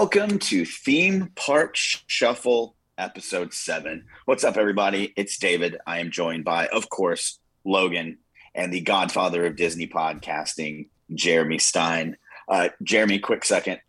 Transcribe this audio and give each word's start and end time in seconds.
Welcome 0.00 0.38
to 0.38 0.64
Theme 0.64 1.32
Park 1.34 1.74
Shuffle 1.74 2.76
episode 2.98 3.52
seven. 3.52 4.04
What's 4.26 4.44
up, 4.44 4.56
everybody? 4.56 5.12
It's 5.16 5.38
David. 5.38 5.76
I 5.88 5.98
am 5.98 6.12
joined 6.12 6.44
by, 6.44 6.68
of 6.68 6.88
course, 6.88 7.40
Logan 7.64 8.18
and 8.54 8.72
the 8.72 8.80
godfather 8.80 9.44
of 9.44 9.56
Disney 9.56 9.88
podcasting, 9.88 10.86
Jeremy 11.12 11.58
Stein. 11.58 12.16
Uh, 12.48 12.68
Jeremy, 12.80 13.18
quick 13.18 13.44
second. 13.44 13.80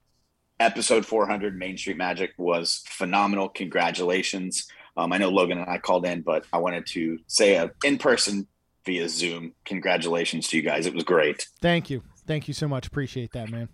Episode 0.59 1.05
400, 1.05 1.55
Main 1.55 1.77
Street 1.77 1.97
Magic, 1.97 2.31
was 2.39 2.81
phenomenal. 2.87 3.47
Congratulations. 3.47 4.67
Um, 4.97 5.13
I 5.13 5.19
know 5.19 5.29
Logan 5.29 5.59
and 5.59 5.69
I 5.69 5.77
called 5.77 6.07
in, 6.07 6.21
but 6.21 6.43
I 6.51 6.57
wanted 6.57 6.87
to 6.87 7.19
say 7.27 7.53
a 7.53 7.69
in 7.83 7.99
person 7.99 8.47
via 8.83 9.07
Zoom. 9.09 9.53
Congratulations 9.63 10.47
to 10.47 10.57
you 10.57 10.63
guys. 10.63 10.87
It 10.87 10.95
was 10.95 11.03
great. 11.03 11.47
Thank 11.61 11.91
you. 11.91 12.01
Thank 12.25 12.47
you 12.47 12.55
so 12.55 12.67
much. 12.67 12.87
Appreciate 12.87 13.31
that, 13.33 13.51
man. 13.51 13.69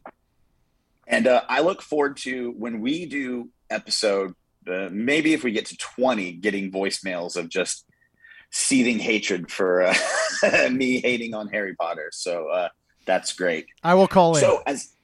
And 1.08 1.27
uh, 1.27 1.44
I 1.48 1.62
look 1.62 1.82
forward 1.82 2.18
to 2.18 2.52
when 2.58 2.82
we 2.82 3.05
do 3.05 3.50
episode, 3.70 4.34
uh, 4.68 4.90
maybe 4.91 5.34
if 5.34 5.44
we 5.44 5.52
get 5.52 5.68
to 5.68 5.78
20, 5.78 6.34
getting 6.34 6.72
voicemails 6.72 7.36
of 7.36 7.50
just 7.50 7.86
seething 8.52 9.00
hatred 9.00 9.52
for 9.52 9.84
uh, 9.84 9.95
me 10.72 11.00
hating 11.00 11.34
on 11.34 11.50
Harry 11.50 11.76
Potter. 11.76 12.09
So 12.12 12.50
uh, 12.50 12.70
that's 13.05 13.34
great. 13.34 13.68
I 13.84 13.94
will 13.94 14.08
call 14.08 14.36
in. 14.36 14.41
So 14.41 14.64
as 14.66 14.95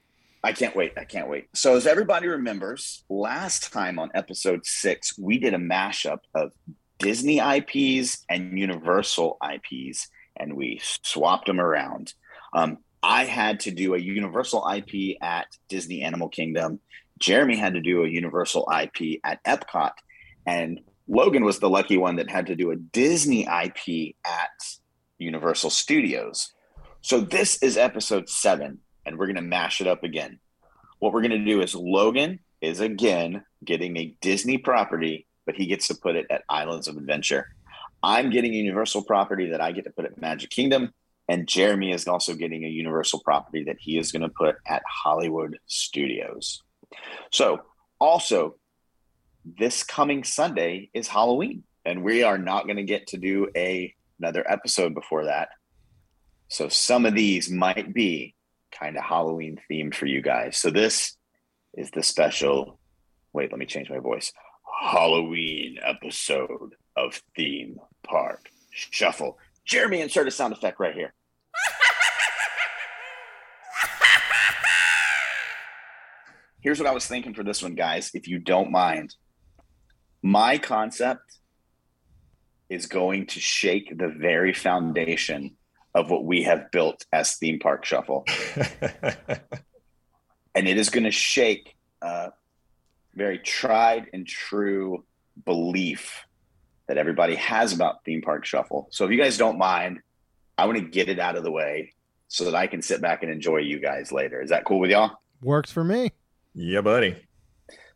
I 0.42 0.52
can't 0.52 0.74
wait, 0.74 0.94
I 0.96 1.04
can't 1.04 1.28
wait. 1.28 1.48
So 1.54 1.76
as 1.76 1.86
everybody 1.86 2.26
remembers, 2.26 3.04
last 3.08 3.72
time 3.72 3.98
on 3.98 4.10
episode 4.14 4.66
six, 4.66 5.16
we 5.16 5.38
did 5.38 5.54
a 5.54 5.58
mashup 5.58 6.18
of 6.34 6.52
Disney 6.98 7.38
IPs 7.38 8.24
and 8.28 8.58
Universal 8.58 9.38
IPs, 9.42 10.08
and 10.36 10.54
we 10.54 10.80
swapped 10.82 11.46
them 11.46 11.60
around. 11.60 12.14
Um, 12.52 12.78
I 13.02 13.24
had 13.24 13.60
to 13.60 13.70
do 13.70 13.94
a 13.94 13.98
Universal 13.98 14.68
IP 14.68 15.16
at 15.20 15.46
Disney 15.68 16.02
Animal 16.02 16.28
Kingdom. 16.28 16.80
Jeremy 17.18 17.56
had 17.56 17.74
to 17.74 17.80
do 17.80 18.04
a 18.04 18.08
Universal 18.08 18.70
IP 18.70 19.20
at 19.24 19.42
Epcot, 19.44 19.92
and 20.46 20.80
Logan 21.08 21.44
was 21.44 21.58
the 21.58 21.68
lucky 21.68 21.96
one 21.96 22.16
that 22.16 22.30
had 22.30 22.46
to 22.46 22.54
do 22.54 22.70
a 22.70 22.76
Disney 22.76 23.42
IP 23.42 24.14
at 24.24 24.50
Universal 25.18 25.70
Studios. 25.70 26.52
So 27.00 27.20
this 27.20 27.62
is 27.62 27.76
episode 27.76 28.28
seven, 28.28 28.78
and 29.04 29.18
we're 29.18 29.26
going 29.26 29.36
to 29.36 29.42
mash 29.42 29.80
it 29.80 29.88
up 29.88 30.04
again. 30.04 30.38
What 31.00 31.12
we're 31.12 31.22
going 31.22 31.32
to 31.32 31.44
do 31.44 31.60
is 31.60 31.74
Logan 31.74 32.38
is 32.60 32.80
again 32.80 33.44
getting 33.64 33.96
a 33.96 34.14
Disney 34.20 34.58
property, 34.58 35.26
but 35.44 35.56
he 35.56 35.66
gets 35.66 35.88
to 35.88 35.96
put 35.96 36.14
it 36.14 36.26
at 36.30 36.44
Islands 36.48 36.86
of 36.86 36.96
Adventure. 36.96 37.48
I'm 38.04 38.30
getting 38.30 38.52
Universal 38.52 39.04
property 39.04 39.50
that 39.50 39.60
I 39.60 39.72
get 39.72 39.84
to 39.84 39.90
put 39.90 40.04
at 40.04 40.20
Magic 40.20 40.50
Kingdom, 40.50 40.92
and 41.28 41.46
Jeremy 41.46 41.92
is 41.92 42.08
also 42.08 42.34
getting 42.34 42.64
a 42.64 42.68
Universal 42.68 43.20
property 43.20 43.64
that 43.64 43.76
he 43.78 43.98
is 43.98 44.12
going 44.12 44.22
to 44.22 44.28
put 44.28 44.56
at 44.66 44.82
Hollywood 44.86 45.58
Studios. 45.66 46.62
So, 47.30 47.62
also, 47.98 48.56
this 49.44 49.82
coming 49.82 50.24
Sunday 50.24 50.90
is 50.92 51.08
Halloween, 51.08 51.64
and 51.84 52.02
we 52.02 52.22
are 52.22 52.38
not 52.38 52.64
going 52.64 52.76
to 52.76 52.82
get 52.82 53.08
to 53.08 53.18
do 53.18 53.48
a 53.56 53.94
another 54.18 54.44
episode 54.50 54.94
before 54.94 55.24
that. 55.24 55.48
So 56.48 56.68
some 56.68 57.06
of 57.06 57.14
these 57.14 57.50
might 57.50 57.92
be 57.92 58.34
kind 58.70 58.96
of 58.96 59.02
Halloween 59.02 59.58
themed 59.70 59.94
for 59.94 60.06
you 60.06 60.22
guys. 60.22 60.56
So 60.58 60.70
this 60.70 61.16
is 61.74 61.90
the 61.90 62.02
special. 62.02 62.78
Wait, 63.32 63.50
let 63.50 63.58
me 63.58 63.66
change 63.66 63.90
my 63.90 63.98
voice. 63.98 64.32
Halloween 64.82 65.78
episode 65.82 66.74
of 66.96 67.20
Theme 67.34 67.78
Park 68.04 68.48
Shuffle. 68.70 69.38
Jeremy, 69.64 70.00
insert 70.00 70.28
a 70.28 70.30
sound 70.30 70.52
effect 70.52 70.80
right 70.80 70.94
here. 70.94 71.12
Here's 76.60 76.78
what 76.78 76.88
I 76.88 76.92
was 76.92 77.06
thinking 77.06 77.34
for 77.34 77.42
this 77.42 77.62
one, 77.62 77.74
guys. 77.74 78.12
If 78.14 78.28
you 78.28 78.38
don't 78.38 78.70
mind, 78.70 79.16
my 80.22 80.58
concept 80.58 81.38
is 82.68 82.86
going 82.86 83.26
to 83.26 83.40
shake 83.40 83.98
the 83.98 84.08
very 84.08 84.54
foundation 84.54 85.56
of 85.94 86.10
what 86.10 86.24
we 86.24 86.44
have 86.44 86.70
built 86.70 87.04
as 87.12 87.36
theme 87.36 87.58
park 87.58 87.84
shuffle 87.84 88.24
and 90.54 90.68
it 90.68 90.78
is 90.78 90.88
going 90.88 91.04
to 91.04 91.10
shake 91.10 91.76
a 92.00 92.32
very 93.14 93.38
tried 93.38 94.06
and 94.12 94.26
true 94.26 95.04
belief 95.44 96.24
that 96.92 96.98
everybody 96.98 97.34
has 97.36 97.72
about 97.72 98.04
theme 98.04 98.20
park 98.20 98.44
shuffle 98.44 98.86
so 98.90 99.06
if 99.06 99.10
you 99.10 99.16
guys 99.16 99.38
don't 99.38 99.56
mind 99.56 99.98
i 100.58 100.66
want 100.66 100.76
to 100.76 100.84
get 100.84 101.08
it 101.08 101.18
out 101.18 101.36
of 101.36 101.42
the 101.42 101.50
way 101.50 101.90
so 102.28 102.44
that 102.44 102.54
i 102.54 102.66
can 102.66 102.82
sit 102.82 103.00
back 103.00 103.22
and 103.22 103.32
enjoy 103.32 103.56
you 103.56 103.80
guys 103.80 104.12
later 104.12 104.42
is 104.42 104.50
that 104.50 104.66
cool 104.66 104.78
with 104.78 104.90
y'all 104.90 105.12
Works 105.42 105.72
for 105.72 105.82
me. 105.82 106.10
yeah, 106.54 106.82
buddy. 106.82 107.16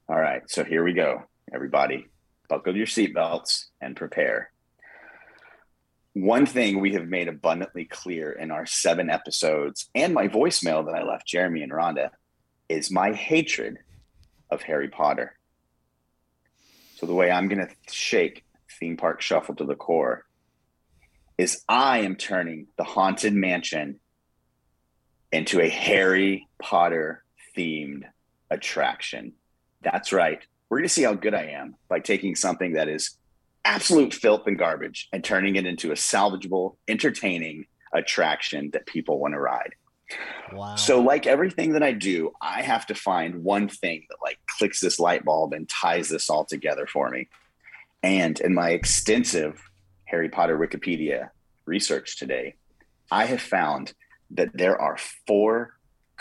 all 0.09 0.17
right 0.19 0.41
so 0.49 0.65
here 0.65 0.83
we 0.83 0.95
go 0.95 1.25
everybody 1.53 2.07
buckle 2.49 2.75
your 2.75 2.87
seatbelts 2.87 3.67
and 3.83 3.95
prepare 3.95 4.51
one 6.15 6.47
thing 6.47 6.81
we 6.81 6.95
have 6.95 7.07
made 7.07 7.29
abundantly 7.29 7.85
clear 7.85 8.33
in 8.33 8.51
our 8.51 8.65
seven 8.65 9.11
episodes 9.11 9.91
and 9.95 10.15
my 10.15 10.27
voicemail 10.29 10.87
that 10.87 10.95
I 10.95 11.03
left 11.03 11.27
Jeremy 11.27 11.63
and 11.63 11.71
Rhonda 11.71 12.09
is 12.71 12.91
my 12.91 13.13
hatred 13.13 13.77
of 14.51 14.63
Harry 14.63 14.89
Potter. 14.89 15.37
So, 16.97 17.05
the 17.05 17.13
way 17.13 17.31
I'm 17.31 17.49
going 17.49 17.67
to 17.67 17.69
shake 17.93 18.45
Theme 18.79 18.97
Park 18.97 19.21
Shuffle 19.21 19.55
to 19.57 19.65
the 19.65 19.75
core 19.75 20.25
is 21.39 21.63
I 21.69 21.99
am 21.99 22.17
turning 22.17 22.69
the 22.79 22.85
Haunted 22.85 23.35
Mansion 23.35 24.01
into 25.33 25.61
a 25.61 25.69
Harry 25.69 26.49
Potter 26.61 27.25
themed 27.57 28.05
attraction. 28.51 29.33
That's 29.83 30.13
right. 30.13 30.41
We're 30.69 30.79
going 30.79 30.89
to 30.89 30.95
see 30.95 31.03
how 31.03 31.15
good 31.15 31.35
I 31.35 31.47
am 31.47 31.77
by 31.89 32.01
taking 32.01 32.35
something 32.35 32.73
that 32.73 32.89
is 32.89 33.17
absolute 33.65 34.15
filth 34.15 34.47
and 34.47 34.59
garbage 34.59 35.09
and 35.13 35.23
turning 35.23 35.57
it 35.57 35.67
into 35.67 35.91
a 35.91 35.95
salvageable, 35.95 36.77
entertaining 36.89 37.67
attraction 37.93 38.71
that 38.73 38.87
people 38.87 39.19
want 39.19 39.35
to 39.35 39.41
ride. 39.41 39.75
Wow. 40.53 40.77
So, 40.77 41.01
like 41.01 41.27
everything 41.27 41.73
that 41.73 41.83
I 41.83 41.93
do, 41.93 42.33
I 42.41 42.63
have 42.63 42.87
to 42.87 42.95
find 42.95 43.43
one 43.43 43.69
thing 43.69 44.07
that 44.09 44.19
like 44.23 44.39
clicks 44.59 44.79
this 44.81 45.01
light 45.01 45.25
bulb 45.25 45.53
and 45.53 45.69
ties 45.69 46.09
this 46.09 46.31
all 46.31 46.45
together 46.45 46.87
for 46.87 47.11
me. 47.11 47.29
And 48.07 48.39
in 48.39 48.55
my 48.55 48.71
extensive 48.71 49.61
Harry 50.05 50.29
Potter 50.29 50.57
Wikipedia 50.57 51.31
research 51.65 52.17
today, 52.17 52.55
I 53.11 53.25
have 53.25 53.43
found 53.43 53.95
that 54.31 54.51
there 54.55 54.81
are 54.81 54.97
four 55.27 55.75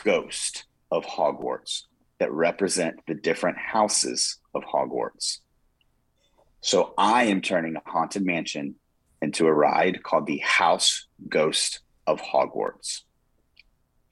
ghosts 0.03 0.63
of 0.90 1.06
Hogwarts 1.06 1.84
that 2.19 2.31
represent 2.31 3.01
the 3.06 3.13
different 3.13 3.59
houses 3.59 4.40
of 4.56 4.63
Hogwarts. 4.63 5.41
So 6.59 6.96
I 6.97 7.25
am 7.25 7.40
turning 7.40 7.75
a 7.75 7.88
haunted 7.88 8.25
mansion 8.25 8.78
into 9.22 9.46
a 9.46 9.53
ride 9.53 10.02
called 10.02 10.25
the 10.25 10.40
House 10.40 11.06
Ghost 11.29 11.81
of 12.07 12.19
Hogwarts. 12.19 13.02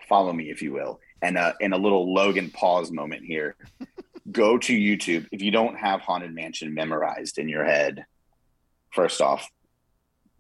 Follow 0.07 0.31
me, 0.31 0.51
if 0.51 0.61
you 0.61 0.73
will. 0.73 0.99
And 1.23 1.39
uh, 1.39 1.53
in 1.59 1.73
a 1.73 1.77
little 1.79 2.13
Logan 2.13 2.51
pause 2.51 2.91
moment 2.91 3.23
here, 3.25 3.55
go 4.31 4.57
to 4.57 4.73
YouTube. 4.73 5.27
If 5.31 5.41
you 5.41 5.51
don't 5.51 5.77
have 5.77 6.01
Haunted 6.01 6.33
Mansion 6.33 6.73
memorized 6.73 7.37
in 7.37 7.49
your 7.49 7.65
head, 7.65 8.05
first 8.91 9.21
off, 9.21 9.49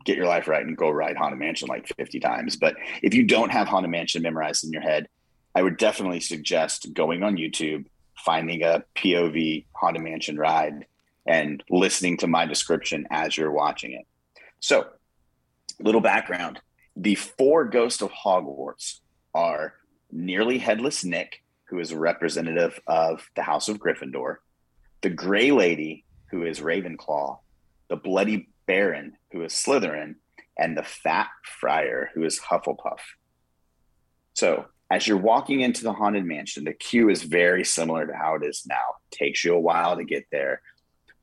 get 0.05 0.17
your 0.17 0.27
life 0.27 0.47
right 0.47 0.65
and 0.65 0.77
go 0.77 0.89
ride 0.89 1.17
Haunted 1.17 1.39
Mansion 1.39 1.67
like 1.67 1.87
50 1.97 2.19
times. 2.19 2.55
But 2.55 2.75
if 3.01 3.13
you 3.13 3.23
don't 3.23 3.51
have 3.51 3.67
Haunted 3.67 3.91
Mansion 3.91 4.21
memorized 4.21 4.63
in 4.63 4.71
your 4.71 4.81
head, 4.81 5.07
I 5.55 5.61
would 5.61 5.77
definitely 5.77 6.19
suggest 6.19 6.93
going 6.93 7.23
on 7.23 7.37
YouTube, 7.37 7.85
finding 8.17 8.63
a 8.63 8.83
POV 8.95 9.65
Haunted 9.73 10.03
Mansion 10.03 10.37
ride, 10.37 10.85
and 11.25 11.63
listening 11.69 12.17
to 12.17 12.27
my 12.27 12.45
description 12.45 13.07
as 13.11 13.37
you're 13.37 13.51
watching 13.51 13.93
it. 13.93 14.05
So, 14.59 14.87
little 15.79 16.01
background 16.01 16.59
the 16.95 17.15
four 17.15 17.65
ghosts 17.65 18.01
of 18.01 18.11
Hogwarts 18.11 18.99
are 19.33 19.73
nearly 20.11 20.59
headless 20.59 21.03
Nick, 21.03 21.42
who 21.73 21.79
is 21.79 21.91
a 21.91 21.97
representative 21.97 22.79
of 22.85 23.27
the 23.35 23.41
House 23.41 23.67
of 23.67 23.79
Gryffindor, 23.79 24.35
the 25.01 25.09
Gray 25.09 25.49
Lady, 25.49 26.05
who 26.29 26.45
is 26.45 26.59
Ravenclaw, 26.59 27.39
the 27.89 27.95
Bloody 27.95 28.49
Baron, 28.67 29.13
who 29.31 29.43
is 29.43 29.53
Slytherin, 29.53 30.17
and 30.55 30.77
the 30.77 30.83
Fat 30.83 31.29
Friar, 31.43 32.11
who 32.13 32.23
is 32.25 32.39
Hufflepuff. 32.39 32.99
So, 34.35 34.65
as 34.91 35.07
you're 35.07 35.17
walking 35.17 35.61
into 35.61 35.81
the 35.83 35.93
Haunted 35.93 36.25
Mansion, 36.25 36.65
the 36.65 36.73
queue 36.73 37.09
is 37.09 37.23
very 37.23 37.65
similar 37.65 38.05
to 38.05 38.13
how 38.13 38.35
it 38.35 38.43
is 38.43 38.67
now. 38.67 38.75
It 39.11 39.17
takes 39.17 39.43
you 39.43 39.55
a 39.55 39.59
while 39.59 39.97
to 39.97 40.03
get 40.03 40.25
there 40.31 40.61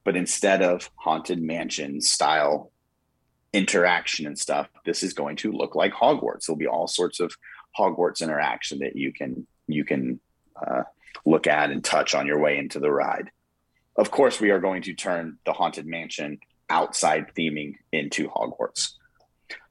but 0.05 0.17
instead 0.17 0.62
of 0.62 0.91
haunted 0.97 1.41
mansion 1.41 2.00
style 2.00 2.73
interaction 3.52 4.26
and 4.26 4.38
stuff 4.38 4.69
this 4.85 5.02
is 5.02 5.12
going 5.12 5.37
to 5.37 5.52
look 5.52 5.75
like 5.75 5.93
hogwarts 5.93 6.47
there'll 6.47 6.58
be 6.58 6.67
all 6.67 6.87
sorts 6.87 7.20
of 7.20 7.32
hogwarts 7.79 8.23
interaction 8.23 8.79
that 8.79 8.97
you 8.97 9.12
can 9.12 9.47
you 9.67 9.85
can 9.85 10.20
uh, 10.56 10.82
look 11.25 11.47
at 11.47 11.70
and 11.70 11.85
touch 11.85 12.14
on 12.14 12.26
your 12.26 12.38
way 12.38 12.58
into 12.58 12.79
the 12.79 12.91
ride. 12.91 13.31
Of 13.97 14.11
course 14.11 14.41
we 14.41 14.50
are 14.50 14.61
going 14.61 14.82
to 14.82 14.94
turn 14.94 15.38
the 15.44 15.52
haunted 15.52 15.87
mansion 15.87 16.38
outside 16.69 17.32
theming 17.37 17.75
into 17.93 18.29
hogwarts. 18.29 18.93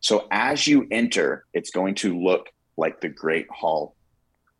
So 0.02 0.28
as 0.31 0.68
you 0.68 0.88
enter 0.92 1.46
it's 1.54 1.72
going 1.72 1.96
to 1.96 2.20
look 2.20 2.50
like 2.78 3.02
the 3.02 3.10
great 3.10 3.50
hall 3.50 3.96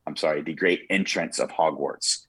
i'm 0.06 0.16
sorry 0.16 0.42
the 0.42 0.54
great 0.54 0.86
entrance 0.89 1.39
of 1.39 1.50
hogwarts. 1.50 2.25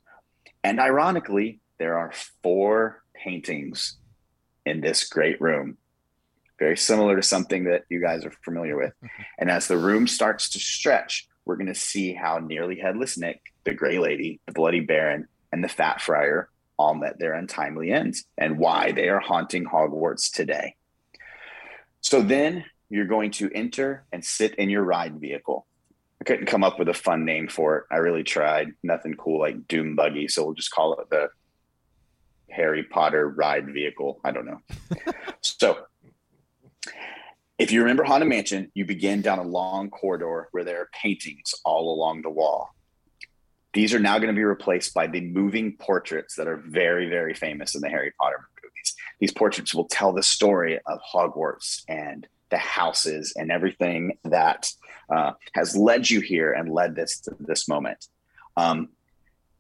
And 0.63 0.79
ironically, 0.79 1.61
there 1.79 1.97
are 1.97 2.13
four 2.43 3.03
paintings 3.15 3.97
in 4.67 4.81
this 4.81 5.09
great 5.09 5.41
room, 5.41 5.79
very 6.59 6.77
similar 6.77 7.17
to 7.17 7.23
something 7.23 7.65
that 7.65 7.85
you 7.89 8.01
guys 8.01 8.25
are 8.27 8.33
familiar 8.45 8.77
with. 8.77 8.93
And 9.39 9.51
as 9.51 9.67
the 9.67 9.79
room 9.79 10.07
starts 10.07 10.51
to 10.51 10.59
stretch, 10.59 11.27
we're 11.45 11.57
going 11.57 11.73
to 11.73 11.75
see 11.75 12.13
how 12.13 12.39
nearly 12.39 12.79
headless 12.79 13.17
Nick, 13.17 13.41
the 13.65 13.75
Gray 13.75 13.99
Lady, 13.99 14.41
the 14.47 14.53
Bloody 14.53 14.81
Baron, 14.81 15.29
and 15.53 15.63
the 15.63 15.69
Fat 15.69 16.01
Friar 16.01 16.49
all 16.79 16.95
met 16.95 17.19
their 17.19 17.35
untimely 17.35 17.93
ends 17.93 18.25
and 18.39 18.59
why 18.59 18.93
they 18.93 19.09
are 19.09 19.21
haunting 19.21 19.67
Hogwarts 19.67 20.33
today. 20.33 20.75
So 22.01 22.23
then 22.23 22.65
you're 22.89 23.07
going 23.07 23.33
to 23.33 23.51
enter 23.55 24.05
and 24.13 24.25
sit 24.25 24.55
in 24.55 24.71
your 24.71 24.83
ride 24.83 25.21
vehicle. 25.21 25.67
I 26.21 26.25
couldn't 26.25 26.47
come 26.47 26.65
up 26.65 26.79
with 26.79 26.89
a 26.89 26.95
fun 26.95 27.25
name 27.25 27.49
for 27.49 27.79
it. 27.79 27.85
I 27.91 27.97
really 27.97 28.25
tried. 28.25 28.73
Nothing 28.83 29.15
cool 29.15 29.41
like 29.41 29.69
Doom 29.69 29.95
Buggy. 29.95 30.29
So 30.29 30.45
we'll 30.45 30.55
just 30.55 30.71
call 30.71 30.95
it 30.95 31.11
the 31.11 31.29
Harry 32.51 32.83
Potter 32.83 33.29
ride 33.29 33.73
vehicle. 33.73 34.21
I 34.25 34.31
don't 34.33 34.47
know. 34.47 34.61
so 35.41 35.79
if 37.59 37.73
you 37.73 37.81
remember 37.81 38.05
Haunted 38.05 38.29
Mansion, 38.29 38.71
you 38.75 38.87
begin 38.87 39.21
down 39.21 39.39
a 39.39 39.43
long 39.43 39.91
corridor 39.91 40.49
where 40.53 40.65
there 40.65 40.81
are 40.81 40.91
paintings 40.93 41.55
all 41.65 41.95
along 41.95 42.23
the 42.23 42.31
wall. 42.31 42.71
These 43.73 43.95
are 43.95 44.01
now 44.01 44.19
going 44.19 44.35
to 44.35 44.39
be 44.39 44.45
replaced 44.45 44.95
by 44.95 45.07
the 45.07 45.21
moving 45.21 45.77
portraits 45.77 46.35
that 46.37 46.49
are 46.49 46.57
very, 46.57 47.09
very 47.09 47.35
famous 47.35 47.75
in 47.75 47.81
the 47.81 47.89
Harry 47.89 48.13
Potter 48.21 48.49
movies. 48.63 48.95
These 49.21 49.33
portraits 49.33 49.75
will 49.75 49.87
tell 49.87 50.13
the 50.13 50.23
story 50.23 50.81
of 50.87 50.99
Hogwarts 51.15 51.85
and 51.89 52.27
the 52.51 52.59
houses 52.59 53.33
and 53.37 53.53
everything 53.53 54.19
that 54.25 54.73
uh, 55.09 55.33
has 55.55 55.77
led 55.77 56.11
you 56.11 56.21
here 56.21 56.53
and 56.53 56.73
led 56.73 56.97
this 56.97 57.21
to 57.21 57.37
this 57.39 57.69
moment. 57.69 58.07
Um, 58.57 58.89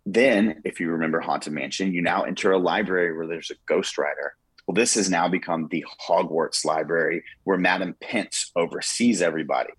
then, 0.06 0.62
if 0.64 0.80
you 0.80 0.90
remember 0.90 1.20
Haunted 1.20 1.52
Mansion, 1.52 1.92
you 1.92 2.02
now 2.02 2.22
enter 2.22 2.50
a 2.50 2.58
library 2.58 3.16
where 3.16 3.26
there's 3.26 3.50
a 3.50 3.72
ghostwriter. 3.72 4.30
Well, 4.66 4.74
this 4.74 4.94
has 4.94 5.10
now 5.10 5.28
become 5.28 5.68
the 5.68 5.84
Hogwarts 6.08 6.64
Library 6.64 7.22
where 7.44 7.58
Madam 7.58 7.94
Pince 8.00 8.50
oversees 8.56 9.22
everybody. 9.22 9.70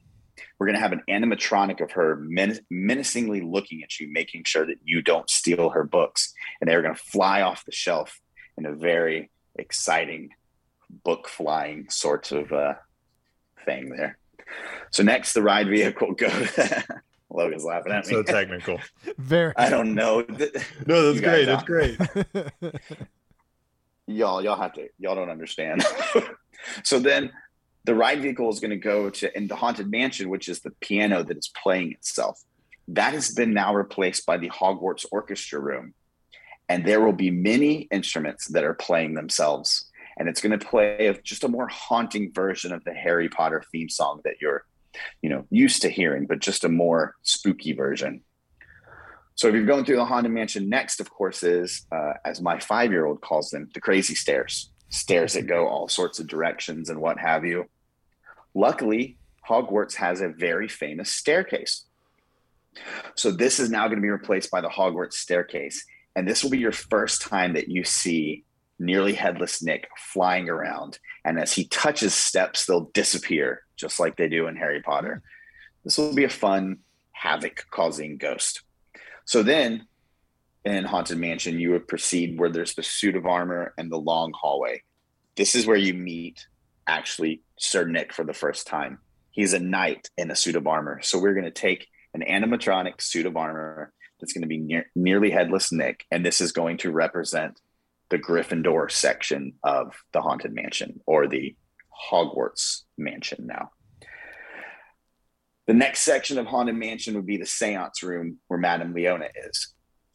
We're 0.61 0.67
going 0.67 0.75
to 0.75 0.81
have 0.81 0.91
an 0.91 1.01
animatronic 1.09 1.81
of 1.81 1.93
her 1.93 2.17
men- 2.17 2.59
menacingly 2.69 3.41
looking 3.41 3.81
at 3.81 3.99
you, 3.99 4.07
making 4.13 4.43
sure 4.43 4.63
that 4.63 4.75
you 4.83 5.01
don't 5.01 5.27
steal 5.27 5.71
her 5.71 5.83
books. 5.83 6.35
And 6.61 6.69
they're 6.69 6.83
going 6.83 6.93
to 6.93 7.01
fly 7.01 7.41
off 7.41 7.65
the 7.65 7.71
shelf 7.71 8.21
in 8.59 8.67
a 8.67 8.75
very 8.75 9.31
exciting 9.55 10.29
book 11.03 11.27
flying 11.27 11.89
sort 11.89 12.31
of 12.31 12.53
uh, 12.53 12.75
thing 13.65 13.89
there. 13.89 14.19
So 14.91 15.01
next, 15.01 15.33
the 15.33 15.41
ride 15.41 15.67
vehicle 15.67 16.13
goes. 16.13 16.59
Logan's 17.31 17.65
laughing 17.65 17.93
at 17.93 18.05
me. 18.05 18.13
So 18.13 18.21
technical. 18.37 18.79
Very. 19.17 19.53
I 19.57 19.67
don't 19.67 19.95
know. 19.95 20.19
No, 20.85 21.11
that's 21.11 21.15
You 21.15 21.21
great. 21.23 21.45
That's 21.45 21.63
great. 21.63 21.97
y'all 24.05 24.43
y'all 24.43 24.61
have 24.61 24.73
to 24.73 24.89
y'all 24.99 25.15
don't 25.15 25.29
understand 25.29 25.83
so 26.83 26.99
then 26.99 27.31
the 27.83 27.95
ride 27.95 28.21
vehicle 28.21 28.49
is 28.49 28.59
going 28.59 28.71
to 28.71 28.77
go 28.77 29.09
to 29.09 29.35
in 29.35 29.47
the 29.47 29.55
haunted 29.55 29.89
mansion 29.89 30.29
which 30.29 30.47
is 30.47 30.61
the 30.61 30.71
piano 30.81 31.23
that 31.23 31.37
is 31.37 31.51
playing 31.61 31.91
itself. 31.93 32.41
That 32.87 33.13
has 33.13 33.33
been 33.33 33.53
now 33.53 33.73
replaced 33.73 34.25
by 34.25 34.37
the 34.37 34.49
hogwarts 34.49 35.05
orchestra 35.11 35.59
room. 35.59 35.93
And 36.69 36.85
there 36.85 37.01
will 37.01 37.13
be 37.13 37.31
many 37.31 37.87
instruments 37.91 38.47
that 38.49 38.63
are 38.63 38.73
playing 38.73 39.13
themselves. 39.13 39.89
And 40.17 40.29
it's 40.29 40.41
going 40.41 40.57
to 40.57 40.65
play 40.65 41.17
just 41.23 41.43
a 41.43 41.47
more 41.47 41.67
haunting 41.67 42.31
version 42.33 42.71
of 42.71 42.83
the 42.83 42.93
harry 42.93 43.29
potter 43.29 43.63
theme 43.71 43.89
song 43.89 44.21
that 44.23 44.35
you're 44.41 44.65
you 45.21 45.29
know 45.29 45.45
used 45.49 45.81
to 45.81 45.89
hearing 45.89 46.25
but 46.25 46.39
just 46.39 46.63
a 46.63 46.69
more 46.69 47.15
spooky 47.23 47.73
version. 47.73 48.21
So 49.35 49.47
if 49.47 49.55
you're 49.55 49.65
going 49.65 49.85
through 49.85 49.95
the 49.95 50.05
Haunted 50.05 50.31
Mansion, 50.31 50.69
next, 50.69 50.99
of 50.99 51.09
course, 51.09 51.41
is 51.41 51.85
uh, 51.91 52.13
as 52.25 52.41
my 52.41 52.59
five-year-old 52.59 53.21
calls 53.21 53.49
them, 53.49 53.69
the 53.73 53.81
crazy 53.81 54.13
stairs. 54.13 54.70
Stairs 54.91 55.33
that 55.33 55.47
go 55.47 55.67
all 55.67 55.88
sorts 55.88 56.19
of 56.19 56.27
directions 56.27 56.89
and 56.89 57.01
what 57.01 57.17
have 57.17 57.43
you. 57.45 57.65
Luckily, 58.53 59.17
Hogwarts 59.47 59.95
has 59.95 60.21
a 60.21 60.29
very 60.29 60.67
famous 60.67 61.09
staircase. 61.09 61.85
So 63.15 63.31
this 63.31 63.59
is 63.59 63.69
now 63.69 63.88
going 63.88 63.97
to 63.97 64.01
be 64.01 64.09
replaced 64.09 64.51
by 64.51 64.61
the 64.61 64.69
Hogwarts 64.69 65.13
staircase, 65.13 65.83
and 66.15 66.27
this 66.27 66.43
will 66.43 66.51
be 66.51 66.59
your 66.59 66.71
first 66.71 67.21
time 67.21 67.53
that 67.53 67.69
you 67.69 67.83
see 67.83 68.43
nearly 68.79 69.13
headless 69.13 69.61
Nick 69.61 69.88
flying 69.97 70.49
around. 70.49 70.99
And 71.23 71.39
as 71.39 71.53
he 71.53 71.65
touches 71.65 72.13
steps, 72.13 72.65
they'll 72.65 72.91
disappear, 72.93 73.63
just 73.75 73.99
like 73.99 74.17
they 74.17 74.27
do 74.27 74.47
in 74.47 74.55
Harry 74.55 74.81
Potter. 74.81 75.21
This 75.83 75.97
will 75.97 76.13
be 76.13 76.23
a 76.23 76.29
fun 76.29 76.79
havoc-causing 77.11 78.17
ghost. 78.17 78.61
So 79.25 79.43
then 79.43 79.88
in 80.65 80.83
Haunted 80.83 81.17
Mansion, 81.17 81.59
you 81.59 81.71
would 81.71 81.87
proceed 81.87 82.39
where 82.39 82.49
there's 82.49 82.75
the 82.75 82.83
suit 82.83 83.15
of 83.15 83.25
armor 83.25 83.73
and 83.77 83.91
the 83.91 83.97
long 83.97 84.31
hallway. 84.39 84.83
This 85.35 85.55
is 85.55 85.65
where 85.65 85.77
you 85.77 85.93
meet 85.93 86.45
actually 86.87 87.41
Sir 87.57 87.85
Nick 87.85 88.13
for 88.13 88.23
the 88.23 88.33
first 88.33 88.67
time. 88.67 88.99
He's 89.31 89.53
a 89.53 89.59
knight 89.59 90.09
in 90.17 90.29
a 90.29 90.35
suit 90.35 90.55
of 90.55 90.67
armor. 90.67 91.01
So 91.01 91.19
we're 91.19 91.33
going 91.33 91.45
to 91.45 91.51
take 91.51 91.87
an 92.13 92.21
animatronic 92.21 93.01
suit 93.01 93.25
of 93.25 93.37
armor 93.37 93.93
that's 94.19 94.33
going 94.33 94.43
to 94.43 94.47
be 94.47 94.57
near, 94.57 94.85
nearly 94.95 95.31
headless 95.31 95.71
Nick, 95.71 96.05
and 96.11 96.25
this 96.25 96.41
is 96.41 96.51
going 96.51 96.77
to 96.77 96.91
represent 96.91 97.59
the 98.09 98.19
Gryffindor 98.19 98.91
section 98.91 99.53
of 99.63 99.95
the 100.11 100.21
Haunted 100.21 100.53
Mansion 100.53 100.99
or 101.07 101.27
the 101.27 101.55
Hogwarts 102.11 102.81
Mansion 102.97 103.47
now. 103.47 103.71
The 105.67 105.73
next 105.73 106.01
section 106.01 106.37
of 106.37 106.47
Haunted 106.47 106.75
Mansion 106.75 107.15
would 107.15 107.25
be 107.25 107.37
the 107.37 107.45
seance 107.45 108.03
room 108.03 108.39
where 108.47 108.59
Madame 108.59 108.93
Leota 108.93 109.29
is. 109.47 109.73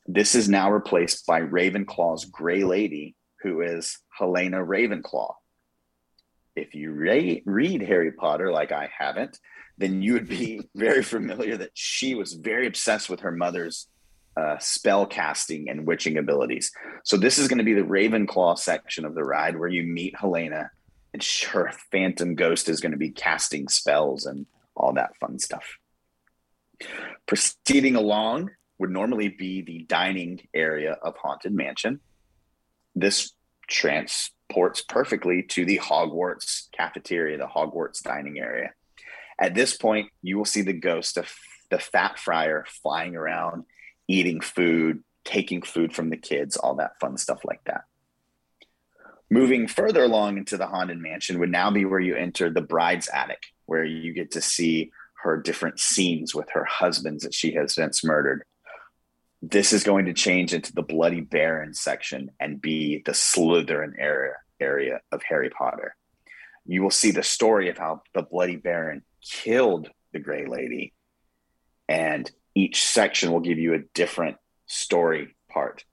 This 0.08 0.36
is 0.36 0.48
now 0.48 0.70
replaced 0.70 1.26
by 1.26 1.40
Ravenclaw's 1.40 2.24
Gray 2.26 2.62
Lady, 2.62 3.16
who 3.42 3.60
is 3.60 3.98
Helena 4.16 4.58
Ravenclaw. 4.58 5.34
If 6.54 6.74
you 6.74 6.92
re- 6.92 7.42
read 7.44 7.82
Harry 7.82 8.12
Potter 8.12 8.52
like 8.52 8.70
I 8.70 8.88
haven't, 8.96 9.38
then 9.78 10.02
you 10.02 10.12
would 10.14 10.28
be 10.28 10.62
very 10.76 11.02
familiar 11.02 11.56
that 11.56 11.72
she 11.74 12.14
was 12.14 12.34
very 12.34 12.66
obsessed 12.66 13.10
with 13.10 13.20
her 13.20 13.32
mother's 13.32 13.88
uh, 14.36 14.58
spell 14.58 15.06
casting 15.06 15.68
and 15.68 15.86
witching 15.86 16.18
abilities. 16.18 16.70
So 17.04 17.16
this 17.16 17.38
is 17.38 17.48
going 17.48 17.58
to 17.58 17.64
be 17.64 17.74
the 17.74 17.80
Ravenclaw 17.80 18.58
section 18.58 19.04
of 19.04 19.14
the 19.14 19.24
ride 19.24 19.58
where 19.58 19.68
you 19.68 19.82
meet 19.82 20.18
Helena, 20.18 20.70
and 21.12 21.24
her 21.50 21.72
phantom 21.90 22.36
ghost 22.36 22.68
is 22.68 22.80
going 22.80 22.92
to 22.92 22.98
be 22.98 23.10
casting 23.10 23.66
spells 23.68 24.24
and 24.24 24.46
all 24.76 24.92
that 24.92 25.16
fun 25.16 25.38
stuff. 25.38 25.78
Proceeding 27.26 27.96
along 27.96 28.50
would 28.78 28.90
normally 28.90 29.28
be 29.28 29.62
the 29.62 29.84
dining 29.88 30.40
area 30.54 30.92
of 31.02 31.16
Haunted 31.16 31.52
Mansion. 31.52 32.00
This 32.94 33.32
transports 33.68 34.82
perfectly 34.82 35.42
to 35.42 35.64
the 35.64 35.78
Hogwarts 35.78 36.70
cafeteria, 36.72 37.38
the 37.38 37.46
Hogwarts 37.46 38.02
dining 38.02 38.38
area. 38.38 38.72
At 39.38 39.54
this 39.54 39.76
point, 39.76 40.10
you 40.22 40.38
will 40.38 40.44
see 40.44 40.62
the 40.62 40.72
ghost 40.72 41.16
of 41.16 41.30
the 41.70 41.78
fat 41.78 42.18
friar 42.18 42.64
flying 42.82 43.16
around, 43.16 43.64
eating 44.08 44.40
food, 44.40 45.02
taking 45.24 45.62
food 45.62 45.94
from 45.94 46.10
the 46.10 46.16
kids, 46.16 46.56
all 46.56 46.76
that 46.76 46.98
fun 47.00 47.16
stuff 47.16 47.44
like 47.44 47.62
that. 47.64 47.84
Moving 49.28 49.66
further 49.66 50.04
along 50.04 50.38
into 50.38 50.56
the 50.56 50.68
Haunted 50.68 50.98
Mansion 50.98 51.40
would 51.40 51.50
now 51.50 51.70
be 51.70 51.84
where 51.84 52.00
you 52.00 52.14
enter 52.14 52.48
the 52.48 52.60
bride's 52.60 53.08
attic, 53.08 53.42
where 53.66 53.84
you 53.84 54.12
get 54.12 54.30
to 54.32 54.40
see 54.40 54.92
her 55.24 55.36
different 55.36 55.80
scenes 55.80 56.34
with 56.34 56.48
her 56.50 56.64
husbands 56.64 57.24
that 57.24 57.34
she 57.34 57.52
has 57.54 57.74
since 57.74 58.04
murdered. 58.04 58.44
This 59.48 59.72
is 59.72 59.84
going 59.84 60.06
to 60.06 60.12
change 60.12 60.52
into 60.52 60.72
the 60.72 60.82
Bloody 60.82 61.20
Baron 61.20 61.72
section 61.72 62.32
and 62.40 62.60
be 62.60 63.02
the 63.06 63.12
Slytherin 63.12 63.92
area 63.96 64.32
area 64.58 65.00
of 65.12 65.22
Harry 65.22 65.50
Potter. 65.50 65.94
You 66.64 66.82
will 66.82 66.90
see 66.90 67.12
the 67.12 67.22
story 67.22 67.68
of 67.68 67.78
how 67.78 68.02
the 68.12 68.22
Bloody 68.22 68.56
Baron 68.56 69.02
killed 69.22 69.88
the 70.12 70.18
Gray 70.18 70.46
Lady, 70.46 70.94
and 71.88 72.28
each 72.56 72.82
section 72.82 73.30
will 73.30 73.38
give 73.38 73.58
you 73.58 73.74
a 73.74 73.84
different 73.94 74.36
story 74.66 75.36
part. 75.48 75.84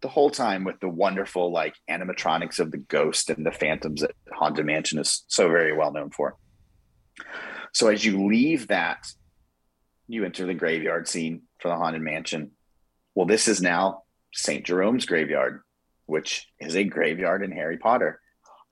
The 0.00 0.08
whole 0.08 0.30
time 0.30 0.64
with 0.64 0.80
the 0.80 0.88
wonderful 0.88 1.52
like 1.52 1.74
animatronics 1.90 2.60
of 2.60 2.70
the 2.70 2.78
ghost 2.78 3.28
and 3.28 3.44
the 3.44 3.52
phantoms 3.52 4.00
that 4.00 4.12
Haunted 4.32 4.64
Mansion 4.64 4.98
is 4.98 5.22
so 5.26 5.48
very 5.48 5.76
well 5.76 5.92
known 5.92 6.08
for. 6.08 6.36
So 7.74 7.88
as 7.88 8.06
you 8.06 8.26
leave 8.26 8.68
that, 8.68 9.06
you 10.08 10.24
enter 10.24 10.46
the 10.46 10.54
graveyard 10.54 11.08
scene 11.08 11.42
for 11.58 11.68
the 11.68 11.76
Haunted 11.76 12.00
Mansion. 12.00 12.52
Well, 13.14 13.26
this 13.26 13.48
is 13.48 13.60
now 13.60 14.02
St. 14.32 14.64
Jerome's 14.64 15.06
graveyard, 15.06 15.60
which 16.06 16.46
is 16.60 16.76
a 16.76 16.84
graveyard 16.84 17.42
in 17.42 17.52
Harry 17.52 17.78
Potter. 17.78 18.20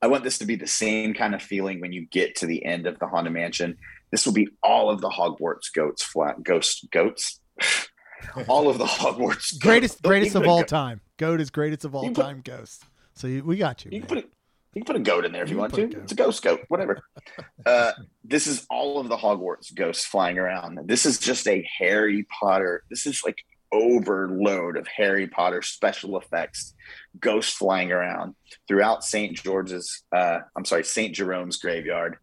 I 0.02 0.06
want 0.06 0.24
this 0.24 0.38
to 0.38 0.46
be 0.46 0.56
the 0.56 0.66
same 0.66 1.12
kind 1.12 1.34
of 1.34 1.42
feeling 1.42 1.80
when 1.80 1.92
you 1.92 2.06
get 2.06 2.36
to 2.36 2.46
the 2.46 2.64
end 2.64 2.86
of 2.86 2.98
the 2.98 3.06
Haunted 3.06 3.34
Mansion. 3.34 3.76
This 4.10 4.24
will 4.24 4.32
be 4.32 4.48
all 4.62 4.88
of 4.90 5.00
the 5.02 5.10
Hogwarts 5.10 5.72
goats, 5.74 6.02
flat 6.02 6.42
ghost 6.42 6.86
goats, 6.90 7.40
all 8.48 8.68
of 8.70 8.78
the 8.78 8.86
Hogwarts 8.86 9.58
greatest 9.60 9.96
goats. 10.02 10.08
greatest 10.08 10.34
of 10.36 10.46
all 10.46 10.64
time. 10.64 11.00
Goat 11.18 11.40
is 11.40 11.50
greatest 11.50 11.84
of 11.84 11.94
all 11.94 12.06
put- 12.08 12.14
time. 12.16 12.40
Ghost. 12.42 12.84
So 13.14 13.26
you, 13.26 13.44
we 13.44 13.56
got 13.58 13.84
you. 13.84 13.90
You 13.92 14.00
man. 14.00 14.08
can 14.08 14.16
put 14.16 14.24
a, 14.24 14.28
you 14.74 14.82
can 14.82 14.84
put 14.84 14.96
a 14.96 15.00
goat 15.00 15.24
in 15.26 15.32
there 15.32 15.42
if 15.42 15.50
you, 15.50 15.56
You 15.56 15.60
want 15.60 15.74
to. 15.74 15.82
put 15.82 15.90
a 15.90 15.94
goat. 15.94 16.02
It's 16.04 16.12
a 16.12 16.16
ghost 16.16 16.42
goat, 16.42 16.60
whatever. 16.68 17.02
uh, 17.66 17.92
this 18.24 18.46
is 18.46 18.66
all 18.70 18.98
of 18.98 19.08
the 19.08 19.16
Hogwarts 19.18 19.74
ghosts 19.74 20.06
flying 20.06 20.38
around. 20.38 20.78
This 20.86 21.04
is 21.04 21.18
just 21.18 21.46
a 21.46 21.68
Harry 21.78 22.26
Potter. 22.40 22.84
This 22.88 23.04
is 23.06 23.22
like 23.22 23.36
overload 23.72 24.76
of 24.76 24.86
Harry 24.88 25.26
Potter 25.26 25.62
special 25.62 26.18
effects, 26.18 26.74
ghosts 27.18 27.54
flying 27.54 27.92
around 27.92 28.34
throughout 28.66 29.04
St. 29.04 29.36
George's, 29.36 30.02
uh, 30.14 30.40
I'm 30.56 30.64
sorry, 30.64 30.84
St. 30.84 31.14
Jerome's 31.14 31.56
graveyard, 31.56 32.16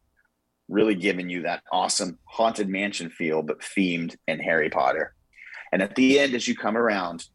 really 0.68 0.96
giving 0.96 1.30
you 1.30 1.44
that 1.44 1.64
awesome 1.72 2.20
haunted 2.26 2.70
mansion 2.70 3.10
feel, 3.10 3.42
but 3.42 3.60
themed 3.60 4.16
in 4.28 4.40
Harry 4.40 4.70
Potter. 4.70 5.14
And 5.72 5.82
at 5.82 5.96
the 5.96 6.20
end, 6.20 6.34
as 6.34 6.48
you 6.48 6.56
come 6.56 6.78
around, 6.78 7.26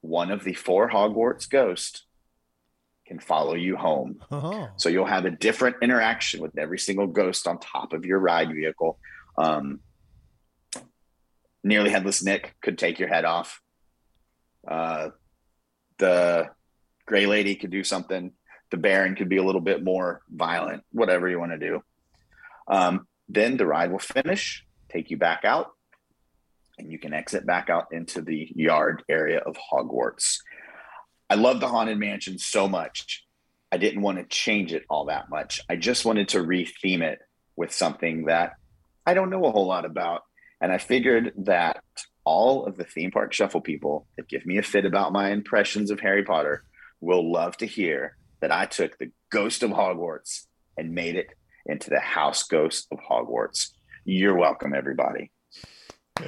one 0.00 0.30
of 0.30 0.44
the 0.44 0.54
four 0.54 0.88
Hogwarts 0.88 1.48
ghosts 1.48 2.04
can 3.06 3.18
follow 3.18 3.54
you 3.54 3.76
home. 3.76 4.20
Oh. 4.30 4.68
So 4.76 4.88
you'll 4.88 5.06
have 5.06 5.24
a 5.24 5.30
different 5.30 5.76
interaction 5.82 6.40
with 6.40 6.56
every 6.58 6.78
single 6.78 7.06
ghost 7.06 7.46
on 7.46 7.58
top 7.58 7.92
of 7.92 8.04
your 8.04 8.18
ride 8.18 8.52
vehicle. 8.52 8.98
Um, 9.36 9.80
nearly 11.64 11.90
headless 11.90 12.22
Nick 12.22 12.54
could 12.62 12.78
take 12.78 12.98
your 12.98 13.08
head 13.08 13.24
off. 13.24 13.60
Uh, 14.66 15.10
the 15.98 16.50
Gray 17.06 17.26
Lady 17.26 17.56
could 17.56 17.70
do 17.70 17.84
something. 17.84 18.32
The 18.70 18.76
Baron 18.76 19.14
could 19.14 19.28
be 19.28 19.38
a 19.38 19.44
little 19.44 19.60
bit 19.60 19.82
more 19.82 20.20
violent. 20.30 20.82
Whatever 20.92 21.28
you 21.28 21.38
want 21.38 21.52
to 21.52 21.58
do. 21.58 21.82
Um, 22.68 23.06
then 23.28 23.56
the 23.56 23.66
ride 23.66 23.90
will 23.90 23.98
finish, 23.98 24.64
take 24.90 25.10
you 25.10 25.16
back 25.16 25.44
out, 25.44 25.72
and 26.78 26.90
you 26.92 26.98
can 26.98 27.12
exit 27.12 27.46
back 27.46 27.70
out 27.70 27.86
into 27.92 28.22
the 28.22 28.50
yard 28.54 29.02
area 29.08 29.38
of 29.38 29.56
Hogwarts. 29.72 30.38
I 31.30 31.34
love 31.34 31.60
the 31.60 31.68
Haunted 31.68 31.98
Mansion 31.98 32.38
so 32.38 32.68
much. 32.68 33.24
I 33.70 33.76
didn't 33.76 34.02
want 34.02 34.18
to 34.18 34.24
change 34.24 34.72
it 34.72 34.84
all 34.88 35.06
that 35.06 35.28
much. 35.28 35.60
I 35.68 35.76
just 35.76 36.04
wanted 36.04 36.28
to 36.28 36.38
retheme 36.38 37.02
it 37.02 37.18
with 37.56 37.72
something 37.72 38.26
that 38.26 38.52
I 39.04 39.14
don't 39.14 39.30
know 39.30 39.44
a 39.44 39.50
whole 39.50 39.66
lot 39.66 39.84
about. 39.84 40.22
And 40.60 40.72
I 40.72 40.78
figured 40.78 41.32
that 41.38 41.82
all 42.24 42.66
of 42.66 42.76
the 42.76 42.84
theme 42.84 43.10
park 43.10 43.32
shuffle 43.32 43.60
people 43.60 44.06
that 44.16 44.28
give 44.28 44.44
me 44.44 44.58
a 44.58 44.62
fit 44.62 44.84
about 44.84 45.12
my 45.12 45.30
impressions 45.30 45.90
of 45.90 46.00
Harry 46.00 46.24
Potter 46.24 46.64
will 47.00 47.30
love 47.30 47.56
to 47.58 47.66
hear 47.66 48.16
that 48.40 48.52
I 48.52 48.66
took 48.66 48.98
the 48.98 49.10
ghost 49.30 49.62
of 49.62 49.70
Hogwarts 49.70 50.46
and 50.76 50.92
made 50.94 51.16
it 51.16 51.28
into 51.66 51.90
the 51.90 52.00
house 52.00 52.42
ghost 52.44 52.86
of 52.92 52.98
Hogwarts. 53.08 53.68
You're 54.04 54.36
welcome, 54.36 54.74
everybody. 54.74 55.30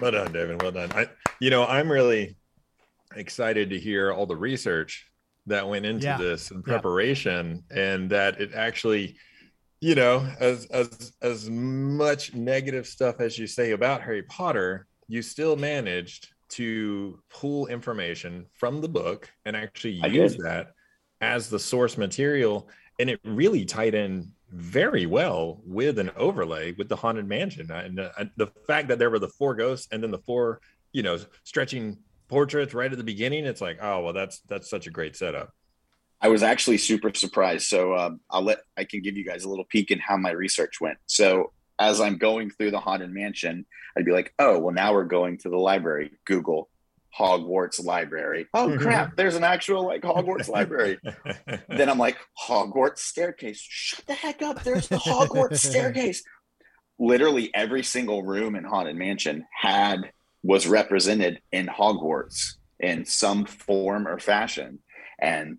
well 0.00 0.10
done, 0.10 0.32
David. 0.32 0.62
Well 0.62 0.72
done. 0.72 0.90
I, 0.92 1.08
you 1.40 1.50
know, 1.50 1.64
I'm 1.66 1.90
really 1.90 2.36
excited 3.14 3.70
to 3.70 3.78
hear 3.78 4.12
all 4.12 4.26
the 4.26 4.36
research 4.36 5.06
that 5.46 5.68
went 5.68 5.84
into 5.86 6.06
Yeah. 6.06 6.16
this 6.18 6.50
and 6.50 6.62
Yeah. 6.66 6.72
preparation, 6.74 7.64
and 7.70 8.10
that 8.10 8.40
it 8.40 8.54
actually, 8.54 9.16
you 9.80 9.94
know, 9.94 10.26
as 10.38 10.66
as 10.66 11.12
as 11.22 11.48
much 11.48 12.34
negative 12.34 12.86
stuff 12.86 13.20
as 13.20 13.38
you 13.38 13.46
say 13.46 13.72
about 13.72 14.02
Harry 14.02 14.22
Potter, 14.22 14.86
you 15.08 15.22
still 15.22 15.56
managed 15.56 16.28
to 16.50 17.18
pull 17.30 17.66
information 17.68 18.44
from 18.54 18.80
the 18.80 18.88
book 18.88 19.30
and 19.44 19.56
actually 19.56 20.00
I 20.02 20.08
use 20.08 20.36
did. 20.36 20.44
that 20.44 20.74
as 21.20 21.48
the 21.48 21.58
source 21.58 21.96
material, 21.96 22.68
and 22.98 23.08
it 23.08 23.20
really 23.24 23.64
tied 23.64 23.94
in 23.94 24.32
very 24.50 25.06
well 25.06 25.60
with 25.64 25.98
an 25.98 26.10
overlay 26.16 26.72
with 26.72 26.88
the 26.88 26.96
haunted 26.96 27.26
mansion 27.26 27.70
and 27.70 28.00
uh, 28.00 28.10
the 28.36 28.48
fact 28.66 28.88
that 28.88 28.98
there 28.98 29.08
were 29.10 29.20
the 29.20 29.28
four 29.28 29.54
ghosts 29.54 29.86
and 29.92 30.02
then 30.02 30.10
the 30.10 30.18
four 30.18 30.60
you 30.92 31.02
know 31.02 31.18
stretching 31.44 31.96
portraits 32.28 32.74
right 32.74 32.92
at 32.92 32.98
the 32.98 33.04
beginning. 33.04 33.46
It's 33.46 33.60
like 33.60 33.78
oh 33.80 34.02
well 34.04 34.12
that's 34.12 34.40
that's 34.40 34.68
such 34.68 34.86
a 34.86 34.90
great 34.90 35.16
setup 35.16 35.54
I 36.20 36.28
was 36.28 36.42
actually 36.42 36.78
super 36.78 37.12
surprised. 37.14 37.66
So 37.66 37.96
um, 37.96 38.20
I'll 38.30 38.42
let 38.42 38.58
I 38.76 38.84
can 38.84 39.00
give 39.02 39.16
you 39.16 39.24
guys 39.24 39.44
a 39.44 39.48
little 39.48 39.64
peek 39.64 39.90
in 39.90 39.98
how 39.98 40.16
my 40.16 40.30
research 40.30 40.80
went. 40.80 40.98
So 41.06 41.52
as 41.78 42.00
I'm 42.00 42.18
going 42.18 42.50
through 42.50 42.72
the 42.72 42.80
haunted 42.80 43.10
mansion, 43.10 43.64
I'd 43.96 44.04
be 44.04 44.12
like, 44.12 44.34
"Oh, 44.38 44.58
well, 44.58 44.74
now 44.74 44.92
we're 44.92 45.04
going 45.04 45.38
to 45.38 45.48
the 45.48 45.56
library." 45.56 46.12
Google 46.26 46.68
Hogwarts 47.18 47.84
library. 47.84 48.46
Oh 48.54 48.76
crap! 48.78 49.16
There's 49.16 49.34
an 49.34 49.44
actual 49.44 49.84
like 49.84 50.02
Hogwarts 50.02 50.48
library. 50.48 50.98
Then 51.68 51.88
I'm 51.88 51.98
like, 51.98 52.16
Hogwarts 52.46 52.98
staircase. 52.98 53.60
Shut 53.60 54.06
the 54.06 54.14
heck 54.14 54.42
up! 54.42 54.62
There's 54.62 54.88
the 54.88 54.96
Hogwarts 54.96 55.58
staircase. 55.58 56.22
Literally 56.98 57.50
every 57.54 57.82
single 57.82 58.22
room 58.22 58.54
in 58.54 58.64
haunted 58.64 58.96
mansion 58.96 59.46
had 59.58 60.12
was 60.42 60.66
represented 60.66 61.40
in 61.50 61.66
Hogwarts 61.66 62.54
in 62.78 63.04
some 63.04 63.44
form 63.44 64.06
or 64.06 64.18
fashion, 64.18 64.78
and 65.20 65.58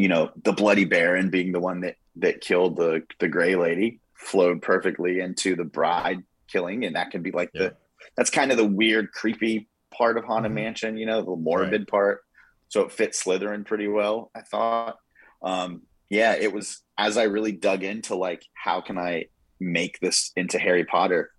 you 0.00 0.08
know, 0.08 0.30
the 0.44 0.52
Bloody 0.54 0.86
Baron 0.86 1.28
being 1.28 1.52
the 1.52 1.60
one 1.60 1.82
that 1.82 1.96
that 2.16 2.40
killed 2.40 2.76
the 2.76 3.02
the 3.18 3.28
Gray 3.28 3.54
Lady 3.54 4.00
flowed 4.14 4.62
perfectly 4.62 5.20
into 5.20 5.54
the 5.54 5.64
bride 5.64 6.20
killing, 6.48 6.86
and 6.86 6.96
that 6.96 7.10
can 7.10 7.20
be 7.22 7.30
like 7.32 7.50
Yeah. 7.52 7.60
the 7.64 7.76
that's 8.16 8.30
kind 8.30 8.50
of 8.50 8.56
the 8.56 8.64
weird, 8.66 9.12
creepy 9.12 9.68
part 9.90 10.16
of 10.16 10.24
Haunted 10.24 10.52
Mhm. 10.52 10.54
Mansion, 10.54 10.96
you 10.96 11.04
know, 11.04 11.20
the 11.20 11.36
morbid 11.36 11.86
part. 11.86 12.22
So 12.68 12.80
it 12.80 12.92
fits 12.92 13.22
Slytherin 13.22 13.66
pretty 13.66 13.88
well, 13.88 14.30
I 14.34 14.40
thought. 14.40 14.96
Um, 15.42 15.82
yeah, 16.08 16.32
it 16.34 16.50
was 16.52 16.82
as 16.96 17.18
I 17.18 17.24
really 17.24 17.52
dug 17.52 17.82
into 17.84 18.14
like 18.14 18.42
how 18.54 18.80
can 18.80 18.96
I 18.96 19.26
make 19.60 20.00
this 20.00 20.32
into 20.34 20.58
Harry 20.58 20.86
Potter. 20.86 21.30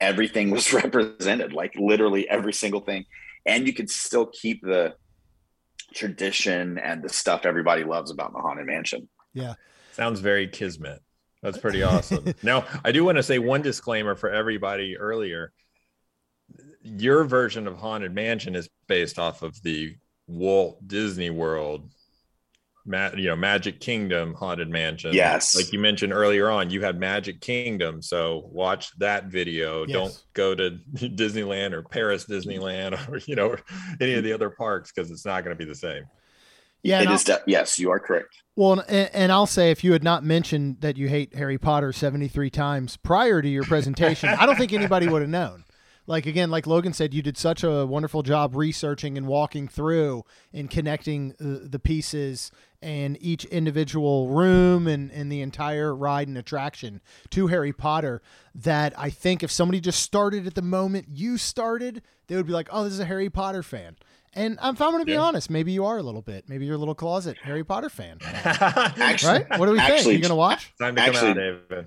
Everything 0.00 0.50
was 0.50 0.72
represented, 0.82 1.52
like 1.52 1.74
literally 1.76 2.26
every 2.26 2.54
single 2.54 2.80
thing, 2.80 3.04
and 3.44 3.66
you 3.66 3.74
could 3.74 3.90
still 3.90 4.26
keep 4.26 4.62
the 4.62 4.94
tradition 5.94 6.78
and 6.78 7.02
the 7.02 7.08
stuff 7.08 7.44
everybody 7.44 7.84
loves 7.84 8.10
about 8.10 8.32
the 8.32 8.38
haunted 8.38 8.66
mansion. 8.66 9.08
Yeah. 9.34 9.54
Sounds 9.92 10.20
very 10.20 10.46
kismet 10.46 11.00
that's 11.42 11.58
pretty 11.58 11.82
awesome 11.82 12.32
now 12.42 12.64
i 12.84 12.92
do 12.92 13.04
want 13.04 13.16
to 13.16 13.22
say 13.22 13.38
one 13.38 13.62
disclaimer 13.62 14.14
for 14.14 14.30
everybody 14.30 14.96
earlier 14.96 15.52
your 16.82 17.24
version 17.24 17.66
of 17.66 17.76
haunted 17.76 18.14
mansion 18.14 18.54
is 18.54 18.68
based 18.86 19.18
off 19.18 19.42
of 19.42 19.60
the 19.62 19.94
walt 20.26 20.86
disney 20.86 21.30
world 21.30 21.90
Ma- 22.86 23.10
you 23.16 23.28
know 23.28 23.36
magic 23.36 23.78
kingdom 23.80 24.32
haunted 24.34 24.68
mansion 24.70 25.12
Yes. 25.12 25.54
like 25.54 25.72
you 25.72 25.78
mentioned 25.78 26.12
earlier 26.12 26.48
on 26.50 26.70
you 26.70 26.80
had 26.82 26.98
magic 26.98 27.40
kingdom 27.40 28.00
so 28.00 28.48
watch 28.50 28.90
that 28.98 29.26
video 29.26 29.84
Yes. 29.86 29.92
don't 29.94 30.24
go 30.32 30.54
to 30.54 30.78
disneyland 30.94 31.72
or 31.72 31.82
paris 31.82 32.24
disneyland 32.24 32.92
or 33.08 33.18
you 33.26 33.36
know 33.36 33.54
any 34.00 34.14
of 34.14 34.24
the 34.24 34.32
other 34.32 34.48
parks 34.50 34.92
because 34.92 35.10
it's 35.10 35.26
not 35.26 35.44
going 35.44 35.54
to 35.56 35.62
be 35.62 35.68
the 35.68 35.74
same 35.74 36.04
Yeah, 36.82 37.00
It 37.00 37.06
and 37.06 37.14
is 37.14 37.24
de- 37.24 37.42
yes, 37.46 37.78
you 37.78 37.90
are 37.90 38.00
correct. 38.00 38.34
Well, 38.56 38.80
and, 38.88 39.10
and 39.12 39.30
I'll 39.32 39.46
say 39.46 39.70
if 39.70 39.84
you 39.84 39.92
had 39.92 40.02
not 40.02 40.24
mentioned 40.24 40.80
that 40.80 40.96
you 40.96 41.08
hate 41.08 41.34
Harry 41.34 41.58
Potter 41.58 41.92
73 41.92 42.48
times 42.48 42.96
prior 42.96 43.42
to 43.42 43.48
your 43.48 43.64
presentation, 43.64 44.30
I 44.30 44.46
don't 44.46 44.56
think 44.56 44.72
anybody 44.72 45.06
would 45.06 45.20
have 45.20 45.30
known. 45.30 45.64
Like 46.06 46.24
again, 46.24 46.50
like 46.50 46.66
Logan 46.66 46.94
said, 46.94 47.12
you 47.12 47.20
did 47.22 47.36
such 47.36 47.62
a 47.62 47.84
wonderful 47.86 48.22
job 48.22 48.56
researching 48.56 49.18
and 49.18 49.26
walking 49.26 49.68
through 49.68 50.24
and 50.54 50.70
connecting 50.70 51.32
uh, 51.38 51.68
the 51.68 51.78
pieces 51.78 52.50
and 52.82 53.16
each 53.20 53.44
individual 53.46 54.28
room 54.28 54.86
and, 54.86 55.10
and 55.12 55.30
the 55.30 55.40
entire 55.42 55.94
ride 55.94 56.28
and 56.28 56.38
attraction 56.38 57.00
to 57.30 57.46
Harry 57.48 57.72
Potter 57.72 58.22
that 58.54 58.94
I 58.98 59.10
think 59.10 59.42
if 59.42 59.50
somebody 59.50 59.80
just 59.80 60.00
started 60.02 60.46
at 60.46 60.54
the 60.54 60.62
moment 60.62 61.06
you 61.10 61.36
started, 61.36 62.02
they 62.26 62.36
would 62.36 62.46
be 62.46 62.52
like, 62.52 62.68
oh, 62.72 62.84
this 62.84 62.92
is 62.94 63.00
a 63.00 63.04
Harry 63.04 63.28
Potter 63.30 63.62
fan. 63.62 63.96
And 64.32 64.58
I'm, 64.62 64.74
if 64.74 64.80
I'm 64.80 64.90
going 64.92 65.02
to 65.02 65.06
be 65.06 65.12
Yeah. 65.12 65.22
honest, 65.22 65.50
maybe 65.50 65.72
you 65.72 65.84
are 65.84 65.98
a 65.98 66.02
little 66.02 66.22
bit. 66.22 66.48
Maybe 66.48 66.64
you're 66.64 66.76
a 66.76 66.78
little 66.78 66.94
closet 66.94 67.36
Harry 67.42 67.64
Potter 67.64 67.88
fan 67.88 68.18
Actually, 68.22 69.44
right? 69.50 69.58
What 69.58 69.66
do 69.66 69.72
we 69.72 69.78
think? 69.78 69.90
Actually- 69.90 70.14
You 70.16 70.22
gonna 70.22 70.34
watch? 70.36 70.72
time 70.80 70.94
to 70.94 71.00
come 71.00 71.10
Actually- 71.14 71.30
out 71.30 71.36
david 71.68 71.86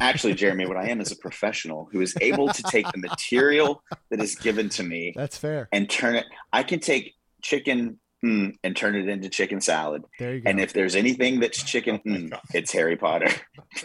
actually, 0.00 0.34
Jeremy, 0.34 0.66
what 0.66 0.76
I 0.76 0.88
am 0.88 1.00
is 1.00 1.12
a 1.12 1.16
professional 1.16 1.88
who 1.92 2.00
is 2.00 2.16
able 2.20 2.48
to 2.48 2.62
take 2.64 2.84
the 2.90 2.98
material 2.98 3.80
that 4.10 4.18
is 4.20 4.34
given 4.34 4.68
to 4.70 4.82
me 4.82 5.12
That's 5.14 5.38
fair. 5.38 5.68
and 5.70 5.88
turn 5.88 6.16
it. 6.16 6.26
I 6.52 6.64
can 6.64 6.80
take 6.80 7.14
chicken 7.42 8.00
mm, 8.24 8.56
and 8.64 8.76
turn 8.76 8.96
it 8.96 9.08
into 9.08 9.28
chicken 9.28 9.60
salad. 9.60 10.04
There 10.18 10.34
you 10.34 10.40
go. 10.40 10.50
And 10.50 10.60
if 10.60 10.72
there's 10.72 10.96
anything 10.96 11.40
that's 11.40 11.62
chicken, 11.62 12.00
Oh 12.04 12.08
mm, 12.08 12.38
it's 12.52 12.72
Harry 12.72 12.96
Potter. 12.96 13.30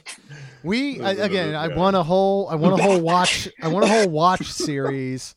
we 0.64 1.02
I, 1.02 1.12
again, 1.12 1.56
I 1.56 1.68
want 1.68 1.96
a 1.96 2.04
whole, 2.04 2.48
I 2.48 2.56
want 2.56 2.80
a 2.80 2.84
whole 2.84 3.02
watch, 3.02 3.50
I 3.62 3.68
want 3.68 3.86
a 3.86 3.88
whole 3.88 4.10
watch 4.10 4.46
series 4.46 5.36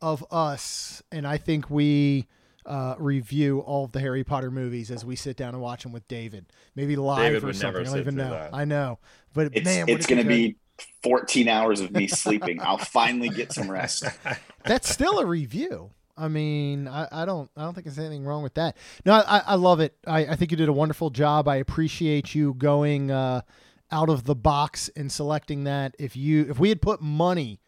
of 0.00 0.24
us, 0.30 1.02
and 1.10 1.26
I 1.26 1.36
think 1.38 1.68
we 1.70 2.26
uh, 2.64 2.94
review 2.98 3.60
all 3.60 3.84
of 3.84 3.92
the 3.92 4.00
Harry 4.00 4.24
Potter 4.24 4.50
movies 4.50 4.90
as 4.90 5.04
we 5.04 5.16
sit 5.16 5.36
down 5.36 5.54
and 5.54 5.62
watch 5.62 5.82
them 5.82 5.92
with 5.92 6.06
David, 6.08 6.46
maybe 6.74 6.96
live 6.96 7.18
David 7.18 7.42
or 7.42 7.46
would 7.46 7.62
never 7.62 7.78
something. 7.78 7.80
I 7.80 7.84
don't 7.84 8.00
even 8.00 8.14
through 8.14 8.24
know. 8.24 8.30
that. 8.30 8.54
I 8.54 8.64
know, 8.64 8.98
but 9.32 9.50
It's 9.52 9.64
man, 9.64 9.88
it's 9.88 10.06
going 10.06 10.22
to 10.22 10.28
be 10.28 10.56
14 11.02 11.48
hours 11.48 11.80
of 11.80 11.90
me 11.92 12.06
sleeping. 12.06 12.60
I'll 12.60 12.78
finally 12.78 13.28
get 13.28 13.52
some 13.52 13.70
rest. 13.70 14.04
that's 14.64 14.88
still 14.88 15.18
a 15.18 15.26
review. 15.26 15.90
I 16.16 16.28
mean, 16.28 16.88
I, 16.88 17.08
I 17.12 17.24
don't 17.24 17.50
I 17.56 17.62
don't 17.62 17.74
think 17.74 17.84
there's 17.84 17.98
anything 17.98 18.24
wrong 18.24 18.42
with 18.42 18.54
that. 18.54 18.76
No, 19.04 19.14
I, 19.14 19.42
I 19.46 19.54
love 19.56 19.80
it. 19.80 19.96
I, 20.06 20.26
I 20.26 20.36
think 20.36 20.50
you 20.50 20.56
did 20.56 20.68
a 20.68 20.72
wonderful 20.72 21.10
job. 21.10 21.46
I 21.48 21.56
appreciate 21.56 22.34
you 22.34 22.54
going 22.54 23.10
uh, 23.10 23.42
out 23.90 24.08
of 24.08 24.24
the 24.24 24.34
box 24.34 24.88
and 24.96 25.10
selecting 25.12 25.64
that. 25.64 25.94
If 25.98 26.16
you 26.16 26.46
if 26.48 26.58
we 26.58 26.70
had 26.70 26.80
put 26.80 27.02
money 27.02 27.60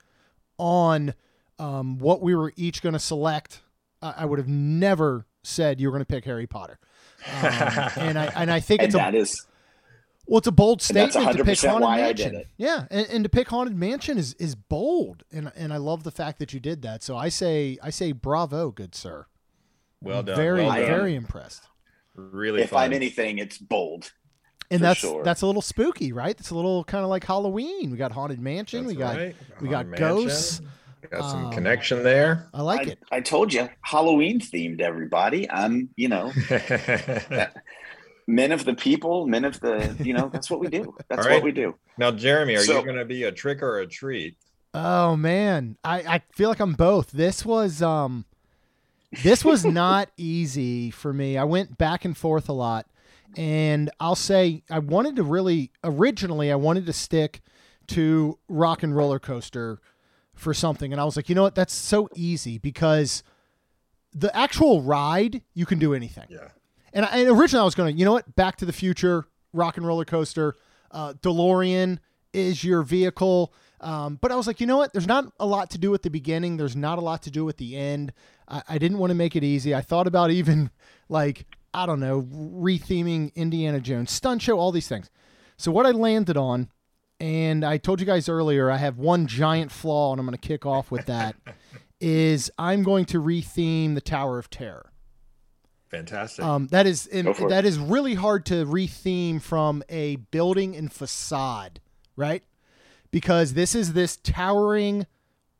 on 0.56 1.14
um, 1.58 1.98
what 1.98 2.22
we 2.22 2.34
were 2.34 2.52
each 2.56 2.82
going 2.82 2.94
to 2.94 2.98
select, 2.98 3.60
I, 4.00 4.14
I 4.18 4.24
would 4.24 4.38
have 4.38 4.48
never 4.48 5.26
said 5.42 5.80
you 5.80 5.88
were 5.88 5.92
going 5.92 6.04
to 6.04 6.12
pick 6.12 6.24
Harry 6.24 6.46
Potter. 6.46 6.78
Um, 7.26 7.44
and 7.96 8.18
I 8.18 8.32
and 8.34 8.50
I 8.50 8.60
think 8.60 8.80
And 8.82 8.88
it's 8.88 8.94
a 8.94 8.98
that 8.98 9.14
is 9.14 9.46
Well, 10.28 10.38
it's 10.38 10.46
a 10.46 10.52
bold 10.52 10.84
And 10.88 10.96
that's 10.96 11.12
statement 11.12 11.38
to 11.38 11.44
pick 11.44 11.58
haunted 11.60 11.82
why 11.82 11.98
I 11.98 12.02
mansion. 12.02 12.32
did 12.32 12.40
it. 12.42 12.48
Yeah, 12.58 12.84
and, 12.90 13.06
and 13.10 13.24
to 13.24 13.30
pick 13.30 13.48
haunted 13.48 13.74
mansion 13.76 14.18
is 14.18 14.34
is 14.34 14.54
bold, 14.54 15.24
and 15.32 15.50
and 15.56 15.72
I 15.72 15.78
love 15.78 16.04
the 16.04 16.10
fact 16.10 16.38
that 16.40 16.52
you 16.52 16.60
did 16.60 16.82
that. 16.82 17.02
So 17.02 17.16
I 17.16 17.28
say 17.30 17.78
I 17.82 17.90
say 17.90 18.12
bravo, 18.12 18.70
good 18.70 18.94
sir. 18.94 19.26
Well 20.02 20.22
done. 20.22 20.36
Very 20.36 20.62
well 20.64 20.74
done. 20.76 20.86
very 20.86 21.14
impressed. 21.14 21.64
Really 22.14 22.62
if 22.62 22.70
fun. 22.70 22.84
I'm 22.84 22.92
anything, 22.92 23.38
it's 23.38 23.58
bold. 23.58 24.12
And 24.70 24.82
that's 24.82 25.00
sure. 25.00 25.24
that's 25.24 25.40
a 25.40 25.46
little 25.46 25.62
spooky, 25.62 26.12
right? 26.12 26.38
It's 26.38 26.50
a 26.50 26.54
little 26.54 26.84
kind 26.84 27.02
of 27.02 27.08
like 27.08 27.24
Halloween. 27.24 27.90
We 27.90 27.96
got 27.96 28.12
haunted 28.12 28.38
mansion. 28.38 28.82
That's 28.84 28.94
we 28.94 28.98
got 28.98 29.16
right. 29.16 29.36
we 29.62 29.68
got 29.68 29.86
Haunted 29.86 29.98
ghosts. 29.98 30.60
Mansion. 30.60 30.74
Got 31.10 31.30
some 31.30 31.44
Um, 31.46 31.52
connection 31.52 32.02
there. 32.02 32.48
I 32.52 32.60
like 32.60 32.86
I, 32.86 32.90
it. 32.90 32.98
I 33.12 33.20
told 33.20 33.52
you, 33.52 33.66
Halloween 33.80 34.40
themed. 34.40 34.80
Everybody, 34.82 35.48
I'm 35.50 35.88
you 35.96 36.08
know 36.08 36.32
men 38.28 38.52
of 38.52 38.64
the 38.64 38.74
people, 38.74 39.26
men 39.26 39.44
of 39.44 39.58
the 39.58 39.96
you 39.98 40.12
know. 40.12 40.28
That's 40.32 40.48
what 40.50 40.60
we 40.60 40.68
do. 40.68 40.94
That's 41.08 41.22
All 41.26 41.28
right. 41.32 41.36
what 41.38 41.44
we 41.44 41.50
do. 41.52 41.74
now, 41.96 42.12
Jeremy, 42.12 42.54
are 42.54 42.60
So- 42.60 42.78
you 42.78 42.84
going 42.84 42.98
to 42.98 43.04
be 43.04 43.24
a 43.24 43.32
trick 43.32 43.62
or 43.62 43.80
a 43.80 43.86
treat? 43.86 44.36
Oh 44.74 45.16
man, 45.16 45.76
I 45.82 45.96
I 46.16 46.22
feel 46.34 46.48
like 46.50 46.60
I'm 46.60 46.74
both. 46.74 47.10
This 47.10 47.44
was 47.44 47.82
um 47.82 48.26
this 49.24 49.44
was 49.44 49.64
not 49.84 50.10
easy 50.16 50.90
for 50.90 51.12
me. 51.12 51.36
I 51.38 51.44
went 51.44 51.78
back 51.78 52.04
and 52.04 52.16
forth 52.16 52.48
a 52.48 52.52
lot. 52.52 52.86
And 53.36 53.90
I'll 54.00 54.14
say 54.14 54.62
I 54.70 54.78
wanted 54.78 55.16
to 55.16 55.22
really 55.22 55.70
originally 55.84 56.50
I 56.52 56.56
wanted 56.56 56.86
to 56.86 56.92
stick 56.92 57.40
to 57.88 58.38
rock 58.48 58.82
and 58.82 58.94
roller 58.94 59.18
coaster 59.18 59.80
for 60.34 60.52
something 60.54 60.92
and 60.92 61.00
I 61.00 61.04
was 61.04 61.16
like, 61.16 61.28
"You 61.28 61.34
know 61.34 61.42
what? 61.42 61.54
That's 61.54 61.74
so 61.74 62.08
easy 62.14 62.58
because 62.58 63.22
the 64.12 64.34
actual 64.36 64.82
ride, 64.82 65.42
you 65.54 65.66
can 65.66 65.78
do 65.78 65.94
anything." 65.94 66.26
Yeah. 66.28 66.48
And, 66.92 67.04
I, 67.04 67.18
and 67.18 67.28
originally 67.28 67.62
I 67.62 67.64
was 67.64 67.74
going 67.74 67.92
to, 67.92 67.98
you 67.98 68.04
know 68.04 68.12
what? 68.12 68.34
Back 68.34 68.56
to 68.56 68.64
the 68.64 68.72
Future, 68.72 69.26
Rock 69.52 69.76
and 69.76 69.86
Roller 69.86 70.04
Coaster, 70.04 70.54
uh, 70.90 71.14
DeLorean 71.14 71.98
is 72.32 72.64
your 72.64 72.82
vehicle. 72.82 73.52
Um, 73.80 74.18
but 74.20 74.32
I 74.32 74.36
was 74.36 74.46
like, 74.46 74.60
you 74.60 74.66
know 74.66 74.76
what? 74.76 74.92
There's 74.92 75.06
not 75.06 75.32
a 75.38 75.46
lot 75.46 75.70
to 75.70 75.78
do 75.78 75.94
at 75.94 76.02
the 76.02 76.10
beginning. 76.10 76.56
There's 76.56 76.76
not 76.76 76.98
a 76.98 77.00
lot 77.00 77.22
to 77.24 77.30
do 77.30 77.48
at 77.48 77.58
the 77.58 77.76
end. 77.76 78.12
I, 78.48 78.62
I 78.68 78.78
didn't 78.78 78.98
want 78.98 79.10
to 79.10 79.14
make 79.14 79.36
it 79.36 79.44
easy. 79.44 79.74
I 79.74 79.80
thought 79.80 80.06
about 80.06 80.30
even 80.30 80.70
like, 81.08 81.46
I 81.72 81.86
don't 81.86 82.00
know, 82.00 82.22
retheming 82.22 83.34
Indiana 83.34 83.80
Jones, 83.80 84.10
stunt 84.10 84.42
show, 84.42 84.58
all 84.58 84.72
these 84.72 84.88
things. 84.88 85.10
So 85.56 85.70
what 85.70 85.86
I 85.86 85.90
landed 85.90 86.36
on, 86.36 86.68
and 87.20 87.64
I 87.64 87.78
told 87.78 88.00
you 88.00 88.06
guys 88.06 88.28
earlier, 88.28 88.70
I 88.70 88.76
have 88.76 88.96
one 88.96 89.26
giant 89.26 89.72
flaw, 89.72 90.12
and 90.12 90.20
I'm 90.20 90.26
going 90.26 90.38
to 90.38 90.48
kick 90.48 90.64
off 90.64 90.90
with 90.90 91.06
that, 91.06 91.34
is 92.00 92.50
I'm 92.58 92.84
going 92.84 93.04
to 93.06 93.20
retheme 93.20 93.94
the 93.94 94.00
Tower 94.00 94.38
of 94.38 94.50
Terror. 94.50 94.92
Fantastic. 95.90 96.44
Um, 96.44 96.66
that 96.68 96.86
is 96.86 97.06
and 97.06 97.24
Go 97.26 97.32
for 97.34 97.46
it. 97.46 97.50
that 97.50 97.64
is 97.64 97.78
really 97.78 98.14
hard 98.14 98.44
to 98.46 98.66
retheme 98.66 99.40
from 99.40 99.82
a 99.88 100.16
building 100.16 100.76
and 100.76 100.92
facade, 100.92 101.80
right? 102.14 102.42
Because 103.10 103.54
this 103.54 103.74
is 103.74 103.94
this 103.94 104.16
towering, 104.16 105.06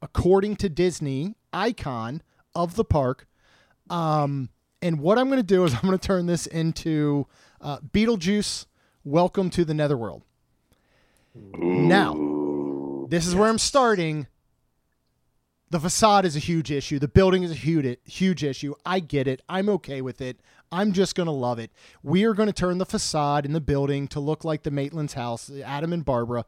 according 0.02 0.56
to 0.56 0.68
Disney, 0.68 1.35
icon 1.52 2.23
of 2.54 2.76
the 2.76 2.85
park. 2.85 3.26
Um, 3.88 4.50
and 4.82 5.00
what 5.00 5.18
I'm 5.18 5.28
going 5.28 5.38
to 5.38 5.42
do 5.42 5.64
is 5.64 5.75
I'm 5.82 5.82
going 5.82 5.99
to 5.99 6.06
turn 6.06 6.26
this 6.26 6.47
into 6.47 7.26
uh, 7.61 7.78
Beetlejuice. 7.78 8.66
Welcome 9.04 9.49
to 9.50 9.64
the 9.64 9.73
Netherworld. 9.73 10.23
Now, 11.54 13.06
this 13.08 13.26
is 13.26 13.35
where 13.35 13.49
I'm 13.49 13.58
starting. 13.58 14.26
The 15.70 15.80
facade 15.80 16.25
is 16.25 16.34
a 16.34 16.38
huge 16.40 16.70
issue. 16.70 16.98
The 16.98 17.08
building 17.08 17.42
is 17.42 17.50
a 17.50 17.54
huge 17.54 17.98
huge 18.04 18.42
issue. 18.42 18.75
I 18.87 19.00
get 19.00 19.26
it. 19.28 19.42
I'm 19.48 19.68
okay 19.70 20.00
with 20.00 20.20
it. 20.20 20.40
I'm 20.72 20.92
just 20.92 21.14
going 21.14 21.26
to 21.26 21.32
love 21.32 21.58
it. 21.58 21.70
We 22.02 22.25
are 22.25 22.34
going 22.34 22.48
to 22.48 22.52
turn 22.52 22.78
the 22.78 22.87
facade 22.87 23.44
in 23.44 23.52
the 23.52 23.60
building 23.60 24.08
to 24.08 24.20
look 24.20 24.44
like 24.44 24.62
the 24.62 24.70
Maitland's 24.70 25.14
house, 25.14 25.50
Adam 25.64 25.92
and 25.92 26.04
Barbara. 26.04 26.44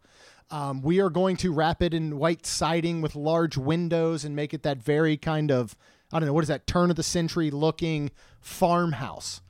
Um, 0.51 0.83
we 0.83 1.01
are 1.01 1.11
going 1.11 1.37
to 1.39 1.53
wrap 1.53 1.83
it 1.83 1.95
in 1.95 2.19
white 2.19 2.45
siding 2.45 3.03
with 3.03 3.15
large 3.15 3.57
windows 3.57 4.25
and 4.25 4.35
make 4.35 4.53
it 4.53 4.63
that 4.63 4.83
very 4.83 5.17
kind 5.17 5.51
of 5.51 5.77
I 6.13 6.19
don't 6.19 6.27
know 6.27 6.33
what 6.33 6.45
is 6.45 6.49
that 6.49 6.67
turn 6.67 6.91
of 6.91 6.97
the 6.97 7.03
century 7.03 7.51
looking 7.51 8.11
farmhouse. 8.41 9.43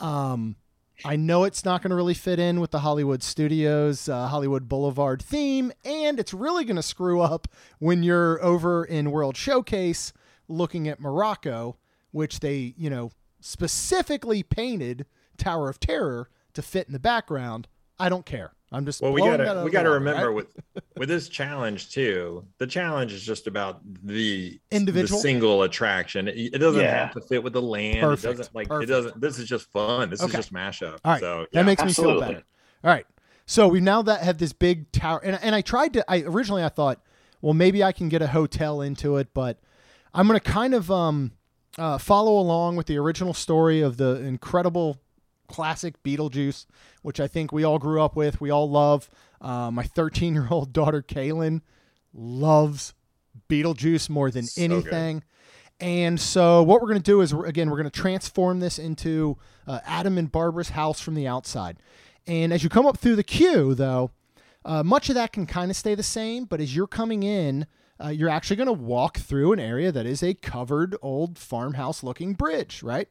Um, 0.00 0.56
I 1.04 1.16
know 1.16 1.44
it's 1.44 1.64
not 1.64 1.82
going 1.82 1.90
to 1.90 1.96
really 1.96 2.14
fit 2.14 2.38
in 2.38 2.60
with 2.60 2.72
the 2.72 2.80
Hollywood 2.80 3.22
Studios, 3.22 4.08
uh, 4.08 4.26
Hollywood 4.28 4.68
Boulevard 4.68 5.22
theme, 5.22 5.72
and 5.84 6.18
it's 6.18 6.34
really 6.34 6.64
going 6.64 6.76
to 6.76 6.82
screw 6.82 7.20
up 7.20 7.46
when 7.78 8.02
you're 8.02 8.42
over 8.42 8.84
in 8.84 9.12
World 9.12 9.36
Showcase 9.36 10.12
looking 10.48 10.88
at 10.88 11.00
Morocco, 11.00 11.76
which 12.10 12.40
they, 12.40 12.74
you 12.76 12.90
know, 12.90 13.12
specifically 13.40 14.42
painted 14.42 15.06
Tower 15.36 15.68
of 15.68 15.78
Terror 15.78 16.30
to 16.54 16.62
fit 16.62 16.88
in 16.88 16.92
the 16.92 16.98
background. 16.98 17.68
I 17.98 18.08
don't 18.08 18.26
care. 18.26 18.52
I'm 18.70 18.84
just 18.84 19.00
well, 19.00 19.12
we 19.12 19.20
gotta 19.22 19.62
we 19.64 19.70
gotta 19.70 19.88
remember 19.90 20.26
right? 20.28 20.34
with 20.34 20.54
with 20.96 21.08
this 21.08 21.28
challenge 21.30 21.90
too. 21.90 22.44
The 22.58 22.66
challenge 22.66 23.12
is 23.14 23.22
just 23.22 23.46
about 23.46 23.80
the 24.04 24.60
Individual? 24.70 25.18
the 25.18 25.22
single 25.22 25.62
attraction. 25.62 26.28
It, 26.28 26.36
it 26.54 26.58
doesn't 26.58 26.80
Yeah. 26.80 27.06
have 27.06 27.14
to 27.14 27.20
fit 27.22 27.42
with 27.42 27.54
the 27.54 27.62
land. 27.62 28.00
Perfect, 28.00 28.24
It 28.24 28.36
doesn't 28.36 28.54
like 28.54 28.68
perfect. 28.68 28.90
it 28.90 28.92
doesn't. 28.92 29.20
This 29.20 29.38
is 29.38 29.48
just 29.48 29.70
fun. 29.70 30.10
This 30.10 30.20
Okay. 30.20 30.28
is 30.30 30.34
just 30.36 30.52
mashup. 30.52 30.98
All 31.04 31.12
right, 31.12 31.20
So 31.20 31.46
that 31.52 31.60
yeah. 31.60 31.62
makes 31.62 31.82
me 31.82 31.92
feel 31.94 32.10
Absolutely. 32.10 32.34
better. 32.34 32.44
All 32.84 32.90
right, 32.90 33.06
so 33.46 33.68
we 33.68 33.80
now 33.80 34.02
that 34.02 34.20
have 34.22 34.36
this 34.38 34.52
big 34.52 34.92
tower, 34.92 35.20
and 35.24 35.38
and 35.42 35.54
I 35.54 35.62
tried 35.62 35.94
to. 35.94 36.04
I 36.10 36.20
originally 36.22 36.62
I 36.62 36.68
thought, 36.68 37.00
well, 37.40 37.54
maybe 37.54 37.82
I 37.82 37.92
can 37.92 38.10
get 38.10 38.20
a 38.20 38.26
hotel 38.28 38.82
into 38.82 39.16
it, 39.16 39.28
but 39.32 39.58
I'm 40.12 40.26
gonna 40.26 40.40
kind 40.40 40.74
of 40.74 40.90
um 40.90 41.32
uh, 41.78 41.96
follow 41.96 42.38
along 42.38 42.76
with 42.76 42.86
the 42.86 42.98
original 42.98 43.32
story 43.32 43.80
of 43.80 43.96
the 43.96 44.16
incredible 44.16 44.98
classic 45.48 46.02
Beetlejuice, 46.02 46.66
which 47.02 47.20
I 47.20 47.26
think 47.26 47.52
we 47.52 47.64
all 47.64 47.78
grew 47.78 48.00
up 48.02 48.14
with, 48.16 48.40
we 48.40 48.50
all 48.50 48.68
love. 48.70 49.08
Uh, 49.40 49.70
my 49.70 49.82
13 49.84 50.34
year 50.34 50.48
old 50.50 50.72
daughter 50.72 51.02
Kaylin 51.02 51.60
loves 52.12 52.94
Beetlejuice 53.48 54.08
more 54.08 54.30
than 54.30 54.44
So 54.44 54.60
good. 54.68 54.72
anything. 54.72 55.24
And 55.80 56.20
so, 56.20 56.62
what 56.64 56.80
we're 56.80 56.88
going 56.88 57.00
to 57.00 57.04
do 57.04 57.20
is, 57.20 57.32
again, 57.32 57.70
we're 57.70 57.76
going 57.76 57.88
to 57.88 58.00
transform 58.00 58.58
this 58.58 58.80
into 58.80 59.38
uh, 59.66 59.78
Adam 59.86 60.18
and 60.18 60.30
Barbara's 60.30 60.70
house 60.70 61.00
from 61.00 61.14
the 61.14 61.28
outside. 61.28 61.78
And 62.26 62.52
as 62.52 62.64
you 62.64 62.68
come 62.68 62.84
up 62.84 62.98
through 62.98 63.14
the 63.14 63.22
queue, 63.22 63.74
though, 63.76 64.10
uh, 64.64 64.82
much 64.82 65.08
of 65.08 65.14
that 65.14 65.32
can 65.32 65.46
kind 65.46 65.70
of 65.70 65.76
stay 65.76 65.94
the 65.94 66.02
same. 66.02 66.46
But 66.46 66.60
as 66.60 66.74
you're 66.74 66.88
coming 66.88 67.22
in, 67.22 67.66
uh, 68.02 68.08
you're 68.08 68.28
actually 68.28 68.56
going 68.56 68.66
to 68.66 68.72
walk 68.72 69.18
through 69.18 69.52
an 69.52 69.60
area 69.60 69.92
that 69.92 70.04
is 70.04 70.20
a 70.20 70.34
covered 70.34 70.96
old 71.00 71.38
farmhouse 71.38 72.02
looking 72.02 72.34
bridge, 72.34 72.82
right? 72.82 73.08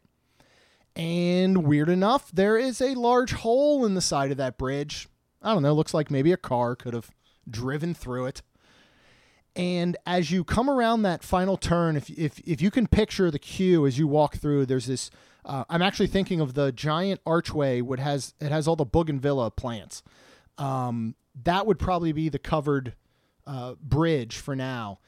And 0.97 1.63
weird 1.63 1.89
enough, 1.89 2.31
there 2.31 2.57
is 2.57 2.81
a 2.81 2.95
large 2.95 3.31
hole 3.31 3.85
in 3.85 3.93
the 3.93 4.01
side 4.01 4.31
of 4.31 4.37
that 4.37 4.57
bridge. 4.57 5.07
I 5.43 5.53
don't 5.53 5.61
know, 5.61 5.73
looks 5.73 5.93
like 5.93 6.09
maybe 6.09 6.31
a 6.31 6.37
car 6.37 6.75
could 6.75 6.95
have 6.95 7.11
driven 7.47 7.93
through 7.93 8.25
it. 8.25 8.41
And 9.55 9.95
as 10.07 10.31
you 10.31 10.43
come 10.43 10.69
around 10.69 11.03
that 11.03 11.23
final 11.23 11.55
turn, 11.55 11.95
if, 11.95 12.09
if, 12.09 12.39
if 12.39 12.61
you 12.61 12.71
can 12.71 12.87
picture 12.87 13.29
the 13.29 13.39
queue 13.39 13.85
as 13.85 13.99
you 13.99 14.07
walk 14.07 14.37
through, 14.37 14.65
there's 14.65 14.87
this. 14.87 15.11
Uh, 15.45 15.63
I'm 15.69 15.81
actually 15.83 16.07
thinking 16.07 16.41
of 16.41 16.55
the 16.55 16.71
giant 16.71 17.21
archway. 17.25 17.81
What 17.81 17.99
has 17.99 18.33
it 18.39 18.51
has 18.51 18.67
all 18.67 18.75
the 18.75 18.85
bougainvillea 18.85 19.55
plants. 19.55 20.03
Um, 20.57 21.15
that 21.43 21.67
would 21.67 21.79
probably 21.79 22.11
be 22.11 22.29
the 22.29 22.39
covered 22.39 22.93
uh, 23.45 23.75
bridge 23.81 24.37
for 24.37 24.55
now. 24.55 24.99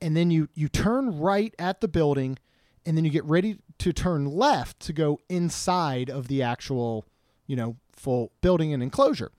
And 0.00 0.16
then 0.16 0.30
you 0.30 0.48
you 0.54 0.68
turn 0.68 1.18
right 1.18 1.54
at 1.58 1.80
the 1.80 1.88
building, 1.88 2.38
and 2.86 2.96
then 2.96 3.04
you 3.04 3.10
get 3.10 3.24
ready 3.24 3.58
to 3.78 3.92
turn 3.92 4.24
left 4.24 4.80
to 4.80 4.92
go 4.92 5.20
inside 5.28 6.08
of 6.08 6.28
the 6.28 6.42
actual, 6.42 7.04
you 7.46 7.56
know, 7.56 7.76
full 7.92 8.30
building 8.40 8.72
and 8.72 8.82
enclosure. 8.82 9.32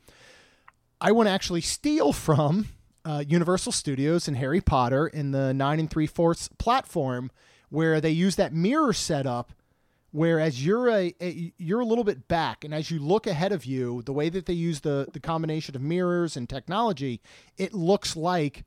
I 0.99 1.13
want 1.13 1.27
to 1.27 1.31
actually 1.31 1.61
steal 1.61 2.11
from 2.11 2.67
uh, 3.05 3.23
Universal 3.27 3.71
Studios 3.71 4.27
and 4.27 4.35
Harry 4.35 4.59
Potter 4.59 5.07
in 5.07 5.31
the 5.31 5.53
nine 5.53 5.79
and 5.79 5.89
three 5.89 6.07
fourths 6.07 6.49
platform, 6.57 7.31
where 7.69 8.01
they 8.01 8.11
use 8.11 8.35
that 8.35 8.53
mirror 8.53 8.93
setup. 8.93 9.53
Whereas 10.11 10.65
you're 10.65 10.89
a, 10.89 11.13
a 11.21 11.53
you're 11.57 11.81
a 11.81 11.85
little 11.85 12.03
bit 12.03 12.27
back, 12.27 12.63
and 12.63 12.73
as 12.73 12.89
you 12.89 12.99
look 12.99 13.27
ahead 13.27 13.51
of 13.51 13.65
you, 13.65 14.01
the 14.03 14.13
way 14.13 14.29
that 14.29 14.45
they 14.45 14.53
use 14.53 14.79
the 14.79 15.07
the 15.11 15.19
combination 15.19 15.75
of 15.75 15.81
mirrors 15.81 16.35
and 16.35 16.49
technology, 16.49 17.21
it 17.57 17.73
looks 17.73 18.15
like 18.15 18.65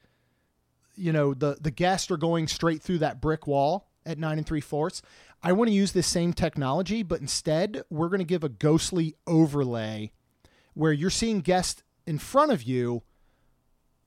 you 0.97 1.13
know 1.13 1.35
the 1.35 1.57
the 1.61 1.71
guests 1.71 2.11
are 2.11 2.19
going 2.19 2.47
straight 2.47 2.83
through 2.83 2.99
that 2.99 3.21
brick 3.21 3.47
wall 3.47 3.90
at 4.11 4.19
nine 4.19 4.39
and 4.39 4.47
three 4.47 4.61
fourths. 4.61 5.01
I 5.43 5.53
want 5.53 5.69
to 5.69 5.75
use 5.75 5.93
this 5.93 6.07
same 6.07 6.33
technology, 6.33 7.03
but 7.03 7.21
instead 7.21 7.83
we're 7.89 8.09
going 8.09 8.19
to 8.19 8.25
give 8.25 8.45
a 8.45 8.49
ghostly 8.49 9.15
overlay 9.27 10.13
where 10.75 10.93
you're 10.93 11.11
seeing 11.11 11.41
guests 11.41 11.83
in 12.07 12.19
front 12.19 12.53
of 12.53 12.63
you 12.63 13.03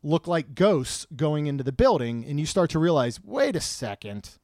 look 0.04 0.28
like 0.28 0.54
ghosts 0.54 1.08
going 1.16 1.48
into 1.48 1.64
the 1.64 1.72
building, 1.72 2.26
and 2.26 2.40
you 2.40 2.46
start 2.46 2.70
to 2.72 2.80
realize, 2.80 3.24
wait 3.24 3.56
a 3.56 3.62
second, 3.62 4.38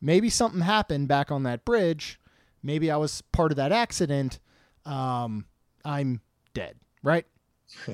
maybe 0.00 0.28
something 0.28 0.62
happened 0.62 1.06
back 1.08 1.30
on 1.30 1.44
that 1.44 1.64
bridge. 1.64 2.18
Maybe 2.62 2.90
I 2.90 2.96
was 2.96 3.22
part 3.22 3.52
of 3.52 3.56
that 3.56 3.70
accident. 3.70 4.40
Um, 4.84 5.46
I'm 5.84 6.20
dead, 6.54 6.76
right? 7.02 7.24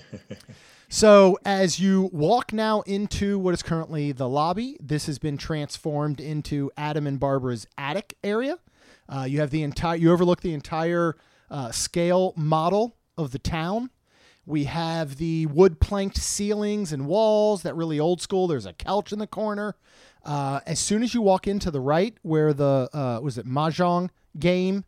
So, 0.95 1.39
as 1.47 1.81
you 1.81 2.11
walk 2.13 2.53
now 2.53 2.83
into 2.83 3.39
what 3.39 3.55
is 3.55 3.63
currently 3.63 4.13
the 4.13 4.29
lobby, 4.29 4.77
this 4.79 5.07
has 5.07 5.19
been 5.19 5.39
transformed 5.39 6.21
into 6.21 6.71
Adam 6.77 7.07
and 7.07 7.19
Barbara's 7.19 7.67
attic 7.79 8.19
area. 8.23 8.59
Uh, 9.09 9.25
you 9.27 9.41
have 9.41 9.49
the 9.49 9.63
entire, 9.63 9.97
you 9.97 10.13
overlook 10.13 10.43
the 10.43 10.53
entire 10.53 11.17
uh, 11.51 11.71
scale 11.71 12.35
model 12.37 12.99
of 13.17 13.31
the 13.31 13.39
town, 13.39 13.89
We 14.45 14.65
have 14.65 15.17
the 15.17 15.47
wood 15.47 15.81
planked 15.81 16.19
ceilings 16.19 16.93
and 16.93 17.07
walls 17.07 17.63
that 17.63 17.75
really 17.75 17.99
old 17.99 18.21
school. 18.21 18.47
There's 18.47 18.67
a 18.67 18.75
couch 18.75 19.15
in 19.15 19.19
the 19.19 19.27
corner. 19.27 19.77
Uh, 20.23 20.61
as 20.67 20.79
soon 20.79 21.03
as 21.03 21.15
you 21.15 21.23
walk 21.23 21.47
into 21.47 21.71
the 21.71 21.81
right, 21.81 22.19
where 22.21 22.53
the 22.53 22.91
uh, 22.93 23.19
was 23.23 23.39
it 23.39 23.47
mahjong 23.47 24.11
game 24.39 24.85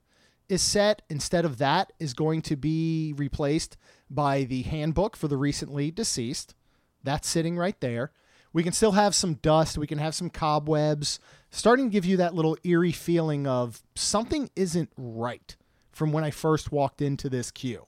is 0.51 0.61
set, 0.61 1.01
instead 1.09 1.47
of 1.47 1.57
that 1.59 1.95
is 1.99 2.13
going 2.13 2.43
to 2.43 2.57
be 2.57 3.15
replaced 3.17 3.79
by 4.15 4.45
the 4.45 4.63
handbook 4.63 5.17
for 5.17 5.29
the 5.29 5.37
recently 5.37 5.91
deceased. 5.91 6.55
That's 7.03 7.29
sitting 7.29 7.57
right 7.57 7.79
there. 7.81 8.13
We 8.53 8.63
can 8.63 8.73
still 8.73 8.93
have 8.93 9.15
some 9.15 9.35
dust. 9.35 9.77
We 9.77 9.87
can 9.87 9.99
have 9.99 10.15
some 10.15 10.31
cobwebs, 10.31 11.19
starting 11.51 11.87
to 11.87 11.93
give 11.93 12.05
you 12.05 12.17
that 12.19 12.35
little 12.35 12.57
eerie 12.63 12.93
feeling 12.93 13.47
of 13.47 13.83
something 13.95 14.49
isn't 14.55 14.91
right 14.97 15.57
from 15.91 16.13
when 16.13 16.25
I 16.25 16.31
first 16.31 16.71
walked 16.71 17.03
into 17.03 17.29
this 17.29 17.51
queue. 17.51 17.87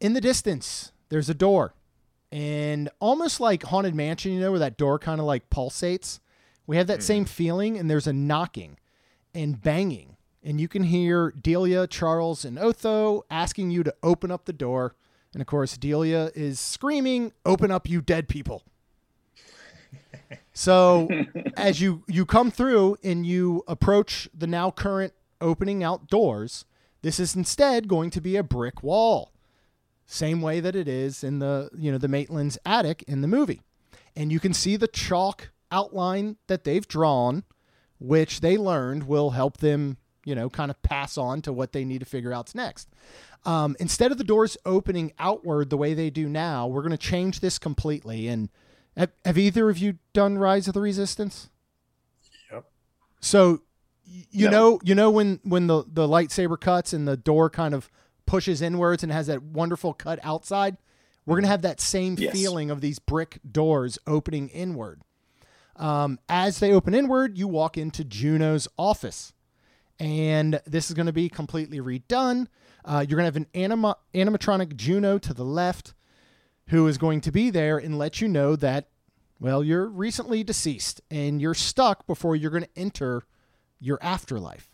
In 0.00 0.12
the 0.12 0.20
distance, 0.20 0.92
there's 1.08 1.30
a 1.30 1.34
door. 1.34 1.74
And 2.30 2.88
almost 2.98 3.40
like 3.40 3.62
Haunted 3.64 3.94
Mansion, 3.94 4.32
you 4.32 4.40
know, 4.40 4.50
where 4.50 4.60
that 4.60 4.78
door 4.78 4.98
kind 4.98 5.20
of 5.20 5.26
like 5.26 5.50
pulsates. 5.50 6.20
We 6.66 6.76
have 6.76 6.86
that 6.86 6.98
mm-hmm. 6.98 7.02
same 7.02 7.24
feeling, 7.24 7.78
and 7.78 7.90
there's 7.90 8.06
a 8.06 8.12
knocking 8.12 8.78
and 9.34 9.60
banging. 9.60 10.11
And 10.42 10.60
you 10.60 10.68
can 10.68 10.84
hear 10.84 11.30
Delia, 11.30 11.86
Charles, 11.86 12.44
and 12.44 12.58
Otho 12.58 13.24
asking 13.30 13.70
you 13.70 13.82
to 13.84 13.94
open 14.02 14.30
up 14.30 14.44
the 14.44 14.52
door. 14.52 14.96
And 15.32 15.40
of 15.40 15.46
course, 15.46 15.76
Delia 15.76 16.30
is 16.34 16.58
screaming, 16.58 17.32
Open 17.46 17.70
up, 17.70 17.88
you 17.88 18.00
dead 18.00 18.28
people. 18.28 18.64
so 20.52 21.08
as 21.56 21.80
you 21.80 22.04
you 22.08 22.26
come 22.26 22.50
through 22.50 22.96
and 23.04 23.24
you 23.24 23.62
approach 23.68 24.28
the 24.34 24.46
now 24.46 24.70
current 24.70 25.12
opening 25.40 25.84
outdoors, 25.84 26.64
this 27.02 27.20
is 27.20 27.36
instead 27.36 27.88
going 27.88 28.10
to 28.10 28.20
be 28.20 28.36
a 28.36 28.42
brick 28.42 28.82
wall. 28.82 29.32
Same 30.06 30.42
way 30.42 30.60
that 30.60 30.76
it 30.76 30.88
is 30.88 31.24
in 31.24 31.38
the, 31.38 31.70
you 31.76 31.90
know, 31.90 31.98
the 31.98 32.08
Maitland's 32.08 32.58
attic 32.66 33.02
in 33.04 33.20
the 33.22 33.28
movie. 33.28 33.62
And 34.14 34.30
you 34.30 34.40
can 34.40 34.52
see 34.52 34.76
the 34.76 34.88
chalk 34.88 35.50
outline 35.70 36.36
that 36.48 36.64
they've 36.64 36.86
drawn, 36.86 37.44
which 37.98 38.40
they 38.40 38.58
learned 38.58 39.04
will 39.04 39.30
help 39.30 39.58
them, 39.58 39.96
you 40.24 40.34
know, 40.34 40.48
kind 40.48 40.70
of 40.70 40.80
pass 40.82 41.18
on 41.18 41.42
to 41.42 41.52
what 41.52 41.72
they 41.72 41.84
need 41.84 42.00
to 42.00 42.06
figure 42.06 42.32
out 42.32 42.54
next. 42.54 42.88
Um, 43.44 43.76
instead 43.80 44.12
of 44.12 44.18
the 44.18 44.24
doors 44.24 44.56
opening 44.64 45.12
outward 45.18 45.70
the 45.70 45.76
way 45.76 45.94
they 45.94 46.10
do 46.10 46.28
now, 46.28 46.66
we're 46.66 46.82
going 46.82 46.92
to 46.92 46.98
change 46.98 47.40
this 47.40 47.58
completely. 47.58 48.28
And 48.28 48.48
have, 48.96 49.10
have 49.24 49.38
either 49.38 49.68
of 49.68 49.78
you 49.78 49.98
done 50.12 50.38
Rise 50.38 50.68
of 50.68 50.74
the 50.74 50.80
Resistance? 50.80 51.50
Yep. 52.52 52.64
So 53.20 53.62
you 54.30 54.50
know 54.50 54.80
you 54.82 54.94
know 54.94 55.10
when 55.10 55.40
when 55.42 55.66
the 55.66 55.84
the 55.86 56.06
lightsaber 56.06 56.60
cuts 56.60 56.92
and 56.92 57.06
the 57.06 57.16
door 57.16 57.48
kind 57.48 57.74
of 57.74 57.88
pushes 58.26 58.62
inwards 58.62 59.02
and 59.02 59.12
has 59.12 59.26
that 59.26 59.42
wonderful 59.42 59.92
cut 59.94 60.18
outside 60.22 60.76
we're 61.24 61.36
going 61.36 61.44
to 61.44 61.48
have 61.48 61.62
that 61.62 61.80
same 61.80 62.16
yes. 62.18 62.32
feeling 62.32 62.70
of 62.70 62.80
these 62.80 62.98
brick 62.98 63.38
doors 63.50 63.98
opening 64.06 64.48
inward 64.48 65.02
um, 65.76 66.18
as 66.28 66.58
they 66.58 66.72
open 66.72 66.94
inward 66.94 67.38
you 67.38 67.48
walk 67.48 67.78
into 67.78 68.04
juno's 68.04 68.68
office 68.76 69.32
and 69.98 70.60
this 70.66 70.88
is 70.88 70.94
going 70.94 71.06
to 71.06 71.12
be 71.12 71.28
completely 71.28 71.80
redone 71.80 72.46
uh, 72.84 73.04
you're 73.08 73.16
going 73.16 73.22
to 73.22 73.24
have 73.24 73.36
an 73.36 73.46
anima- 73.54 73.96
animatronic 74.14 74.76
juno 74.76 75.18
to 75.18 75.32
the 75.32 75.44
left 75.44 75.94
who 76.68 76.86
is 76.86 76.98
going 76.98 77.20
to 77.20 77.30
be 77.30 77.50
there 77.50 77.78
and 77.78 77.98
let 77.98 78.20
you 78.20 78.28
know 78.28 78.56
that 78.56 78.88
well 79.38 79.62
you're 79.62 79.86
recently 79.86 80.42
deceased 80.42 81.00
and 81.10 81.40
you're 81.40 81.54
stuck 81.54 82.06
before 82.06 82.34
you're 82.34 82.50
going 82.50 82.64
to 82.64 82.76
enter 82.76 83.24
your 83.82 83.98
afterlife. 84.00 84.70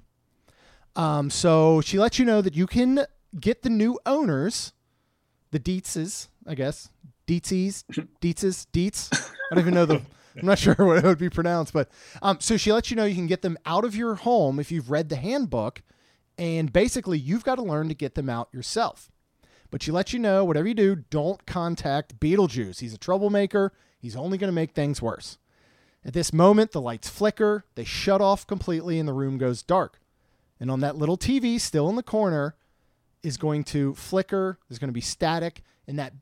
Um, 0.95 1.31
so 1.31 1.81
she 1.81 1.99
lets 1.99 2.19
you 2.19 2.25
know 2.25 2.43
that 2.43 2.55
you 2.55 2.67
can 2.67 3.07
get 3.41 3.63
the 3.63 3.71
new 3.71 3.99
owners, 4.05 4.73
the 5.51 5.59
Dietzes, 5.59 6.29
I 6.47 6.55
guess, 6.55 6.91
Dietzes, 7.27 7.85
Dietzes, 8.21 8.67
Dietz. 8.73 9.11
I 9.13 9.55
don't 9.55 9.63
even 9.63 9.75
know 9.75 9.87
the. 9.87 10.03
I'm 10.39 10.47
not 10.47 10.59
sure 10.59 10.75
what 10.79 10.99
it 10.99 11.05
would 11.05 11.19
be 11.19 11.31
pronounced, 11.31 11.73
but 11.73 11.89
um, 12.23 12.39
so 12.41 12.57
she 12.57 12.73
lets 12.73 12.91
you 12.91 12.97
know 12.97 13.05
you 13.05 13.15
can 13.15 13.27
get 13.27 13.43
them 13.43 13.59
out 13.67 13.85
of 13.85 13.97
your 13.97 14.17
home 14.17 14.59
if 14.59 14.71
you've 14.71 14.91
read 14.91 15.09
the 15.09 15.17
handbook, 15.17 15.83
and 16.37 16.73
basically 16.73 17.19
you've 17.19 17.45
got 17.45 17.57
to 17.57 17.63
learn 17.63 17.89
to 17.89 17.95
get 17.95 18.15
them 18.15 18.29
out 18.29 18.49
yourself. 18.53 19.11
But 19.71 19.83
she 19.83 19.91
lets 19.91 20.13
you 20.13 20.19
know 20.19 20.45
whatever 20.45 20.69
you 20.69 20.75
do, 20.75 20.97
don't 21.11 21.45
contact 21.47 22.19
Beetlejuice. 22.19 22.81
He's 22.81 22.95
a 22.95 22.99
troublemaker. 22.99 23.73
He's 23.99 24.17
only 24.17 24.39
going 24.39 24.49
to 24.49 24.55
make 24.55 24.73
things 24.73 25.03
worse. 25.03 25.39
At 26.05 26.15
this 26.15 26.33
moment, 26.33 26.73
the 26.73 26.81
lights 26.81 27.09
flicker, 27.09 27.65
they 27.75 27.85
shut 27.85 28.21
off 28.21 28.47
completely, 28.47 28.99
and 28.99 29.09
the 29.09 29.13
room 29.13 29.37
goes 29.37 29.63
dark. 29.63 30.01
And 30.61 30.71
on 30.71 30.81
that 30.81 30.97
little 30.97 31.19
TV 31.19 31.61
still 31.61 31.89
in 31.89 31.97
the 31.97 32.03
corner 32.03 32.57
is 33.23 33.37
going 33.37 33.65
to 33.65 33.95
flicker, 33.95 34.59
there's 34.69 34.79
going 34.79 34.89
to 34.89 34.93
be 34.93 35.01
static, 35.01 35.63
and 35.87 35.99
that 35.99 36.15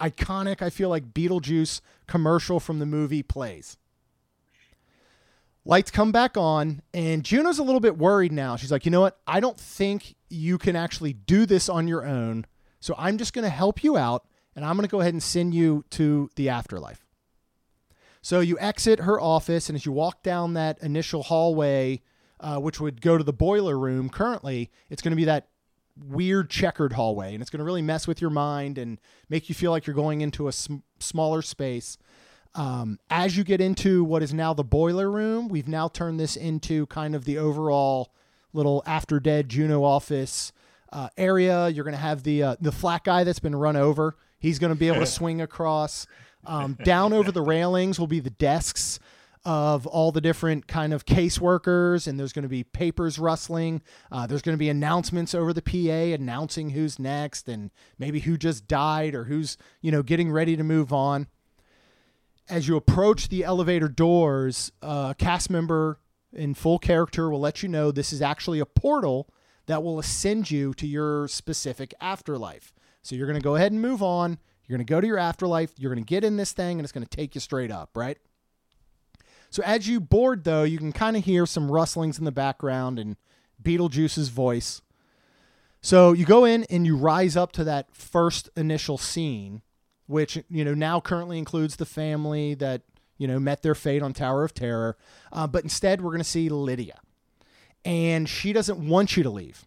iconic, 0.00 0.62
I 0.62 0.70
feel 0.70 0.88
like, 0.88 1.12
Beetlejuice 1.12 1.80
commercial 2.06 2.60
from 2.60 2.78
the 2.78 2.86
movie 2.86 3.22
plays. 3.22 3.76
Lights 5.64 5.90
come 5.90 6.12
back 6.12 6.36
on, 6.36 6.82
and 6.94 7.22
Juno's 7.24 7.58
a 7.58 7.62
little 7.62 7.80
bit 7.80 7.98
worried 7.98 8.32
now. 8.32 8.56
She's 8.56 8.72
like, 8.72 8.86
you 8.86 8.90
know 8.90 9.02
what? 9.02 9.18
I 9.26 9.40
don't 9.40 9.58
think 9.58 10.14
you 10.30 10.56
can 10.56 10.76
actually 10.76 11.12
do 11.12 11.44
this 11.44 11.68
on 11.68 11.86
your 11.86 12.06
own. 12.06 12.46
So 12.80 12.94
I'm 12.96 13.18
just 13.18 13.34
going 13.34 13.42
to 13.42 13.50
help 13.50 13.84
you 13.84 13.96
out, 13.96 14.26
and 14.56 14.64
I'm 14.64 14.76
going 14.76 14.86
to 14.86 14.90
go 14.90 15.00
ahead 15.00 15.12
and 15.12 15.22
send 15.22 15.54
you 15.54 15.84
to 15.90 16.30
the 16.36 16.48
afterlife. 16.48 17.04
So 18.22 18.40
you 18.40 18.58
exit 18.58 19.00
her 19.00 19.20
office, 19.20 19.68
and 19.68 19.76
as 19.76 19.84
you 19.84 19.92
walk 19.92 20.22
down 20.22 20.54
that 20.54 20.78
initial 20.82 21.22
hallway, 21.24 22.02
uh, 22.40 22.58
which 22.58 22.80
would 22.80 23.00
go 23.00 23.18
to 23.18 23.24
the 23.24 23.32
boiler 23.32 23.78
room, 23.78 24.08
currently 24.08 24.70
it's 24.88 25.02
going 25.02 25.12
to 25.12 25.16
be 25.16 25.24
that 25.24 25.48
weird 26.06 26.50
checkered 26.50 26.92
hallway, 26.92 27.32
and 27.34 27.40
it's 27.42 27.50
going 27.50 27.58
to 27.58 27.64
really 27.64 27.82
mess 27.82 28.06
with 28.06 28.20
your 28.20 28.30
mind 28.30 28.78
and 28.78 28.98
make 29.28 29.48
you 29.48 29.54
feel 29.54 29.70
like 29.70 29.86
you're 29.86 29.96
going 29.96 30.20
into 30.20 30.48
a 30.48 30.52
sm- 30.52 30.76
smaller 30.98 31.42
space. 31.42 31.98
Um, 32.54 32.98
as 33.10 33.36
you 33.36 33.44
get 33.44 33.60
into 33.60 34.02
what 34.04 34.22
is 34.22 34.32
now 34.32 34.54
the 34.54 34.64
boiler 34.64 35.10
room, 35.10 35.48
we've 35.48 35.68
now 35.68 35.88
turned 35.88 36.18
this 36.18 36.36
into 36.36 36.86
kind 36.86 37.14
of 37.14 37.24
the 37.24 37.38
overall 37.38 38.12
little 38.52 38.82
after 38.86 39.20
dead 39.20 39.48
Juno 39.48 39.84
office 39.84 40.52
uh, 40.92 41.08
area. 41.16 41.68
You're 41.68 41.84
going 41.84 41.94
to 41.94 42.00
have 42.00 42.22
the 42.22 42.42
uh, 42.42 42.56
the 42.60 42.72
flat 42.72 43.04
guy 43.04 43.24
that's 43.24 43.38
been 43.38 43.54
run 43.54 43.76
over. 43.76 44.16
He's 44.38 44.58
going 44.58 44.72
to 44.72 44.78
be 44.78 44.88
able 44.88 45.00
to 45.00 45.06
swing 45.20 45.40
across. 45.40 46.06
Um, 46.44 46.78
down 46.84 47.12
over 47.12 47.30
the 47.30 47.42
railings 47.42 47.98
will 47.98 48.06
be 48.06 48.20
the 48.20 48.30
desks 48.30 48.98
of 49.48 49.86
all 49.86 50.12
the 50.12 50.20
different 50.20 50.66
kind 50.68 50.92
of 50.92 51.06
caseworkers, 51.06 52.06
and 52.06 52.20
there's 52.20 52.34
going 52.34 52.42
to 52.42 52.50
be 52.50 52.62
papers 52.62 53.18
rustling. 53.18 53.80
Uh, 54.12 54.26
there's 54.26 54.42
going 54.42 54.52
to 54.52 54.58
be 54.58 54.68
announcements 54.68 55.34
over 55.34 55.54
the 55.54 55.62
PA 55.62 56.14
announcing 56.14 56.70
who's 56.70 56.98
next 56.98 57.48
and 57.48 57.70
maybe 57.98 58.20
who 58.20 58.36
just 58.36 58.68
died 58.68 59.14
or 59.14 59.24
who's 59.24 59.56
you 59.80 59.90
know 59.90 60.02
getting 60.02 60.30
ready 60.30 60.54
to 60.54 60.62
move 60.62 60.92
on. 60.92 61.28
As 62.50 62.68
you 62.68 62.76
approach 62.76 63.30
the 63.30 63.42
elevator 63.42 63.88
doors, 63.88 64.70
a 64.82 65.14
cast 65.16 65.48
member 65.48 65.98
in 66.30 66.52
full 66.52 66.78
character 66.78 67.30
will 67.30 67.40
let 67.40 67.62
you 67.62 67.70
know 67.70 67.90
this 67.90 68.12
is 68.12 68.20
actually 68.20 68.58
a 68.58 68.66
portal 68.66 69.30
that 69.64 69.82
will 69.82 69.98
ascend 69.98 70.50
you 70.50 70.74
to 70.74 70.86
your 70.86 71.26
specific 71.26 71.94
afterlife. 72.02 72.74
So 73.00 73.16
you're 73.16 73.26
going 73.26 73.40
to 73.40 73.42
go 73.44 73.56
ahead 73.56 73.72
and 73.72 73.80
move 73.80 74.02
on. 74.02 74.38
You're 74.66 74.76
going 74.76 74.86
to 74.86 74.92
go 74.92 75.00
to 75.00 75.06
your 75.06 75.18
afterlife. 75.18 75.72
You're 75.78 75.94
going 75.94 76.04
to 76.04 76.06
get 76.06 76.22
in 76.22 76.36
this 76.36 76.52
thing 76.52 76.78
and 76.78 76.84
it's 76.84 76.92
going 76.92 77.06
to 77.06 77.16
take 77.16 77.34
you 77.34 77.40
straight 77.40 77.70
up, 77.70 77.96
right? 77.96 78.18
So 79.50 79.62
as 79.62 79.88
you 79.88 80.00
board, 80.00 80.44
though, 80.44 80.62
you 80.62 80.78
can 80.78 80.92
kind 80.92 81.16
of 81.16 81.24
hear 81.24 81.46
some 81.46 81.70
rustlings 81.70 82.18
in 82.18 82.24
the 82.24 82.32
background 82.32 82.98
and 82.98 83.16
Beetlejuice's 83.62 84.28
voice. 84.28 84.82
So 85.80 86.12
you 86.12 86.26
go 86.26 86.44
in 86.44 86.64
and 86.64 86.86
you 86.86 86.96
rise 86.96 87.36
up 87.36 87.52
to 87.52 87.64
that 87.64 87.94
first 87.94 88.50
initial 88.56 88.98
scene, 88.98 89.62
which, 90.06 90.38
you 90.50 90.64
know, 90.64 90.74
now 90.74 91.00
currently 91.00 91.38
includes 91.38 91.76
the 91.76 91.86
family 91.86 92.54
that, 92.54 92.82
you 93.16 93.26
know, 93.26 93.38
met 93.38 93.62
their 93.62 93.74
fate 93.74 94.02
on 94.02 94.12
Tower 94.12 94.44
of 94.44 94.54
Terror. 94.54 94.96
Uh, 95.32 95.46
but 95.46 95.62
instead, 95.62 96.00
we're 96.00 96.10
going 96.10 96.18
to 96.18 96.24
see 96.24 96.48
Lydia. 96.48 96.98
And 97.84 98.28
she 98.28 98.52
doesn't 98.52 98.86
want 98.86 99.16
you 99.16 99.22
to 99.22 99.30
leave. 99.30 99.66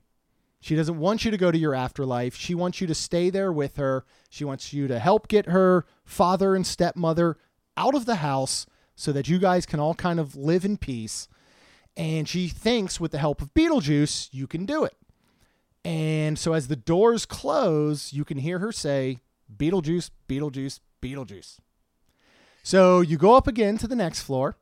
She 0.60 0.76
doesn't 0.76 1.00
want 1.00 1.26
you 1.26 1.32
to 1.32 1.38
go 1.38 1.50
to 1.50 1.58
your 1.58 1.74
afterlife. 1.74 2.36
She 2.36 2.54
wants 2.54 2.82
you 2.82 2.88
to 2.88 2.94
stay 2.94 3.32
there 3.32 3.52
with 3.52 3.78
her. 3.78 4.06
She 4.30 4.44
wants 4.46 4.74
you 4.74 4.88
to 4.88 5.00
help 5.00 5.28
get 5.28 5.48
her 5.48 5.86
father 6.06 6.56
and 6.56 6.68
stepmother 6.68 7.38
out 7.76 7.96
of 7.96 8.06
the 8.06 8.18
house 8.18 8.68
so 9.02 9.12
that 9.12 9.28
you 9.28 9.40
guys 9.40 9.66
can 9.66 9.80
all 9.80 9.96
kind 9.96 10.20
of 10.20 10.36
live 10.36 10.64
in 10.64 10.78
peace. 10.78 11.28
And 11.98 12.28
she 12.28 12.48
thinks 12.48 13.00
with 13.00 13.12
the 13.12 13.18
help 13.18 13.42
of 13.42 13.54
Beetlejuice, 13.54 14.30
you 14.32 14.48
can 14.48 14.66
do 14.66 14.84
it. 14.84 14.96
And 15.84 16.38
so 16.38 16.54
as 16.54 16.68
the 16.68 16.76
doors 16.76 17.26
close, 17.26 18.14
you 18.14 18.24
can 18.24 18.38
hear 18.38 18.60
her 18.60 18.72
say, 18.72 19.20
Beetlejuice, 19.56 20.12
Beetlejuice, 20.30 20.80
Beetlejuice. 21.02 21.58
So 22.64 23.02
you 23.02 23.18
go 23.18 23.36
up 23.36 23.48
again 23.48 23.78
to 23.80 23.88
the 23.88 23.96
next 23.96 24.22
floor 24.22 24.56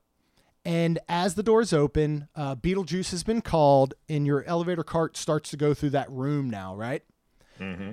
and 0.66 1.00
as 1.08 1.36
the 1.36 1.44
doors 1.44 1.72
open, 1.74 2.28
uh, 2.36 2.56
Beetlejuice 2.56 3.12
has 3.12 3.24
been 3.24 3.42
called, 3.42 3.94
and 4.08 4.26
your 4.26 4.44
elevator 4.44 4.84
cart 4.84 5.16
starts 5.16 5.50
to 5.52 5.58
go 5.58 5.74
through 5.74 5.92
that 5.92 6.12
room 6.12 6.50
now, 6.50 6.76
right? 6.76 7.02
Mm-hmm. 7.60 7.92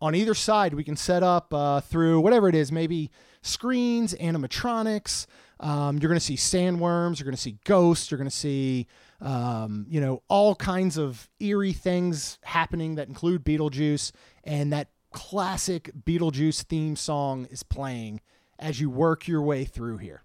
On 0.00 0.14
either 0.14 0.34
side, 0.34 0.74
we 0.74 0.84
can 0.84 0.96
set 0.96 1.22
up 1.22 1.52
uh, 1.52 1.80
through 1.80 2.20
whatever 2.20 2.48
it 2.48 2.54
is, 2.54 2.72
maybe 2.72 3.10
screens, 3.42 4.14
animatronics. 4.14 5.26
Um, 5.58 5.98
you're 5.98 6.08
going 6.08 6.18
to 6.18 6.24
see 6.24 6.36
sandworms. 6.36 7.18
You're 7.18 7.24
going 7.24 7.34
to 7.34 7.40
see 7.40 7.58
ghosts. 7.64 8.10
You're 8.10 8.18
going 8.18 8.30
to 8.30 8.36
see, 8.36 8.86
um, 9.20 9.86
you 9.88 10.00
know, 10.00 10.22
all 10.28 10.54
kinds 10.54 10.98
of 10.98 11.28
eerie 11.40 11.72
things 11.72 12.38
happening 12.42 12.96
that 12.96 13.08
include 13.08 13.44
Beetlejuice, 13.44 14.12
and 14.44 14.72
that 14.72 14.88
classic 15.12 15.90
Beetlejuice 16.04 16.64
theme 16.64 16.94
song 16.94 17.46
is 17.50 17.62
playing 17.62 18.20
as 18.58 18.80
you 18.80 18.90
work 18.90 19.26
your 19.26 19.42
way 19.42 19.64
through 19.64 19.98
here. 19.98 20.22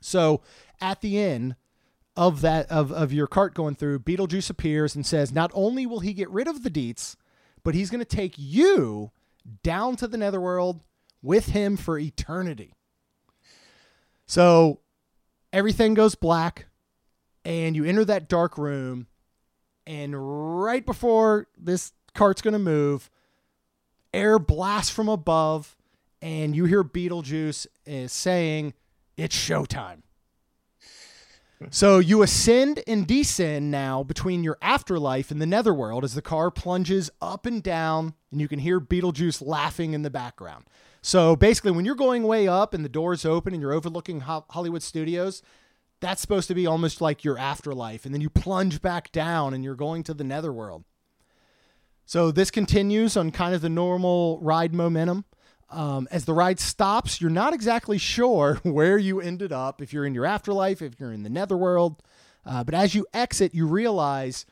So 0.00 0.42
at 0.80 1.00
the 1.00 1.18
end 1.18 1.56
of 2.16 2.40
that 2.40 2.70
of, 2.70 2.90
of 2.92 3.12
your 3.12 3.26
cart 3.26 3.54
going 3.54 3.76
through, 3.76 4.00
Beetlejuice 4.00 4.50
appears 4.50 4.94
and 4.96 5.04
says, 5.04 5.32
not 5.32 5.50
only 5.54 5.86
will 5.86 6.00
he 6.00 6.12
get 6.12 6.30
rid 6.30 6.48
of 6.48 6.62
the 6.62 6.70
Deetz, 6.70 7.16
but 7.62 7.74
he's 7.74 7.90
going 7.90 8.00
to 8.00 8.04
take 8.04 8.34
you 8.36 9.10
down 9.62 9.96
to 9.96 10.08
the 10.08 10.16
netherworld 10.16 10.82
with 11.22 11.46
him 11.46 11.76
for 11.76 11.98
eternity. 11.98 12.75
So 14.26 14.80
everything 15.52 15.94
goes 15.94 16.14
black, 16.14 16.66
and 17.44 17.76
you 17.76 17.84
enter 17.84 18.04
that 18.04 18.28
dark 18.28 18.58
room, 18.58 19.06
and 19.86 20.60
right 20.62 20.84
before 20.84 21.46
this 21.56 21.92
cart's 22.14 22.42
going 22.42 22.52
to 22.52 22.58
move, 22.58 23.08
air 24.12 24.38
blasts 24.38 24.90
from 24.90 25.08
above, 25.08 25.76
and 26.20 26.56
you 26.56 26.64
hear 26.64 26.82
Beetlejuice 26.82 27.66
is 27.84 28.12
saying, 28.12 28.74
It's 29.16 29.36
showtime. 29.36 30.02
So 31.70 31.98
you 32.00 32.22
ascend 32.22 32.82
and 32.86 33.06
descend 33.06 33.70
now 33.70 34.02
between 34.02 34.44
your 34.44 34.58
afterlife 34.60 35.30
and 35.30 35.40
the 35.40 35.46
netherworld 35.46 36.04
as 36.04 36.14
the 36.14 36.20
car 36.20 36.50
plunges 36.50 37.10
up 37.22 37.46
and 37.46 37.62
down, 37.62 38.14
and 38.30 38.40
you 38.40 38.48
can 38.48 38.58
hear 38.58 38.78
Beetlejuice 38.78 39.44
laughing 39.44 39.94
in 39.94 40.02
the 40.02 40.10
background. 40.10 40.66
So 41.06 41.36
basically, 41.36 41.70
when 41.70 41.84
you're 41.84 41.94
going 41.94 42.24
way 42.24 42.48
up 42.48 42.74
and 42.74 42.84
the 42.84 42.88
doors 42.88 43.24
open 43.24 43.54
and 43.54 43.62
you're 43.62 43.72
overlooking 43.72 44.22
Ho- 44.22 44.44
Hollywood 44.50 44.82
Studios, 44.82 45.40
that's 46.00 46.20
supposed 46.20 46.48
to 46.48 46.54
be 46.54 46.66
almost 46.66 47.00
like 47.00 47.22
your 47.22 47.38
afterlife. 47.38 48.04
And 48.04 48.12
then 48.12 48.20
you 48.20 48.28
plunge 48.28 48.82
back 48.82 49.12
down 49.12 49.54
and 49.54 49.62
you're 49.62 49.76
going 49.76 50.02
to 50.02 50.14
the 50.14 50.24
netherworld. 50.24 50.82
So 52.06 52.32
this 52.32 52.50
continues 52.50 53.16
on 53.16 53.30
kind 53.30 53.54
of 53.54 53.60
the 53.60 53.68
normal 53.68 54.40
ride 54.40 54.74
momentum. 54.74 55.26
Um, 55.70 56.08
as 56.10 56.24
the 56.24 56.34
ride 56.34 56.58
stops, 56.58 57.20
you're 57.20 57.30
not 57.30 57.54
exactly 57.54 57.98
sure 57.98 58.56
where 58.64 58.98
you 58.98 59.20
ended 59.20 59.52
up, 59.52 59.80
if 59.80 59.92
you're 59.92 60.06
in 60.06 60.12
your 60.12 60.26
afterlife, 60.26 60.82
if 60.82 60.98
you're 60.98 61.12
in 61.12 61.22
the 61.22 61.30
netherworld. 61.30 62.02
Uh, 62.44 62.64
but 62.64 62.74
as 62.74 62.96
you 62.96 63.06
exit, 63.14 63.54
you 63.54 63.68
realize 63.68 64.44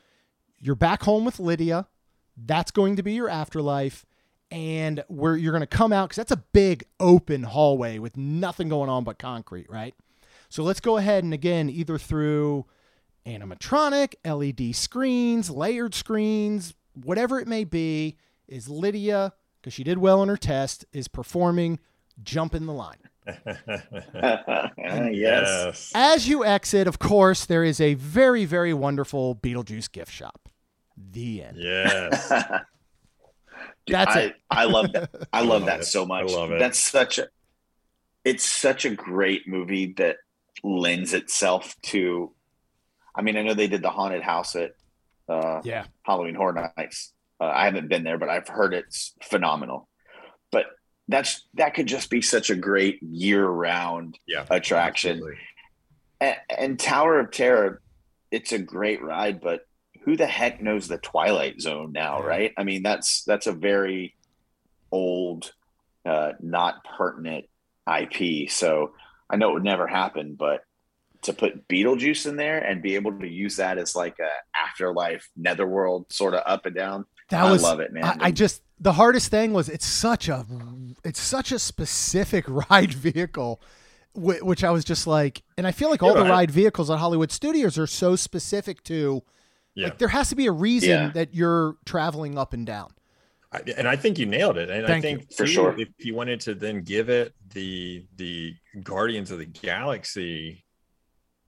you're 0.61 0.73
back 0.73 1.03
home 1.03 1.25
with 1.25 1.37
Lydia. 1.37 1.89
That's 2.37 2.71
going 2.71 2.95
to 2.95 3.03
be 3.03 3.11
your 3.11 3.27
afterlife. 3.27 4.05
And 4.51 5.03
where 5.07 5.35
you're 5.35 5.51
going 5.51 5.61
to 5.61 5.67
come 5.67 5.91
out, 5.91 6.09
because 6.09 6.17
that's 6.17 6.31
a 6.31 6.43
big 6.53 6.85
open 6.99 7.43
hallway 7.43 7.99
with 7.99 8.15
nothing 8.15 8.69
going 8.69 8.89
on 8.89 9.03
but 9.03 9.17
concrete, 9.17 9.69
right? 9.69 9.95
So 10.49 10.63
let's 10.63 10.79
go 10.79 10.97
ahead 10.97 11.23
and 11.23 11.33
again, 11.33 11.69
either 11.69 11.97
through 11.97 12.65
animatronic, 13.25 14.13
LED 14.23 14.75
screens, 14.75 15.49
layered 15.49 15.95
screens, 15.95 16.75
whatever 16.93 17.39
it 17.39 17.47
may 17.47 17.63
be, 17.63 18.17
is 18.47 18.69
Lydia 18.69 19.33
because 19.65 19.73
she 19.73 19.83
did 19.83 19.97
well 19.97 20.19
on 20.19 20.27
her 20.27 20.37
test, 20.37 20.85
is 20.93 21.07
performing 21.07 21.79
Jump 22.21 22.53
in 22.53 22.67
the 22.67 22.71
Line. 22.71 22.99
yes. 25.11 25.91
As 25.95 26.27
you 26.27 26.45
exit, 26.45 26.85
of 26.85 26.99
course, 26.99 27.45
there 27.45 27.63
is 27.63 27.81
a 27.81 27.95
very, 27.95 28.45
very 28.45 28.75
wonderful 28.75 29.35
Beetlejuice 29.35 29.91
gift 29.91 30.11
shop. 30.11 30.49
The 30.95 31.45
end. 31.45 31.57
Yes. 31.57 32.31
Dude, 33.85 33.95
That's 33.95 34.15
I, 34.15 34.19
it. 34.21 34.35
I 34.49 34.65
love 34.65 34.91
that. 34.93 35.09
I 35.31 35.41
love 35.41 35.47
love 35.61 35.65
that 35.67 35.81
it. 35.81 35.85
so 35.85 36.03
I 36.03 36.07
much. 36.23 36.31
love 36.31 36.51
it. 36.51 36.59
That's 36.59 36.79
such 36.79 37.17
a. 37.19 37.27
It's 38.23 38.43
such 38.43 38.85
a 38.85 38.89
great 38.89 39.47
movie 39.47 39.93
that 39.97 40.17
lends 40.63 41.13
itself 41.13 41.75
to. 41.83 42.33
I 43.15 43.21
mean, 43.21 43.37
I 43.37 43.43
know 43.43 43.53
they 43.53 43.67
did 43.67 43.83
the 43.83 43.91
haunted 43.91 44.23
house 44.23 44.55
at 44.55 44.71
uh, 45.29 45.61
Yeah. 45.63 45.85
Halloween 46.03 46.35
Horror 46.35 46.71
Nights. 46.77 47.13
Uh, 47.39 47.45
I 47.45 47.65
haven't 47.65 47.87
been 47.87 48.03
there, 48.03 48.17
but 48.17 48.29
I've 48.29 48.47
heard 48.47 48.73
it's 48.73 49.13
phenomenal. 49.21 49.87
But 50.51 50.65
that's 51.07 51.45
that 51.53 51.75
could 51.75 51.85
just 51.87 52.09
be 52.09 52.21
such 52.21 52.49
a 52.49 52.55
great 52.55 53.01
year-round 53.03 54.17
yeah. 54.27 54.45
attraction. 54.49 55.21
and, 56.19 56.35
and 56.49 56.79
Tower 56.79 57.19
of 57.19 57.31
Terror, 57.31 57.81
it's 58.31 58.51
a 58.51 58.57
great 58.59 59.03
ride, 59.03 59.39
but 59.41 59.67
who 60.05 60.15
the 60.15 60.27
heck 60.27 60.61
knows 60.61 60.87
the 60.87 60.99
Twilight 60.99 61.59
Zone 61.59 61.91
now, 61.91 62.21
right? 62.21 62.53
I 62.57 62.63
mean, 62.63 62.83
that's 62.83 63.23
that's 63.23 63.47
a 63.47 63.51
very 63.51 64.15
old, 64.91 65.51
uh, 66.05 66.33
not 66.39 66.85
pertinent 66.97 67.45
IP. 67.91 68.49
So 68.49 68.93
I 69.29 69.35
know 69.35 69.49
it 69.49 69.53
would 69.55 69.63
never 69.63 69.87
happen, 69.87 70.35
but 70.35 70.63
to 71.23 71.33
put 71.33 71.67
Beetlejuice 71.67 72.27
in 72.27 72.35
there 72.35 72.59
and 72.59 72.83
be 72.83 72.93
able 72.93 73.19
to 73.19 73.27
use 73.27 73.55
that 73.57 73.79
as 73.79 73.95
like 73.95 74.19
a 74.19 74.29
afterlife 74.55 75.27
netherworld 75.35 76.11
sort 76.13 76.35
of 76.35 76.43
up 76.45 76.67
and 76.67 76.75
down, 76.75 77.05
That 77.29 77.43
I 77.43 77.51
was 77.51 77.63
love 77.63 77.79
it, 77.79 77.91
man. 77.91 78.03
I, 78.03 78.27
I 78.27 78.31
just 78.31 78.61
the 78.79 78.93
hardest 78.93 79.31
thing 79.31 79.53
was 79.53 79.69
it's 79.69 79.87
such 79.87 80.29
a 80.29 80.45
it's 81.03 81.19
such 81.19 81.51
a 81.51 81.57
specific 81.57 82.45
ride 82.69 82.93
vehicle 82.93 83.61
which 84.17 84.63
I 84.63 84.71
was 84.71 84.85
just 84.85 85.07
like 85.07 85.43
and 85.57 85.67
I 85.67 85.71
feel 85.71 85.89
like 85.89 86.01
all 86.01 86.13
the 86.13 86.23
ride 86.23 86.51
vehicles 86.51 86.89
at 86.89 86.99
Hollywood 86.99 87.31
Studios 87.31 87.77
are 87.77 87.87
so 87.87 88.15
specific 88.15 88.81
to 88.83 89.23
Yeah. 89.75 89.85
like 89.87 89.97
there 89.97 90.07
has 90.07 90.29
to 90.29 90.35
be 90.35 90.45
a 90.47 90.51
reason 90.51 90.89
Yeah. 90.89 91.09
that 91.09 91.33
you're 91.35 91.75
traveling 91.85 92.37
up 92.37 92.53
and 92.53 92.65
down. 92.65 92.89
I, 93.51 93.61
and 93.77 93.87
I 93.87 93.95
think 93.95 94.17
you 94.17 94.25
nailed 94.25 94.57
it. 94.57 94.69
And 94.69 94.85
I 94.85 94.87
Thank 94.87 95.03
you. 95.03 95.17
think 95.17 95.33
For 95.33 95.45
sure. 95.45 95.75
if 95.77 95.89
you 95.99 96.15
wanted 96.15 96.39
to 96.41 96.55
then 96.55 96.81
give 96.81 97.09
it 97.09 97.33
the 97.53 98.05
the 98.15 98.55
Guardians 98.83 99.31
of 99.31 99.39
the 99.39 99.45
Galaxy, 99.45 100.63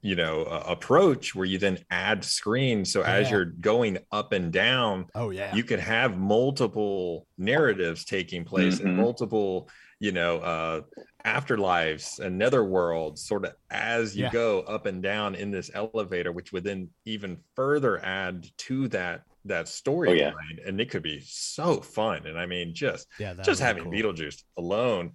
you 0.01 0.15
know, 0.15 0.43
uh, 0.43 0.63
approach 0.67 1.33
where 1.35 1.45
you 1.45 1.57
then 1.57 1.79
add 1.89 2.23
screens. 2.23 2.91
So 2.93 3.01
as 3.01 3.31
you're 3.31 3.45
going 3.45 3.97
up 4.11 4.31
and 4.31 4.51
down, 4.53 5.07
Oh 5.15 5.31
yeah. 5.31 5.55
you 5.55 5.63
could 5.63 5.79
have 5.79 6.17
multiple 6.17 7.27
narratives 7.37 8.05
taking 8.05 8.43
place 8.45 8.79
and 8.79 8.89
Mhm. 8.89 8.95
multiple, 9.01 9.69
you 9.99 10.11
know, 10.11 10.37
uh, 10.37 10.81
afterlives 11.27 12.19
and 12.19 12.39
netherworlds 12.39 13.19
sort 13.19 13.45
of 13.45 13.53
as 13.69 14.15
you 14.15 14.23
Yeah. 14.25 14.31
go 14.31 14.61
up 14.61 14.85
and 14.85 15.03
down 15.03 15.35
in 15.35 15.51
this 15.51 15.69
elevator, 15.73 16.31
which 16.31 16.51
would 16.53 16.63
then 16.63 16.89
even 17.05 17.37
further 17.55 18.03
add 18.03 18.47
to 18.67 18.87
that 18.89 19.23
that 19.45 19.65
storyline. 19.67 20.33
Oh, 20.33 20.39
yeah. 20.57 20.67
And 20.67 20.81
it 20.81 20.89
could 20.89 21.03
be 21.03 21.21
so 21.21 21.79
fun. 21.79 22.25
And 22.27 22.37
I 22.37 22.45
mean, 22.45 22.73
just 22.73 23.07
yeah, 23.19 23.33
just 23.43 23.61
having 23.61 23.83
cool. 23.83 23.91
Beetlejuice 23.93 24.43
alone 24.57 25.13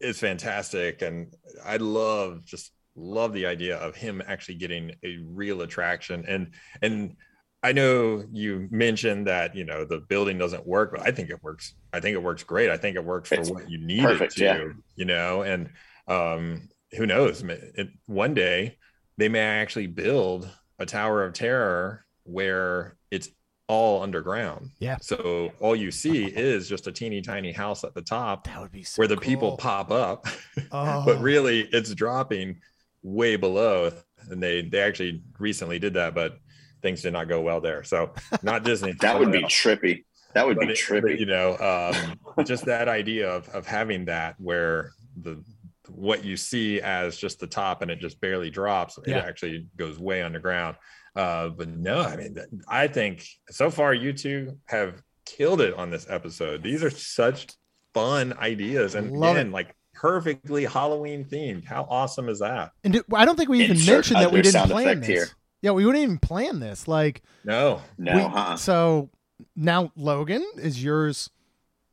is 0.00 0.18
fantastic. 0.18 1.02
And 1.02 1.32
I 1.64 1.76
love 1.76 2.44
just 2.44 2.72
love 2.96 3.32
the 3.32 3.46
idea 3.46 3.76
of 3.78 3.94
him 3.94 4.20
actually 4.26 4.56
getting 4.56 4.92
a 5.04 5.18
real 5.24 5.62
attraction. 5.62 6.24
And 6.26 6.54
and 6.82 7.16
I 7.62 7.72
know 7.72 8.24
you 8.32 8.68
mentioned 8.70 9.26
that 9.26 9.56
you 9.56 9.64
know 9.64 9.84
the 9.84 9.98
building 9.98 10.38
doesn't 10.38 10.66
work, 10.66 10.92
but 10.92 11.00
I 11.00 11.10
think 11.10 11.30
it 11.30 11.42
works. 11.42 11.74
I 11.92 12.00
think 12.00 12.14
it 12.14 12.22
works 12.22 12.44
great. 12.44 12.70
I 12.70 12.76
think 12.76 12.96
it 12.96 13.04
works 13.04 13.28
for 13.30 13.34
It's 13.36 13.50
what 13.50 13.68
you 13.70 13.78
need 13.78 14.02
perfect, 14.02 14.34
it 14.34 14.38
to, 14.38 14.44
yeah. 14.44 14.64
you 14.96 15.04
know, 15.04 15.42
and 15.42 15.70
um 16.06 16.68
who 16.96 17.04
knows? 17.06 17.42
It, 17.42 17.88
one 18.06 18.32
day 18.34 18.78
they 19.16 19.28
may 19.28 19.40
actually 19.40 19.88
build 19.88 20.48
a 20.78 20.86
Tower 20.86 21.24
of 21.24 21.32
Terror 21.34 22.04
where 22.22 22.96
it's 23.10 23.28
all 23.66 24.02
underground. 24.02 24.70
Yeah. 24.78 24.96
So 25.00 25.52
all 25.60 25.74
you 25.76 25.90
see 25.90 26.24
is 26.26 26.68
just 26.68 26.86
a 26.86 26.92
teeny 26.92 27.20
tiny 27.20 27.52
house 27.52 27.84
at 27.84 27.92
the 27.94 28.00
top 28.00 28.44
That 28.46 28.60
would 28.60 28.72
be 28.72 28.84
so 28.84 29.00
where 29.00 29.08
the 29.08 29.16
people 29.16 29.56
pop 29.56 29.90
up, 29.90 30.26
Oh. 30.72 31.02
but 31.04 31.20
really 31.20 31.62
it's 31.72 31.92
dropping 31.94 32.60
way 33.02 33.36
below. 33.36 33.90
And 34.30 34.42
they 34.42 34.62
they 34.62 34.80
actually 34.80 35.22
recently 35.38 35.78
did 35.78 35.94
that, 35.94 36.14
but 36.14 36.38
things 36.82 37.02
did 37.02 37.12
not 37.12 37.28
go 37.28 37.40
well 37.40 37.60
there. 37.60 37.82
So 37.84 38.12
not 38.42 38.64
Disney. 38.64 38.92
that 39.00 39.18
would 39.18 39.32
be 39.32 39.42
else. 39.42 39.52
trippy. 39.52 40.04
That 40.34 40.46
would 40.46 40.58
be 40.58 40.66
it- 40.66 40.76
trippy. 40.76 41.18
you 41.18 41.26
know, 41.26 41.56
um, 41.58 42.44
just 42.44 42.64
that 42.66 42.88
idea 42.88 43.28
of 43.30 43.48
of 43.50 43.66
having 43.66 44.04
that 44.06 44.34
where 44.38 44.92
the 45.20 45.42
what 45.90 46.22
you 46.24 46.36
see 46.36 46.80
as 46.82 47.16
just 47.16 47.40
the 47.40 47.46
top 47.46 47.80
and 47.82 47.90
it 47.90 47.98
just 47.98 48.20
barely 48.20 48.50
drops, 48.50 48.98
Yeah. 49.06 49.18
it 49.18 49.24
actually 49.24 49.66
goes 49.76 49.98
way 49.98 50.22
underground. 50.22 50.76
Uh, 51.16 51.48
but 51.48 51.68
no, 51.68 52.00
I 52.02 52.16
mean, 52.16 52.36
I 52.68 52.86
think 52.88 53.26
so 53.50 53.70
far 53.70 53.94
you 53.94 54.12
two 54.12 54.58
have 54.66 55.02
killed 55.24 55.60
it 55.62 55.74
on 55.74 55.90
this 55.90 56.06
episode. 56.08 56.62
These 56.62 56.84
are 56.84 56.90
such 56.90 57.48
fun 57.94 58.34
ideas, 58.34 58.94
and 58.94 59.10
Love 59.10 59.36
again, 59.36 59.50
like 59.50 59.74
perfectly 59.94 60.64
Halloween 60.66 61.24
themed. 61.24 61.64
How 61.64 61.86
awesome 61.90 62.28
is 62.28 62.38
that? 62.40 62.70
And 62.84 62.92
do, 62.92 63.02
I 63.14 63.24
don't 63.24 63.36
think 63.36 63.48
we 63.48 63.60
even 63.64 63.76
Insert 63.76 63.94
mentioned 63.94 64.20
that 64.20 64.30
we 64.30 64.42
didn't 64.42 64.68
plan 64.68 64.86
effect 64.86 65.00
this. 65.00 65.08
here. 65.08 65.26
Yeah, 65.62 65.72
we 65.72 65.84
wouldn't 65.84 66.02
even 66.02 66.18
plan 66.18 66.60
this. 66.60 66.86
Like 66.88 67.22
No, 67.44 67.82
no, 67.98 68.14
we- 68.16 68.22
huh? 68.22 68.56
so 68.56 69.10
now 69.56 69.92
Logan 69.96 70.44
is 70.56 70.82
yours 70.82 71.30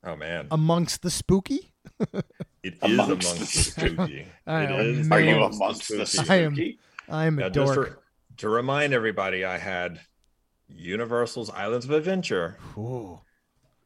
oh 0.04 0.16
man, 0.16 0.48
amongst 0.52 1.02
the 1.02 1.10
spooky. 1.10 1.72
it 2.64 2.76
is 2.84 3.00
amongst 3.00 3.10
amongst, 3.10 3.76
the 3.76 3.82
the 3.82 3.90
spooky. 3.96 4.28
I 4.48 4.64
It 4.64 4.70
am 5.00 5.12
Are 5.14 5.20
you 5.22 5.44
amongst 5.44 5.88
the 5.90 6.06
spooky. 6.06 6.30
I 6.32 6.36
am- 6.38 6.58
I 7.08 7.26
am 7.28 7.38
a 7.38 7.42
Now, 7.44 7.50
just 7.50 7.74
dork. 7.76 7.88
for- 7.98 8.00
to 8.38 8.50
remind 8.50 8.94
everybody, 8.94 9.46
I 9.46 9.58
had 9.58 10.00
Universal's 10.68 11.50
Islands 11.52 11.86
of 11.86 11.92
Adventure, 11.92 12.58
Ooh. 12.78 13.22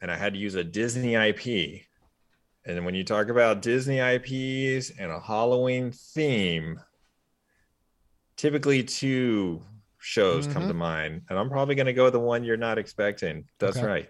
and 0.02 0.10
I 0.10 0.15
had 0.15 0.34
to 0.34 0.39
use 0.39 0.56
a 0.56 0.63
Disney 0.63 1.15
IP. 1.15 1.84
And 2.65 2.84
when 2.86 2.96
you 2.96 3.04
talk 3.04 3.28
about 3.30 3.62
Disney 3.62 4.00
IPs 4.00 4.92
and 4.98 5.12
a 5.12 5.20
Halloween 5.20 5.92
theme, 5.92 6.80
typically 8.38 8.84
two 8.84 9.62
shows 9.99 10.47
come 10.47 10.63
mm-hmm. 10.63 10.67
to 10.69 10.73
mind. 10.73 11.21
And 11.29 11.38
I'm 11.38 11.49
probably 11.49 11.75
going 11.75 11.85
to 11.88 11.93
go 11.93 12.05
with 12.05 12.13
the 12.13 12.19
one 12.19 12.43
you're 12.43 12.57
not 12.57 12.77
expecting. 12.77 13.45
That's 13.59 13.77
Okay. 13.77 13.85
right. 13.85 14.09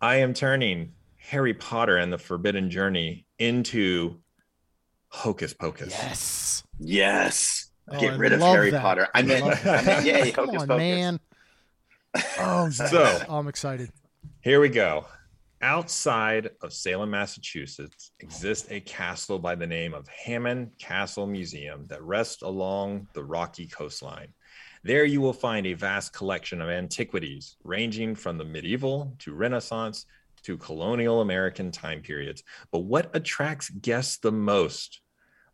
I 0.00 0.16
am 0.16 0.34
turning 0.34 0.92
Harry 1.18 1.54
Potter 1.54 1.96
and 1.96 2.12
the 2.12 2.18
Forbidden 2.18 2.70
Journey 2.70 3.26
into 3.38 4.20
Hocus 5.08 5.52
Pocus. 5.54 5.90
Yes. 5.90 6.62
Yes. 6.78 7.70
Oh, 7.90 8.00
Get 8.00 8.14
I 8.14 8.16
rid 8.16 8.32
of 8.32 8.40
Harry 8.40 8.70
that. 8.70 8.82
Potter. 8.82 9.08
I 9.14 9.20
I 9.20 9.22
meant, 9.22 9.44
love 9.44 9.66
I 9.66 9.82
meant 9.82 10.06
yay, 10.06 10.30
Come 10.32 10.46
Hocus 10.46 10.62
on, 10.62 10.68
Pocus. 10.68 10.78
man. 10.80 11.20
Oh, 12.38 12.70
So- 12.70 13.22
Oh, 13.28 13.38
I'm 13.38 13.48
excited. 13.48 13.90
Here 14.42 14.60
we 14.60 14.68
go. 14.68 15.06
Outside 15.62 16.48
of 16.62 16.72
Salem, 16.72 17.10
Massachusetts, 17.10 18.12
exists 18.20 18.66
a 18.70 18.80
castle 18.80 19.38
by 19.38 19.54
the 19.54 19.66
name 19.66 19.92
of 19.92 20.08
Hammond 20.08 20.70
Castle 20.78 21.26
Museum 21.26 21.84
that 21.88 22.02
rests 22.02 22.40
along 22.40 23.06
the 23.12 23.22
rocky 23.22 23.66
coastline. 23.66 24.28
There 24.82 25.04
you 25.04 25.20
will 25.20 25.34
find 25.34 25.66
a 25.66 25.74
vast 25.74 26.12
collection 26.14 26.62
of 26.62 26.70
antiquities 26.70 27.56
ranging 27.64 28.14
from 28.14 28.38
the 28.38 28.44
medieval 28.44 29.14
to 29.18 29.34
Renaissance 29.34 30.06
to 30.42 30.56
colonial 30.56 31.20
American 31.20 31.70
time 31.70 32.00
periods. 32.00 32.42
But 32.70 32.80
what 32.80 33.14
attracts 33.14 33.68
guests 33.68 34.16
the 34.18 34.32
most 34.32 35.02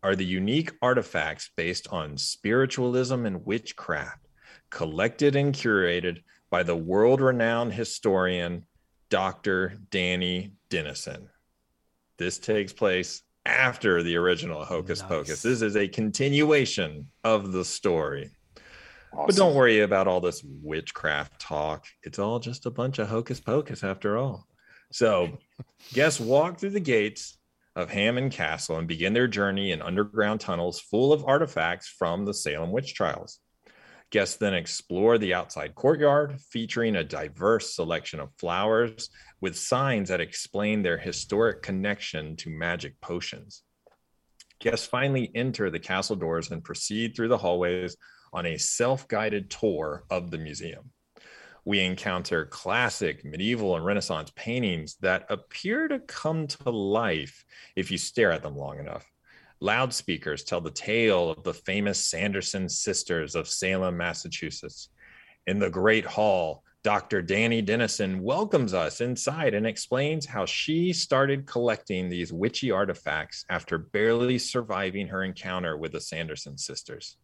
are 0.02 0.14
the 0.14 0.24
unique 0.24 0.72
artifacts 0.80 1.50
based 1.56 1.88
on 1.88 2.16
spiritualism 2.16 3.26
and 3.26 3.44
witchcraft, 3.44 4.28
collected 4.70 5.34
and 5.34 5.52
curated 5.52 6.22
by 6.48 6.62
the 6.62 6.76
world 6.76 7.20
renowned 7.20 7.72
historian 7.72 8.64
Dr. 9.08 9.76
Danny 9.90 10.52
Dennison. 10.68 11.28
This 12.16 12.38
takes 12.38 12.72
place 12.72 13.22
after 13.44 14.02
the 14.02 14.16
original 14.16 14.64
Hocus 14.64 15.00
Nice. 15.00 15.08
Pocus. 15.08 15.42
This 15.42 15.62
is 15.62 15.76
a 15.76 15.88
continuation 15.88 17.08
of 17.24 17.52
the 17.52 17.64
story. 17.64 18.30
But 19.24 19.34
don't 19.34 19.54
worry 19.54 19.80
about 19.80 20.06
all 20.06 20.20
this 20.20 20.44
witchcraft 20.44 21.40
talk. 21.40 21.86
It's 22.02 22.18
all 22.18 22.38
just 22.38 22.66
a 22.66 22.70
bunch 22.70 22.98
of 22.98 23.08
hocus 23.08 23.40
pocus 23.40 23.82
after 23.82 24.18
all. 24.18 24.46
So, 24.92 25.38
guests 25.92 26.20
walk 26.20 26.58
through 26.58 26.70
the 26.70 26.80
gates 26.80 27.38
of 27.74 27.90
Hammond 27.90 28.32
Castle 28.32 28.78
and 28.78 28.86
begin 28.86 29.14
their 29.14 29.28
journey 29.28 29.72
in 29.72 29.82
underground 29.82 30.40
tunnels 30.40 30.80
full 30.80 31.12
of 31.12 31.24
artifacts 31.24 31.88
from 31.88 32.24
the 32.24 32.34
Salem 32.34 32.72
witch 32.72 32.94
trials. 32.94 33.40
Guests 34.10 34.36
then 34.36 34.54
explore 34.54 35.18
the 35.18 35.34
outside 35.34 35.74
courtyard, 35.74 36.40
featuring 36.50 36.94
a 36.94 37.04
diverse 37.04 37.74
selection 37.74 38.20
of 38.20 38.30
flowers 38.38 39.10
with 39.40 39.58
signs 39.58 40.08
that 40.10 40.20
explain 40.20 40.82
their 40.82 40.98
historic 40.98 41.62
connection 41.62 42.36
to 42.36 42.50
magic 42.50 43.00
potions. 43.00 43.62
Guests 44.60 44.86
finally 44.86 45.30
enter 45.34 45.70
the 45.70 45.80
castle 45.80 46.16
doors 46.16 46.50
and 46.50 46.62
proceed 46.62 47.16
through 47.16 47.28
the 47.28 47.38
hallways 47.38 47.96
on 48.36 48.44
a 48.44 48.58
self 48.58 49.08
guided 49.08 49.50
tour 49.50 50.04
of 50.10 50.30
the 50.30 50.36
museum. 50.36 50.90
We 51.64 51.80
encounter 51.80 52.44
classic 52.44 53.24
medieval 53.24 53.74
and 53.74 53.84
Renaissance 53.84 54.30
paintings 54.36 54.96
that 55.00 55.24
appear 55.30 55.88
to 55.88 56.00
come 56.00 56.46
to 56.46 56.70
life 56.70 57.44
if 57.76 57.90
you 57.90 57.96
stare 57.96 58.30
at 58.30 58.42
them 58.42 58.54
long 58.54 58.78
enough. 58.78 59.10
Loudspeakers 59.60 60.44
tell 60.44 60.60
the 60.60 60.70
tale 60.70 61.30
of 61.30 61.44
the 61.44 61.54
famous 61.54 62.06
Sanderson 62.06 62.68
sisters 62.68 63.34
of 63.34 63.48
Salem, 63.48 63.96
Massachusetts. 63.96 64.90
In 65.46 65.58
the 65.58 65.70
Great 65.70 66.04
Hall, 66.04 66.62
Dr. 66.84 67.22
Danny 67.22 67.62
Dennison 67.62 68.22
welcomes 68.22 68.74
us 68.74 69.00
inside 69.00 69.54
and 69.54 69.66
explains 69.66 70.26
how 70.26 70.44
she 70.44 70.92
started 70.92 71.46
collecting 71.46 72.10
these 72.10 72.34
witchy 72.34 72.70
artifacts 72.70 73.46
after 73.48 73.78
barely 73.78 74.38
surviving 74.38 75.08
her 75.08 75.24
encounter 75.24 75.78
with 75.78 75.92
the 75.92 76.00
Sanderson 76.00 76.58
sisters. 76.58 77.16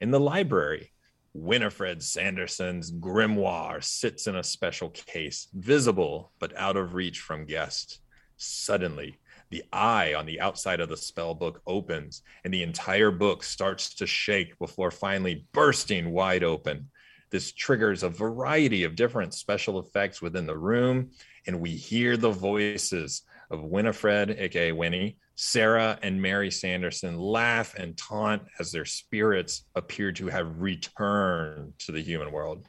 In 0.00 0.10
the 0.10 0.20
library, 0.20 0.92
Winifred 1.34 2.02
Sanderson's 2.02 2.90
grimoire 2.90 3.84
sits 3.84 4.26
in 4.26 4.34
a 4.34 4.42
special 4.42 4.88
case, 4.88 5.48
visible 5.52 6.32
but 6.38 6.56
out 6.56 6.78
of 6.78 6.94
reach 6.94 7.20
from 7.20 7.44
guests. 7.44 8.00
Suddenly, 8.38 9.18
the 9.50 9.62
eye 9.70 10.14
on 10.14 10.24
the 10.24 10.40
outside 10.40 10.80
of 10.80 10.88
the 10.88 10.96
spell 10.96 11.34
book 11.34 11.60
opens, 11.66 12.22
and 12.44 12.54
the 12.54 12.62
entire 12.62 13.10
book 13.10 13.42
starts 13.42 13.94
to 13.96 14.06
shake 14.06 14.58
before 14.58 14.90
finally 14.90 15.46
bursting 15.52 16.12
wide 16.12 16.44
open. 16.44 16.88
This 17.30 17.52
triggers 17.52 18.02
a 18.02 18.08
variety 18.08 18.84
of 18.84 18.96
different 18.96 19.34
special 19.34 19.80
effects 19.80 20.22
within 20.22 20.46
the 20.46 20.56
room, 20.56 21.10
and 21.46 21.60
we 21.60 21.72
hear 21.72 22.16
the 22.16 22.30
voices 22.30 23.22
of 23.50 23.62
Winifred, 23.62 24.30
aka 24.38 24.72
Winnie, 24.72 25.16
Sarah, 25.34 25.98
and 26.02 26.20
Mary 26.20 26.50
Sanderson 26.50 27.18
laugh 27.18 27.74
and 27.74 27.96
taunt 27.96 28.42
as 28.58 28.70
their 28.70 28.84
spirits 28.84 29.64
appear 29.74 30.12
to 30.12 30.28
have 30.28 30.60
returned 30.60 31.72
to 31.78 31.92
the 31.92 32.02
human 32.02 32.30
world. 32.30 32.66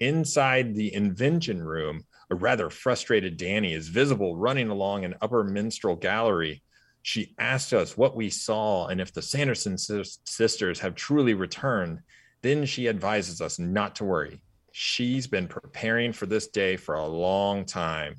Inside 0.00 0.74
the 0.74 0.92
invention 0.92 1.62
room, 1.62 2.04
a 2.30 2.34
rather 2.34 2.70
frustrated 2.70 3.36
Danny 3.36 3.72
is 3.72 3.88
visible 3.88 4.36
running 4.36 4.68
along 4.68 5.04
an 5.04 5.14
upper 5.22 5.44
minstrel 5.44 5.96
gallery. 5.96 6.62
She 7.02 7.34
asked 7.38 7.72
us 7.72 7.96
what 7.96 8.16
we 8.16 8.28
saw 8.30 8.88
and 8.88 9.00
if 9.00 9.12
the 9.12 9.22
Sanderson 9.22 9.78
sisters 9.78 10.80
have 10.80 10.96
truly 10.96 11.34
returned. 11.34 12.00
Then 12.42 12.66
she 12.66 12.88
advises 12.88 13.40
us 13.40 13.58
not 13.58 13.94
to 13.96 14.04
worry. 14.04 14.42
She's 14.72 15.26
been 15.26 15.48
preparing 15.48 16.12
for 16.12 16.26
this 16.26 16.48
day 16.48 16.76
for 16.76 16.96
a 16.96 17.06
long 17.06 17.64
time. 17.64 18.16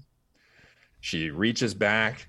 She 1.00 1.30
reaches 1.30 1.74
back, 1.74 2.28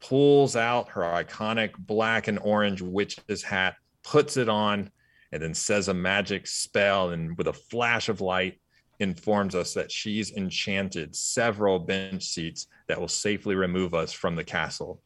pulls 0.00 0.56
out 0.56 0.90
her 0.90 1.02
iconic 1.02 1.72
black 1.78 2.28
and 2.28 2.38
orange 2.38 2.80
witch's 2.80 3.42
hat, 3.42 3.76
puts 4.02 4.36
it 4.36 4.48
on, 4.48 4.90
and 5.32 5.42
then 5.42 5.54
says 5.54 5.88
a 5.88 5.94
magic 5.94 6.46
spell. 6.46 7.10
And 7.10 7.36
with 7.36 7.48
a 7.48 7.52
flash 7.52 8.08
of 8.08 8.20
light, 8.20 8.60
informs 9.00 9.54
us 9.54 9.74
that 9.74 9.90
she's 9.90 10.32
enchanted 10.32 11.16
several 11.16 11.78
bench 11.78 12.24
seats 12.24 12.66
that 12.86 13.00
will 13.00 13.08
safely 13.08 13.54
remove 13.54 13.94
us 13.94 14.12
from 14.12 14.36
the 14.36 14.44
castle. 14.44 15.00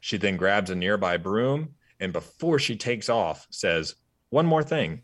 She 0.00 0.18
then 0.18 0.36
grabs 0.36 0.70
a 0.70 0.74
nearby 0.74 1.16
broom 1.16 1.74
and 2.00 2.12
before 2.12 2.58
she 2.58 2.76
takes 2.76 3.08
off 3.08 3.46
says, 3.50 3.94
One 4.30 4.46
more 4.46 4.62
thing. 4.62 5.02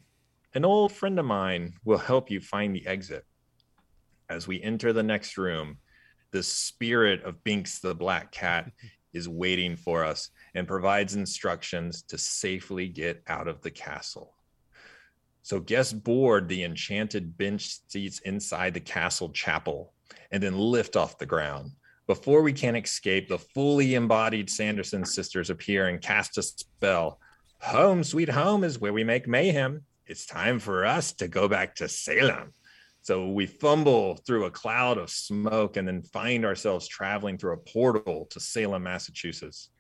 An 0.55 0.65
old 0.65 0.93
friend 0.93 1.19
of 1.19 1.27
mine 1.27 1.75
will 1.85 1.99
help 1.99 2.31
you 2.31 2.41
find 2.41 2.75
the 2.75 2.87
exit. 2.87 3.25
As 4.31 4.49
we 4.49 4.63
enter 4.63 4.93
the 4.93 5.03
next 5.03 5.37
room, 5.37 5.79
the 6.37 6.43
spirit 6.43 7.25
of 7.25 7.43
Binks 7.45 7.79
the 7.79 7.95
black 7.95 8.31
cat 8.31 8.71
is 9.15 9.27
waiting 9.27 9.75
for 9.75 10.05
us 10.05 10.29
and 10.55 10.69
provides 10.69 11.15
instructions 11.15 12.03
to 12.03 12.19
safely 12.19 12.89
get 12.89 13.23
out 13.27 13.49
of 13.49 13.63
the 13.63 13.71
castle. 13.71 14.35
So 15.41 15.61
guests 15.61 15.95
board 15.95 16.47
the 16.47 16.65
enchanted 16.65 17.39
bench 17.39 17.79
seats 17.89 18.19
inside 18.19 18.75
the 18.75 18.81
castle 18.81 19.31
chapel 19.31 19.95
and 20.31 20.43
then 20.43 20.59
lift 20.59 20.95
off 20.95 21.17
the 21.17 21.25
ground. 21.25 21.71
Before 22.07 22.43
we 22.43 22.53
can 22.53 22.77
escape, 22.77 23.29
the 23.29 23.39
fully 23.39 23.95
embodied 23.95 24.51
Sanderson 24.51 25.07
sisters 25.07 25.49
appear 25.49 25.89
and 25.89 26.03
cast 26.03 26.37
a 26.37 26.43
spell. 26.43 27.19
Home, 27.63 28.05
sweet 28.05 28.29
home 28.29 28.63
is 28.63 28.79
where 28.79 28.93
we 28.93 29.05
make 29.05 29.27
mayhem. 29.27 29.87
It's 30.07 30.27
time 30.27 30.59
for 30.59 30.85
us 30.85 31.13
to 31.15 31.29
go 31.29 31.49
back 31.49 31.77
to 31.77 31.89
Salem. 31.89 32.53
So 33.07 33.29
we 33.29 33.47
fumble 33.47 34.17
through 34.27 34.47
a 34.47 34.51
cloud 34.51 34.99
of 34.99 35.11
smoke 35.11 35.77
and 35.77 35.87
then 35.87 36.03
find 36.03 36.45
ourselves 36.45 36.89
traveling 36.89 37.39
through 37.39 37.53
a 37.53 37.59
portal 37.59 38.27
to 38.31 38.41
Salem, 38.41 38.83
Massachusetts. 38.83 39.71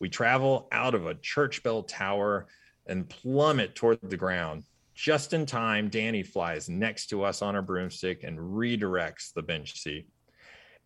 We 0.00 0.10
travel 0.10 0.68
out 0.70 0.94
of 0.94 1.06
a 1.06 1.14
church 1.14 1.62
bell 1.62 1.84
tower 1.84 2.46
and 2.86 3.08
plummet 3.08 3.74
toward 3.74 4.00
the 4.02 4.18
ground. 4.18 4.64
Just 4.94 5.32
in 5.32 5.46
time, 5.46 5.88
Danny 5.88 6.22
flies 6.22 6.68
next 6.68 7.06
to 7.06 7.22
us 7.22 7.40
on 7.40 7.54
her 7.54 7.62
broomstick 7.62 8.22
and 8.22 8.38
redirects 8.38 9.32
the 9.32 9.42
bench 9.42 9.80
seat. 9.80 10.06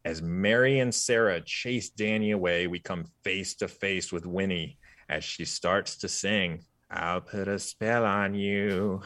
As 0.05 0.23
Mary 0.23 0.79
and 0.79 0.95
Sarah 0.95 1.41
chase 1.41 1.91
Danny 1.91 2.31
away, 2.31 2.69
we 2.69 2.79
come 2.79 3.07
face 3.25 3.57
to 3.57 3.67
face 3.67 4.13
with 4.13 4.25
Winnie 4.25 4.79
as 5.09 5.25
she 5.25 5.45
starts 5.45 5.97
to 5.97 6.09
sing, 6.09 6.61
I'll 6.91 7.21
put 7.21 7.49
a 7.49 7.59
spell 7.59 8.05
on 8.05 8.35
you 8.35 9.03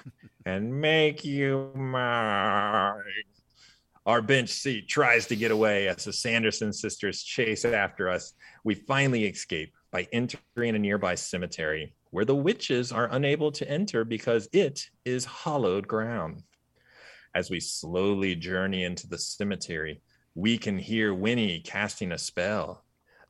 and 0.47 0.81
make 0.81 1.25
you 1.25 1.73
mine. 1.75 3.03
Our 4.07 4.23
bench 4.23 4.51
seat 4.51 4.89
tries 4.89 5.27
to 5.27 5.37
get 5.37 5.51
away 5.51 5.89
as 5.89 6.05
the 6.05 6.13
Sanderson 6.13 6.73
sisters 6.73 7.23
chase 7.23 7.65
after 7.65 8.09
us. 8.09 8.35
We 8.65 8.75
finally 8.75 9.25
escape 9.25 9.75
by 9.91 10.09
entering 10.13 10.75
a 10.75 10.79
nearby 10.79 11.15
cemetery 11.17 11.95
where 12.11 12.25
the 12.25 12.35
witches 12.35 12.93
are 12.93 13.09
unable 13.13 13.51
to 13.53 13.69
enter 13.69 14.05
because 14.05 14.49
it 14.53 14.89
is 15.05 15.25
hollowed 15.25 15.89
ground. 15.89 16.43
As 17.35 17.51
we 17.51 17.61
slowly 17.61 18.35
journey 18.35 18.85
into 18.85 19.09
the 19.09 19.19
cemetery, 19.19 20.03
we 20.35 20.59
can 20.59 20.79
hear 20.79 21.15
Winnie 21.15 21.61
casting 21.61 22.13
a 22.13 22.19
spell. 22.19 22.85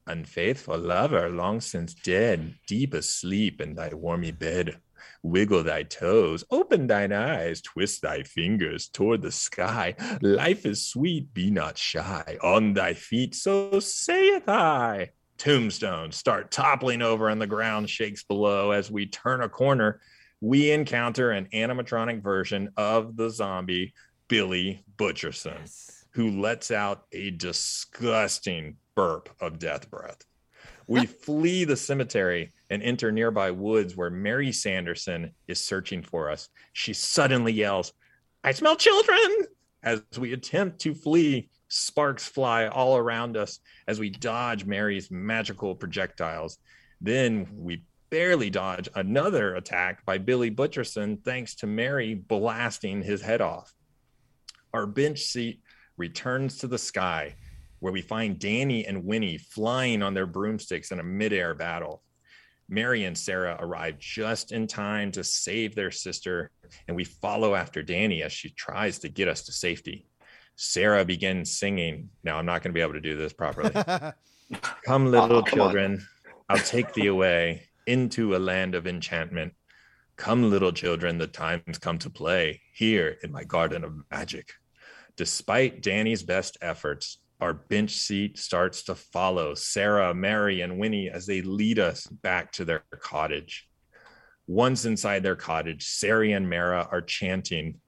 Unfaithful 0.07 0.79
lover, 0.79 1.29
long 1.29 1.61
since 1.61 1.95
dead, 1.95 2.55
deep 2.67 2.93
asleep 2.93 3.61
in 3.61 3.75
thy 3.75 3.91
warmy 3.91 4.37
bed. 4.37 4.79
Wiggle 5.23 5.63
thy 5.63 5.85
toes, 5.85 6.45
open 6.51 6.87
thine 6.87 7.13
eyes, 7.13 7.61
twist 7.61 8.03
thy 8.03 8.23
fingers 8.23 8.89
toward 8.89 9.23
the 9.23 9.31
sky. 9.31 9.95
Life 10.21 10.67
is 10.67 10.87
sweet, 10.87 11.33
be 11.33 11.51
not 11.51 11.79
shy. 11.79 12.37
On 12.43 12.73
thy 12.73 12.95
feet, 12.95 13.35
so 13.35 13.79
saith 13.79 14.49
I. 14.49 15.11
Tombstones 15.39 16.17
start 16.17 16.51
toppling 16.51 17.03
over 17.03 17.29
and 17.29 17.41
the 17.41 17.47
ground 17.47 17.89
shakes 17.89 18.25
below. 18.25 18.73
As 18.73 18.91
we 18.91 19.07
turn 19.07 19.41
a 19.43 19.49
corner, 19.49 20.01
we 20.41 20.73
encounter 20.73 21.31
an 21.31 21.49
animatronic 21.53 22.23
version 22.23 22.71
of 22.77 23.17
the 23.17 23.31
zombie, 23.31 23.95
Billy 24.29 24.85
Butcherson 24.97 25.69
who 26.13 26.41
lets 26.41 26.71
out 26.71 27.05
a 27.13 27.31
disgusting 27.31 28.77
burp 28.95 29.29
of 29.41 29.59
death 29.59 29.91
breath. 29.91 30.25
We 30.87 31.07
flee 31.07 31.65
the 31.65 31.77
cemetery 31.77 32.53
and 32.71 32.83
enter 32.83 33.13
nearby 33.13 33.51
woods 33.51 33.97
where 33.97 34.11
Mary 34.11 34.53
Sanderson 34.53 35.33
is 35.49 35.65
searching 35.65 36.03
for 36.03 36.31
us. 36.31 36.49
She 36.73 36.93
suddenly 36.93 37.53
yells, 37.53 37.93
I 38.45 38.53
smell 38.53 38.77
children! 38.77 39.47
As 39.83 40.03
we 40.19 40.33
attempt 40.33 40.81
to 40.81 40.95
flee, 40.95 41.49
sparks 41.69 42.27
fly 42.27 42.67
all 42.67 42.97
around 42.97 43.37
us 43.37 43.61
as 43.89 43.99
we 43.99 44.11
dodge 44.11 44.65
Mary's 44.65 45.11
magical 45.11 45.75
projectiles. 45.75 46.59
Then 47.01 47.49
we 47.53 47.85
barely 48.11 48.51
dodge 48.51 48.89
another 48.95 49.55
attack 49.55 50.05
by 50.05 50.19
Billy 50.19 50.51
Butcherson 50.51 51.25
thanks 51.25 51.55
to 51.57 51.67
Mary 51.67 52.15
blasting 52.15 53.03
his 53.03 53.23
head 53.23 53.41
off. 53.41 53.73
Our 54.75 54.87
bench 54.87 55.21
seat 55.21 55.63
returns 55.97 56.59
to 56.59 56.67
the 56.67 56.79
sky 56.79 57.37
where 57.83 57.93
we 57.93 58.01
find 58.01 58.39
Danny 58.39 58.87
and 58.87 59.05
Winnie 59.05 59.39
flying 59.39 60.05
on 60.05 60.15
their 60.15 60.25
broomsticks 60.25 60.93
in 60.93 61.01
a 61.01 61.03
midair 61.03 61.53
battle. 61.53 62.01
Mary 62.69 63.03
and 63.07 63.19
Sarah 63.19 63.57
arrive 63.59 63.99
just 63.99 64.53
in 64.53 64.69
time 64.69 65.11
to 65.11 65.25
save 65.25 65.75
their 65.75 65.91
sister, 65.91 66.53
and 66.87 66.97
we 66.97 67.03
follow 67.03 67.57
after 67.57 67.83
Danny 67.83 68.23
as 68.23 68.33
she 68.33 68.51
tries 68.51 69.01
to 69.01 69.09
get 69.09 69.27
us 69.27 69.43
to 69.47 69.53
safety. 69.53 70.07
Sarah 70.55 71.05
begins 71.05 71.59
singing. 71.59 72.11
Now, 72.23 72.39
I'm 72.39 72.47
not 72.47 72.63
going 72.63 72.71
to 72.71 72.79
be 72.79 72.81
able 72.81 72.93
to 72.93 73.01
do 73.01 73.17
this 73.17 73.33
properly. 73.33 73.73
come, 74.85 75.11
little 75.11 75.39
oh, 75.39 75.43
come 75.43 75.59
children, 75.59 75.95
on. 75.95 76.07
I'll 76.51 76.65
take 76.65 76.93
thee 76.93 77.09
away 77.09 77.65
into 77.89 78.37
a 78.37 78.39
land 78.39 78.77
of 78.77 78.87
enchantment. 78.87 79.55
Come, 80.15 80.51
little 80.51 80.73
children, 80.73 81.19
the 81.19 81.27
time's 81.27 81.79
come 81.81 81.99
to 81.99 82.11
play 82.11 82.61
here 82.75 83.17
in 83.25 83.33
my 83.33 83.43
garden 83.43 83.83
of 83.83 83.93
magic. 84.09 84.53
Despite 85.17 85.83
Danny's 85.83 86.23
best 86.23 86.57
efforts, 86.63 87.19
our 87.43 87.55
bench 87.55 87.91
seat 87.91 88.39
starts 88.39 88.85
to 88.85 88.95
follow 88.95 89.53
Sarah, 89.55 90.15
Mary, 90.15 90.61
and 90.61 90.79
Winnie 90.79 91.11
as 91.11 91.27
they 91.27 91.43
lead 91.43 91.81
us 91.81 92.07
back 92.07 92.53
to 92.53 92.65
their 92.65 92.85
cottage. 93.01 93.69
Once 94.47 94.85
inside 94.85 95.25
their 95.25 95.35
cottage, 95.35 95.85
Sari 95.85 96.33
and 96.33 96.49
Mara 96.49 96.87
are 96.93 97.03
chanting 97.03 97.81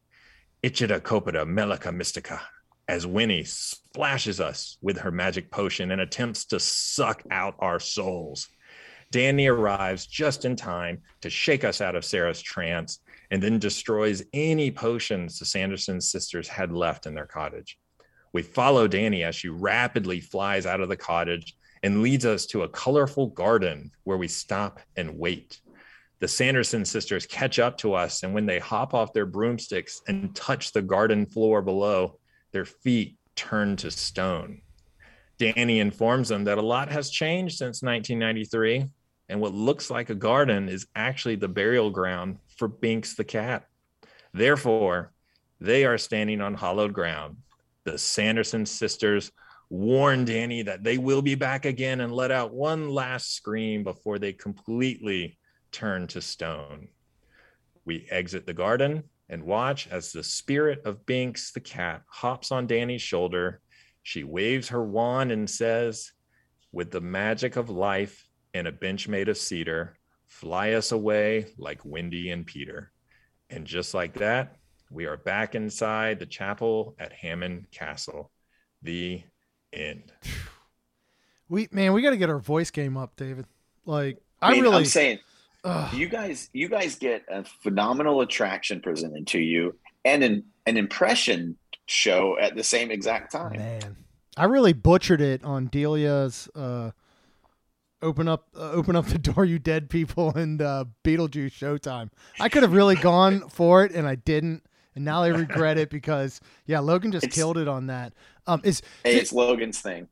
Ichida 0.65 1.01
Copita 1.01 1.47
Melica 1.47 1.93
Mystica 1.93 2.41
as 2.89 3.07
Winnie 3.07 3.45
splashes 3.45 4.41
us 4.41 4.77
with 4.83 4.99
her 4.99 5.13
magic 5.13 5.53
potion 5.53 5.93
and 5.93 6.01
attempts 6.01 6.47
to 6.47 6.59
suck 6.59 7.23
out 7.31 7.55
our 7.61 7.79
souls. 7.79 8.49
Danny 9.13 9.47
arrives 9.47 10.09
just 10.09 10.45
in 10.45 10.57
time 10.57 11.01
to 11.21 11.31
shake 11.31 11.63
us 11.63 11.81
out 11.81 11.95
of 11.95 12.05
Sarah's 12.05 12.43
trance 12.43 12.99
and 13.31 13.41
then 13.41 13.61
destroys 13.61 14.25
any 14.33 14.73
potions 14.73 15.39
the 15.39 15.45
Sanderson 15.45 16.01
sisters 16.01 16.49
had 16.49 16.73
left 16.73 17.07
in 17.07 17.15
their 17.15 17.27
cottage. 17.27 17.79
We 18.35 18.43
follow 18.43 18.89
Danny 18.89 19.23
as 19.23 19.37
she 19.37 19.49
rapidly 19.49 20.21
flies 20.21 20.67
out 20.67 20.81
of 20.81 20.89
the 20.89 20.97
cottage 20.97 21.57
and 21.85 22.03
leads 22.03 22.27
us 22.27 22.47
to 22.47 22.65
a 22.65 22.69
colorful 22.69 23.29
garden 23.29 23.93
where 24.03 24.19
we 24.19 24.27
stop 24.27 24.81
and 24.97 25.17
wait. 25.17 25.61
The 26.19 26.27
Sanderson 26.27 26.85
sisters 26.85 27.27
catch 27.27 27.61
up 27.61 27.79
to 27.79 27.95
us, 27.95 28.25
and 28.25 28.35
when 28.35 28.45
they 28.45 28.59
hop 28.59 28.93
off 28.93 29.13
their 29.13 29.25
broomsticks 29.25 30.03
and 30.09 30.35
touch 30.35 30.73
the 30.73 30.83
garden 30.83 31.27
floor 31.27 31.63
below, 31.63 32.19
their 32.51 32.65
feet 32.65 33.17
turn 33.37 33.77
to 33.77 33.91
stone. 33.93 34.63
Danny 35.39 35.79
informs 35.79 36.29
them 36.29 36.45
that 36.45 36.59
a 36.59 36.63
lot 36.63 36.91
has 36.91 37.11
changed 37.11 37.57
since 37.57 37.83
1993, 37.83 38.89
and 39.29 39.41
what 39.41 39.55
looks 39.55 39.91
like 39.91 40.11
a 40.11 40.15
garden 40.15 40.69
is 40.69 40.89
actually 40.97 41.37
the 41.37 41.49
burial 41.49 41.91
ground 41.91 42.39
for 42.57 42.67
Binks 42.67 43.15
the 43.15 43.25
cat. 43.25 43.69
Therefore, 44.33 45.13
they 45.61 45.85
are 45.85 45.99
standing 45.99 46.41
on 46.41 46.55
hallowed 46.55 46.93
ground, 46.93 47.37
the 47.85 47.99
Sanderson 47.99 48.67
sisters 48.67 49.31
warn 49.71 50.25
Danny 50.25 50.63
that 50.63 50.85
they 50.85 50.99
will 50.99 51.23
be 51.23 51.35
back 51.35 51.65
again 51.65 52.01
and 52.01 52.13
let 52.13 52.31
out 52.31 52.55
one 52.55 52.89
last 52.89 53.35
scream 53.35 53.83
before 53.83 54.19
they 54.19 54.33
completely 54.33 55.39
turn 55.73 56.07
to 56.09 56.21
stone. 56.21 56.89
We 57.85 58.07
exit 58.11 58.47
the 58.47 58.55
garden 58.55 59.05
and 59.29 59.43
watch 59.43 59.89
as 59.89 60.13
the 60.13 60.23
spirit 60.23 60.83
of 60.85 61.07
Binks 61.07 61.53
the 61.53 61.61
cat 61.61 62.03
hops 62.09 62.53
on 62.53 62.67
Danny's 62.67 63.03
shoulder. 63.03 63.61
She 64.03 64.25
waves 64.25 64.69
her 64.69 64.85
wand 64.85 65.33
and 65.33 65.49
says, 65.49 66.13
With 66.73 66.91
the 66.91 67.01
magic 67.01 67.57
of 67.57 67.71
life 67.71 68.29
and 68.53 68.67
a 68.67 68.73
bench 68.73 69.09
made 69.09 69.29
of 69.29 69.39
cedar, 69.39 69.97
fly 70.27 70.73
us 70.73 70.93
away 70.93 71.47
like 71.59 71.85
Wendy 71.85 72.31
and 72.31 72.47
Peter. 72.47 72.93
And 73.51 73.67
just 73.67 73.95
like 73.95 74.15
that, 74.15 74.57
we 74.95 75.07
are 75.07 75.17
back 75.17 75.55
inside 75.55 76.21
the 76.21 76.27
chapel 76.27 76.95
at 76.99 77.13
Hammond 77.13 77.67
Castle. 77.71 78.31
The 78.83 79.23
end. 79.73 80.13
We 81.47 81.69
man, 81.71 81.93
we 81.93 82.01
got 82.01 82.11
to 82.11 82.17
get 82.17 82.31
our 82.31 82.39
voice 82.39 82.71
game 82.71 82.97
up, 82.97 83.17
David. 83.17 83.45
Like 83.85 84.17
I, 84.41 84.53
mean, 84.53 84.63
really, 84.63 84.77
I'm 84.77 84.85
saying, 84.87 85.19
ugh. 85.65 85.93
you 85.93 86.09
guys, 86.09 86.49
you 86.55 86.69
guys 86.69 86.97
get 86.97 87.23
a 87.29 87.45
phenomenal 87.45 88.23
attraction 88.23 88.81
presented 88.81 89.27
to 89.29 89.39
you, 89.39 89.77
and 90.07 90.25
an 90.25 90.45
an 90.65 90.79
impression 90.79 91.59
show 91.85 92.39
at 92.41 92.57
the 92.57 92.65
same 92.65 92.91
exact 92.91 93.33
time. 93.33 93.59
Man, 93.59 93.95
I 94.39 94.47
really 94.47 94.73
butchered 94.73 95.21
it 95.21 95.45
on 95.45 95.67
Delia's. 95.67 96.49
Uh, 96.55 96.93
open 98.01 98.27
up 98.27 98.49
uh, 98.57 98.71
open 98.73 98.97
up 98.97 99.07
the 99.07 99.19
door 99.19 99.45
you 99.45 99.59
dead 99.59 99.91
people 99.91 100.31
and 100.35 100.61
uh 100.61 100.85
beetlejuice 101.05 101.53
showtime 101.53 102.11
i 102.39 102.51
could 102.51 102.63
have 102.63 102.75
really 102.75 102.97
gone 102.97 103.49
for 103.49 103.83
it 103.83 103.93
and 103.93 104.07
i 104.07 104.15
didn't 104.15 104.63
and 104.95 105.05
now 105.05 105.23
they 105.23 105.33
regret 105.33 105.79
it 105.79 105.91
because 105.91 106.41
yeah, 106.67 106.81
Logan 106.81 107.13
just 107.13 107.27
it's, 107.27 107.35
killed 107.35 107.59
it 107.59 107.69
on 107.69 107.87
that. 107.87 108.13
Um, 108.47 108.61
is 108.65 108.83
hey, 109.03 109.17
it's 109.17 109.33
Logan's 109.33 109.81
thing. 109.81 110.09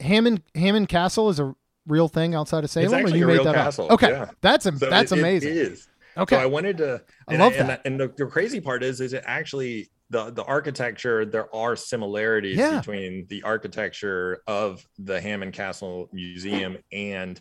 Hammond 0.00 0.42
Hammond 0.54 0.88
Castle 0.88 1.28
is 1.28 1.40
a 1.40 1.54
real 1.86 2.08
thing 2.08 2.34
outside 2.34 2.64
of 2.64 2.70
Salem, 2.70 3.04
or 3.04 3.08
you 3.08 3.26
made 3.26 3.44
that 3.44 3.54
castle. 3.54 3.86
Up? 3.86 3.92
Okay, 3.92 4.10
yeah. 4.10 4.30
that's 4.40 4.66
a, 4.66 4.76
so 4.76 4.90
that's 4.90 5.12
it, 5.12 5.18
amazing. 5.18 5.50
It 5.50 5.56
is. 5.56 5.88
Okay, 6.16 6.36
so 6.36 6.42
I 6.42 6.46
wanted 6.46 6.78
to. 6.78 7.02
I 7.28 7.36
love 7.36 7.54
I, 7.54 7.62
that. 7.64 7.82
And, 7.84 7.98
the, 7.98 8.12
the, 8.16 8.26
crazy 8.26 8.60
part 8.60 8.84
is, 8.84 9.00
is 9.00 9.12
it 9.12 9.24
actually 9.26 9.90
the 10.10 10.30
the 10.30 10.44
architecture? 10.44 11.24
There 11.24 11.52
are 11.54 11.74
similarities 11.76 12.56
yeah. 12.56 12.78
between 12.78 13.26
the 13.28 13.42
architecture 13.42 14.42
of 14.46 14.86
the 14.98 15.20
Hammond 15.20 15.54
Castle 15.54 16.08
Museum 16.12 16.78
and 16.92 17.40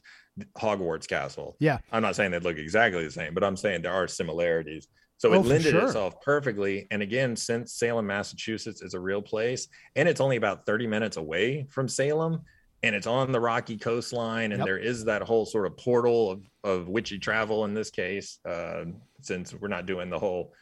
Hogwarts 0.57 1.07
Castle. 1.07 1.55
Yeah, 1.59 1.79
I'm 1.91 2.01
not 2.01 2.15
saying 2.15 2.31
they 2.31 2.39
look 2.39 2.57
exactly 2.57 3.03
the 3.03 3.11
same, 3.11 3.33
but 3.33 3.43
I'm 3.43 3.57
saying 3.57 3.83
there 3.83 3.93
are 3.93 4.07
similarities. 4.07 4.87
So 5.17 5.29
oh, 5.29 5.33
it 5.33 5.45
lended 5.45 5.71
sure. 5.71 5.85
itself 5.85 6.21
perfectly. 6.21 6.87
And 6.91 7.01
again, 7.01 7.35
since 7.35 7.73
Salem, 7.73 8.07
Massachusetts 8.07 8.81
is 8.81 8.93
a 8.93 8.99
real 8.99 9.21
place 9.21 9.67
and 9.95 10.09
it's 10.09 10.19
only 10.19 10.35
about 10.35 10.65
30 10.65 10.87
minutes 10.87 11.17
away 11.17 11.65
from 11.69 11.87
Salem 11.87 12.41
and 12.83 12.93
it's 12.95 13.07
on 13.07 13.31
the 13.31 13.39
rocky 13.39 13.77
coastline 13.77 14.51
and 14.51 14.59
yep. 14.59 14.65
there 14.65 14.77
is 14.77 15.05
that 15.05 15.21
whole 15.21 15.45
sort 15.45 15.65
of 15.65 15.77
portal 15.77 16.31
of, 16.31 16.41
of 16.63 16.89
witchy 16.89 17.17
travel 17.17 17.63
in 17.63 17.73
this 17.73 17.89
case, 17.89 18.39
uh, 18.45 18.83
since 19.21 19.53
we're 19.53 19.69
not 19.69 19.85
doing 19.85 20.09
the 20.09 20.19
whole, 20.19 20.53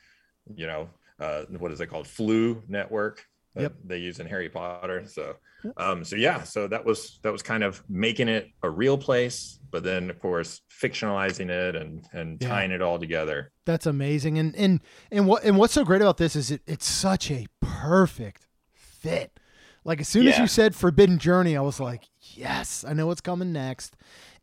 you 0.54 0.68
know, 0.68 0.89
uh, 1.20 1.43
what 1.58 1.72
is 1.72 1.82
it 1.82 1.88
called? 1.88 2.06
Floo 2.06 2.62
network 2.68 3.26
that 3.56 3.62
yep. 3.62 3.74
they 3.84 3.97
use 3.97 4.20
in 4.20 4.28
Harry 4.28 4.49
Potter. 4.49 5.04
So, 5.06 5.36
um, 5.78 6.04
so 6.04 6.16
yeah, 6.16 6.43
so 6.43 6.68
that 6.68 6.86
was 6.86 7.20
that 7.24 7.32
was 7.32 7.41
kind 7.41 7.64
of 7.64 7.84
making 7.89 8.28
it 8.28 8.49
a 8.64 8.70
real 8.70 8.97
place, 8.97 9.60
but 9.72 9.84
then 9.84 10.09
of 10.09 10.19
course 10.19 10.61
fictionalizing 10.69 11.49
it 11.49 11.76
and 11.76 12.05
and 12.13 12.41
yeah. 12.41 12.47
tying 12.47 12.72
it 12.72 12.82
all 12.82 12.99
together. 12.99 13.51
That's 13.65 13.86
amazing. 13.86 14.38
And 14.38 14.55
and 14.55 14.82
and 15.11 15.28
what 15.28 15.43
and 15.43 15.57
what's 15.57 15.74
so 15.74 15.84
great 15.84 16.01
about 16.01 16.17
this 16.17 16.36
is 16.36 16.51
it, 16.51 16.61
it's 16.67 16.86
such 16.86 17.32
a 17.32 17.47
perfect 17.61 18.47
fit. 18.74 19.39
Like 19.84 20.01
as 20.01 20.07
soon 20.07 20.24
yeah. 20.24 20.32
as 20.32 20.39
you 20.39 20.47
said 20.47 20.76
Forbidden 20.76 21.17
Journey, 21.17 21.57
I 21.57 21.61
was 21.61 21.80
like, 21.80 22.03
yes, 22.19 22.86
I 22.88 22.93
know 22.93 23.07
what's 23.07 23.22
coming 23.22 23.51
next. 23.51 23.95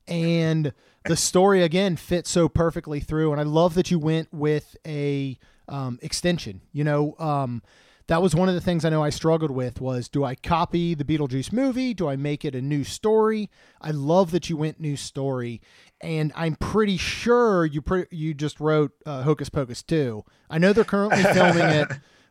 And 0.08 0.72
the 1.04 1.16
story 1.16 1.62
again 1.62 1.96
fits 1.96 2.30
so 2.30 2.48
perfectly 2.48 2.98
through. 2.98 3.30
And 3.32 3.40
I 3.40 3.44
love 3.44 3.74
that 3.74 3.90
you 3.90 3.98
went 3.98 4.32
with 4.32 4.76
a 4.86 5.38
um, 5.68 5.98
extension. 6.02 6.62
You 6.72 6.84
know, 6.84 7.14
um, 7.18 7.62
that 8.08 8.22
was 8.22 8.34
one 8.34 8.48
of 8.48 8.54
the 8.54 8.60
things 8.60 8.84
I 8.84 8.88
know 8.88 9.04
I 9.04 9.10
struggled 9.10 9.50
with 9.50 9.82
was 9.82 10.08
do 10.08 10.24
I 10.24 10.34
copy 10.34 10.94
the 10.94 11.04
Beetlejuice 11.04 11.52
movie? 11.52 11.92
Do 11.92 12.08
I 12.08 12.16
make 12.16 12.42
it 12.42 12.54
a 12.54 12.62
new 12.62 12.82
story? 12.82 13.50
I 13.82 13.90
love 13.90 14.30
that 14.30 14.48
you 14.48 14.56
went 14.56 14.80
new 14.80 14.96
story, 14.96 15.60
and 16.00 16.32
I'm 16.34 16.56
pretty 16.56 16.96
sure 16.96 17.66
you 17.66 17.82
pre- 17.82 18.06
you 18.10 18.32
just 18.32 18.60
wrote 18.60 18.92
uh, 19.04 19.22
Hocus 19.22 19.50
Pocus 19.50 19.82
2. 19.82 20.24
I 20.48 20.56
know 20.56 20.72
they're 20.72 20.84
currently 20.84 21.22
filming 21.34 21.62
it, 21.62 21.88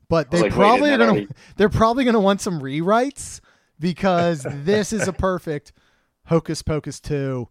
but 0.09 0.31
they 0.31 0.41
like, 0.41 0.51
probably 0.51 0.91
are 0.91 0.97
gonna 0.97 1.27
they're 1.57 1.69
probably 1.69 2.03
gonna 2.05 2.19
want 2.19 2.41
some 2.41 2.59
rewrites 2.59 3.39
because 3.79 4.47
this 4.51 4.91
is 4.91 5.07
a 5.07 5.13
perfect 5.13 5.73
Hocus 6.25 6.63
Pocus 6.63 6.99
2. 6.99 7.47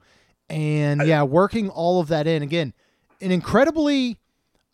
And 0.50 1.06
yeah, 1.06 1.22
working 1.22 1.70
all 1.70 2.00
of 2.00 2.08
that 2.08 2.26
in 2.26 2.42
again, 2.42 2.72
an 3.20 3.30
incredibly 3.30 4.18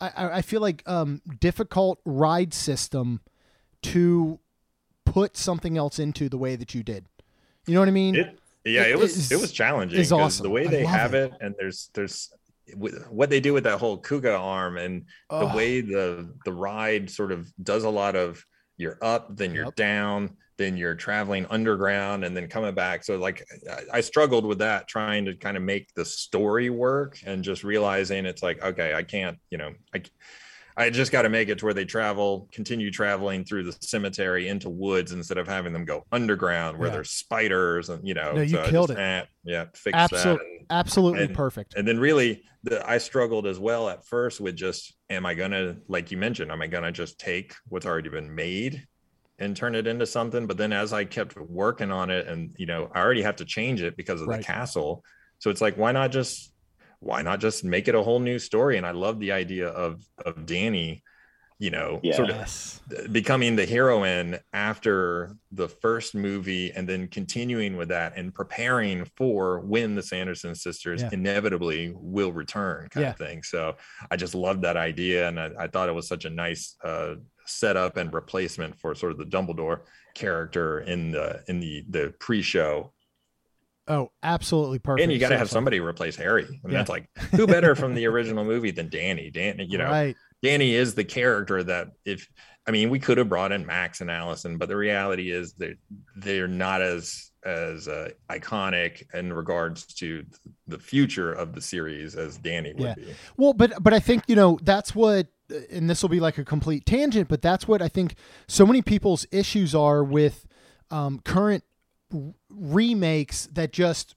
I, 0.00 0.38
I 0.38 0.42
feel 0.42 0.62
like 0.62 0.82
um, 0.86 1.20
difficult 1.38 2.00
ride 2.04 2.54
system 2.54 3.20
to 3.82 4.38
put 5.04 5.36
something 5.36 5.76
else 5.76 5.98
into 5.98 6.28
the 6.28 6.38
way 6.38 6.56
that 6.56 6.74
you 6.74 6.82
did. 6.82 7.06
You 7.66 7.74
know 7.74 7.80
what 7.80 7.88
I 7.88 7.92
mean? 7.92 8.16
It, 8.16 8.38
yeah, 8.64 8.82
it, 8.82 8.92
it 8.92 8.98
was 8.98 9.16
is, 9.16 9.32
it 9.32 9.40
was 9.40 9.52
challenging. 9.52 10.00
It's 10.00 10.12
awesome. 10.12 10.44
The 10.44 10.50
way 10.50 10.66
they 10.66 10.84
have 10.84 11.14
it. 11.14 11.32
it, 11.32 11.38
and 11.40 11.54
there's 11.58 11.90
there's 11.94 12.32
what 13.10 13.28
they 13.28 13.40
do 13.40 13.52
with 13.52 13.64
that 13.64 13.78
whole 13.78 14.00
KUKA 14.00 14.38
arm 14.38 14.78
and 14.78 15.04
oh. 15.30 15.48
the 15.48 15.56
way 15.56 15.80
the 15.80 16.32
the 16.44 16.52
ride 16.52 17.10
sort 17.10 17.32
of 17.32 17.52
does 17.62 17.84
a 17.84 17.90
lot 17.90 18.16
of 18.16 18.44
you're 18.76 18.98
up, 19.02 19.36
then 19.36 19.54
you're 19.54 19.66
yep. 19.66 19.76
down, 19.76 20.36
then 20.56 20.76
you're 20.76 20.94
traveling 20.94 21.46
underground 21.50 22.24
and 22.24 22.36
then 22.36 22.48
coming 22.48 22.74
back. 22.74 23.04
So 23.04 23.16
like 23.16 23.44
I, 23.70 23.98
I 23.98 24.00
struggled 24.00 24.44
with 24.44 24.58
that, 24.58 24.88
trying 24.88 25.24
to 25.26 25.34
kind 25.34 25.56
of 25.56 25.62
make 25.62 25.92
the 25.94 26.04
story 26.04 26.70
work 26.70 27.18
and 27.24 27.44
just 27.44 27.64
realizing 27.64 28.26
it's 28.26 28.42
like, 28.42 28.62
okay, 28.62 28.94
I 28.94 29.02
can't, 29.02 29.38
you 29.50 29.58
know, 29.58 29.72
I 29.94 30.02
I 30.76 30.90
just 30.90 31.12
got 31.12 31.22
to 31.22 31.28
make 31.28 31.48
it 31.48 31.58
to 31.58 31.64
where 31.66 31.74
they 31.74 31.84
travel, 31.84 32.48
continue 32.52 32.90
traveling 32.90 33.44
through 33.44 33.64
the 33.64 33.76
cemetery 33.80 34.48
into 34.48 34.70
woods 34.70 35.12
instead 35.12 35.38
of 35.38 35.46
having 35.46 35.72
them 35.72 35.84
go 35.84 36.04
underground 36.12 36.78
where 36.78 36.88
Yeah. 36.88 36.94
there's 36.94 37.10
spiders 37.10 37.88
and 37.90 38.06
you 38.06 38.14
know. 38.14 38.32
No, 38.32 38.40
you 38.42 38.48
so 38.48 38.66
killed 38.68 38.88
just, 38.88 38.98
it. 38.98 39.02
eh, 39.02 39.24
yeah, 39.44 39.64
fix 39.74 39.96
Absolute- 39.96 40.38
that. 40.38 40.44
And, 40.46 40.66
Absolutely 40.70 41.24
And- 41.24 41.34
perfect. 41.34 41.74
and 41.76 41.86
then 41.86 41.98
really, 42.00 42.42
the, 42.64 42.88
I 42.88 42.98
struggled 42.98 43.46
as 43.46 43.58
well 43.58 43.88
at 43.88 44.06
first 44.06 44.40
with 44.40 44.54
just, 44.56 44.94
am 45.10 45.26
I 45.26 45.34
gonna, 45.34 45.76
like 45.88 46.10
you 46.10 46.16
mentioned, 46.16 46.50
am 46.52 46.62
I 46.62 46.68
gonna 46.68 46.92
just 46.92 47.18
take 47.18 47.54
what's 47.68 47.84
already 47.84 48.08
been 48.08 48.32
made 48.34 48.86
and 49.38 49.56
turn 49.56 49.74
it 49.74 49.86
into 49.86 50.06
something? 50.06 50.46
But 50.46 50.56
then 50.56 50.72
as 50.72 50.92
I 50.92 51.04
kept 51.04 51.36
working 51.36 51.90
on 51.90 52.08
it, 52.10 52.28
and 52.28 52.54
you 52.56 52.66
know, 52.66 52.90
I 52.94 53.00
already 53.00 53.22
have 53.22 53.36
to 53.36 53.44
change 53.44 53.82
it 53.82 53.96
because 53.96 54.22
of 54.22 54.28
Right. 54.28 54.38
the 54.38 54.44
castle. 54.44 55.04
So 55.40 55.50
it's 55.50 55.60
like, 55.60 55.76
why 55.76 55.90
not 55.92 56.12
just 56.12 56.51
why 57.02 57.20
not 57.22 57.40
just 57.40 57.64
make 57.64 57.88
it 57.88 57.94
a 57.94 58.02
whole 58.02 58.20
new 58.20 58.38
story? 58.38 58.76
And 58.76 58.86
I 58.86 58.92
love 58.92 59.18
the 59.18 59.32
idea 59.32 59.68
of 59.68 60.02
of 60.24 60.46
Danny, 60.46 61.02
you 61.58 61.70
know, 61.70 62.00
Yeah. 62.02 62.16
sort 62.16 62.30
of 62.30 62.36
Yes. 62.36 62.80
becoming 63.10 63.56
the 63.56 63.66
heroine 63.66 64.38
after 64.52 65.36
the 65.50 65.68
first 65.68 66.14
movie 66.14 66.70
and 66.72 66.88
then 66.88 67.08
continuing 67.08 67.76
with 67.76 67.88
that 67.88 68.12
and 68.16 68.34
preparing 68.34 69.04
for 69.16 69.60
when 69.60 69.94
the 69.94 70.02
Sanderson 70.02 70.54
sisters 70.54 71.02
Yeah. 71.02 71.10
inevitably 71.12 71.92
will 71.94 72.32
return 72.32 72.88
kind 72.88 73.04
Yeah. 73.04 73.10
of 73.10 73.18
thing. 73.18 73.42
So 73.42 73.76
I 74.10 74.16
just 74.16 74.34
loved 74.34 74.62
that 74.62 74.76
idea. 74.76 75.28
And 75.28 75.38
I, 75.40 75.50
I 75.58 75.66
thought 75.68 75.88
it 75.88 75.92
was 75.92 76.08
such 76.08 76.24
a 76.24 76.30
nice 76.30 76.76
uh, 76.84 77.16
setup 77.46 77.96
and 77.96 78.12
replacement 78.12 78.78
for 78.80 78.94
sort 78.94 79.12
of 79.12 79.18
the 79.18 79.24
Dumbledore 79.24 79.80
character 80.14 80.80
in 80.80 81.10
the, 81.10 81.42
in 81.48 81.58
the, 81.60 81.84
the 81.90 82.14
pre-show. 82.20 82.92
Oh, 83.92 84.10
absolutely 84.22 84.78
perfect. 84.78 85.02
and 85.04 85.12
you 85.12 85.18
got 85.18 85.28
to 85.30 85.38
have 85.38 85.50
somebody 85.50 85.80
replace 85.80 86.16
Harry. 86.16 86.46
And 86.64 86.72
Yeah. 86.72 86.78
that's 86.78 86.88
like, 86.90 87.08
who 87.32 87.46
better 87.46 87.74
from 87.74 87.94
the 87.94 88.06
original 88.12 88.44
movie 88.44 88.70
than 88.70 88.88
Danny? 88.88 89.30
Danny, 89.30 89.64
you 89.68 89.76
know, 89.78 89.90
Right. 89.90 90.16
Danny 90.42 90.74
is 90.74 90.94
the 90.94 91.04
character 91.04 91.62
that 91.62 91.88
if 92.04 92.26
I 92.66 92.70
mean 92.70 92.90
we 92.90 92.98
could 92.98 93.18
have 93.18 93.28
brought 93.28 93.52
in 93.52 93.66
Max 93.66 94.00
and 94.00 94.10
Allison, 94.10 94.56
but 94.56 94.68
the 94.68 94.76
reality 94.76 95.30
is 95.30 95.52
that 95.54 95.76
they're 96.16 96.48
not 96.48 96.80
as 96.82 97.30
as 97.44 97.88
uh, 97.88 98.08
iconic 98.30 99.02
in 99.14 99.32
regards 99.32 99.84
to 99.94 100.24
the 100.68 100.78
future 100.78 101.32
of 101.32 101.54
the 101.54 101.60
series 101.60 102.14
as 102.14 102.38
Danny 102.38 102.72
would 102.72 102.80
Yeah. 102.82 102.94
be. 102.94 103.14
Well, 103.36 103.52
but 103.52 103.82
but 103.82 103.92
I 103.92 103.98
think 104.00 104.22
you 104.28 104.36
know 104.36 104.58
that's 104.62 104.94
what, 104.94 105.26
and 105.70 105.90
this 105.90 106.02
will 106.02 106.08
be 106.08 106.20
like 106.20 106.38
a 106.38 106.44
complete 106.44 106.86
tangent, 106.86 107.28
but 107.28 107.42
that's 107.42 107.66
what 107.68 107.82
I 107.82 107.88
think 107.88 108.14
so 108.48 108.64
many 108.64 108.80
people's 108.82 109.26
issues 109.32 109.74
are 109.74 110.02
with 110.04 110.46
um, 110.90 111.20
current 111.24 111.64
remakes 112.50 113.48
that 113.52 113.72
just 113.72 114.14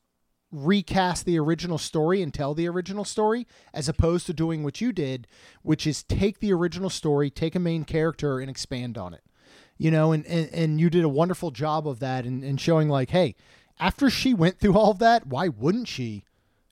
recast 0.52 1.26
the 1.26 1.38
original 1.38 1.78
story 1.78 2.22
and 2.22 2.34
tell 2.34 2.54
the 2.54 2.68
original 2.68 3.04
story, 3.04 3.46
as 3.74 3.90
opposed 3.90 4.26
to 4.26 4.34
doing 4.34 4.64
what 4.64 4.80
you 4.82 4.92
did, 4.92 5.28
which 5.64 5.86
is 5.86 6.04
take 6.04 6.40
the 6.40 6.54
original 6.54 6.90
story, 6.90 7.30
take 7.30 7.56
a 7.56 7.60
main 7.60 7.84
character, 7.84 8.40
and 8.40 8.50
expand 8.50 8.98
on 8.98 9.14
it. 9.14 9.24
You 9.78 9.92
know, 9.92 10.12
and 10.14 10.26
and, 10.26 10.50
and 10.54 10.80
you 10.80 10.90
did 10.90 11.04
a 11.04 11.10
wonderful 11.10 11.52
job 11.52 11.88
of 11.88 12.00
that, 12.00 12.26
and, 12.26 12.44
and 12.44 12.60
showing 12.60 12.88
like, 12.88 13.10
hey, 13.10 13.36
after 13.80 14.10
she 14.10 14.34
went 14.34 14.60
through 14.60 14.78
all 14.78 14.92
of 14.92 15.00
that, 15.00 15.28
why 15.28 15.50
wouldn't 15.50 15.88
she? 15.88 16.24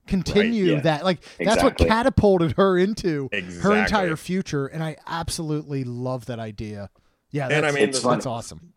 Continue 0.05 0.74
yeah. 0.74 0.82
that 0.82 1.05
like 1.05 1.24
that's 1.39 1.63
what 1.63 1.78
catapulted 1.78 2.53
her 2.57 2.78
into 2.78 3.30
her 3.61 3.74
entire 3.74 4.17
future, 4.17 4.67
and 4.67 4.84
I 4.84 4.97
absolutely 5.07 5.86
love 5.86 6.26
that 6.26 6.39
idea. 6.39 6.89
Yeah, 7.32 7.45
And 7.45 7.65
I 7.65 7.71
that's, 7.71 8.03
mean, 8.03 8.11
that's, 8.11 8.26
awesome. 8.26 8.74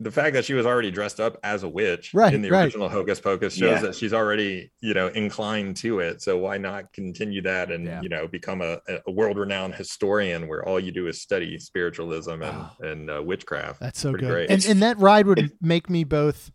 The 0.00 0.10
fact 0.10 0.34
that 0.34 0.44
she 0.44 0.54
was 0.54 0.66
already 0.66 0.90
dressed 0.90 1.20
up 1.20 1.38
as 1.44 1.62
a 1.62 1.68
witch 1.68 2.12
Right, 2.12 2.34
in 2.34 2.42
the 2.42 2.50
right. 2.50 2.64
original 2.64 2.88
Hocus 2.88 3.20
Pocus 3.20 3.54
shows 3.54 3.76
Yeah. 3.76 3.80
that 3.82 3.94
she's 3.94 4.12
already, 4.12 4.72
you 4.80 4.92
know, 4.92 5.06
inclined 5.06 5.76
to 5.78 6.00
it. 6.00 6.20
So 6.20 6.36
why 6.36 6.58
not 6.58 6.92
continue 6.92 7.42
that 7.42 7.70
and 7.70 7.86
Yeah. 7.86 8.00
you 8.02 8.08
know 8.08 8.26
become 8.26 8.60
a, 8.60 8.78
a 9.06 9.10
world-renowned 9.10 9.74
historian 9.76 10.48
where 10.48 10.66
all 10.66 10.80
you 10.80 10.90
do 10.90 11.06
is 11.06 11.22
study 11.22 11.58
spiritualism 11.58 12.30
and 12.30 12.42
Wow. 12.42 12.72
and 12.80 13.10
uh, 13.10 13.22
witchcraft? 13.24 13.78
That's 13.80 14.00
so 14.00 14.10
Pretty 14.10 14.26
good. 14.26 14.32
great. 14.32 14.50
And 14.50 14.64
and 14.66 14.82
that 14.82 14.98
ride 14.98 15.26
would 15.26 15.52
make 15.60 15.88
me 15.88 16.02
both 16.04 16.50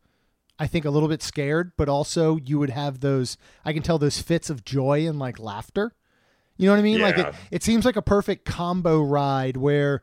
I 0.62 0.68
think 0.68 0.84
a 0.84 0.90
little 0.90 1.08
bit 1.08 1.24
scared, 1.24 1.72
but 1.78 1.88
also 1.88 2.36
you 2.44 2.60
would 2.60 2.72
have 2.72 3.00
those 3.00 3.38
I 3.64 3.72
can 3.72 3.82
tell 3.84 3.98
those 3.98 4.20
fits 4.22 4.50
of 4.50 4.66
joy 4.66 5.08
and 5.08 5.18
like 5.18 5.40
laughter. 5.40 5.94
You 6.58 6.66
know 6.66 6.74
what 6.74 6.80
I 6.80 6.84
mean? 6.84 7.00
Like 7.00 7.18
it, 7.18 7.34
it 7.52 7.64
seems 7.64 7.86
like 7.86 7.96
a 7.96 8.02
perfect 8.02 8.44
combo 8.44 9.02
ride 9.02 9.56
where 9.56 10.02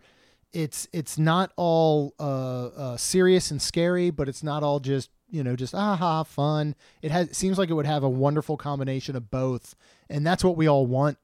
it's 0.52 0.88
it's 0.92 1.18
not 1.18 1.52
all 1.56 2.14
uh, 2.18 2.66
uh, 2.66 2.96
serious 2.96 3.50
and 3.50 3.60
scary, 3.60 4.10
but 4.10 4.28
it's 4.28 4.42
not 4.42 4.62
all 4.62 4.80
just 4.80 5.10
you 5.28 5.42
know 5.42 5.56
just 5.56 5.74
aha 5.74 6.22
fun. 6.22 6.74
It 7.02 7.10
has 7.10 7.28
it 7.28 7.36
seems 7.36 7.58
like 7.58 7.70
it 7.70 7.74
would 7.74 7.86
have 7.86 8.02
a 8.02 8.08
wonderful 8.08 8.56
combination 8.56 9.16
of 9.16 9.30
both, 9.30 9.74
and 10.08 10.26
that's 10.26 10.42
what 10.44 10.56
we 10.56 10.66
all 10.68 10.86
want 10.86 11.18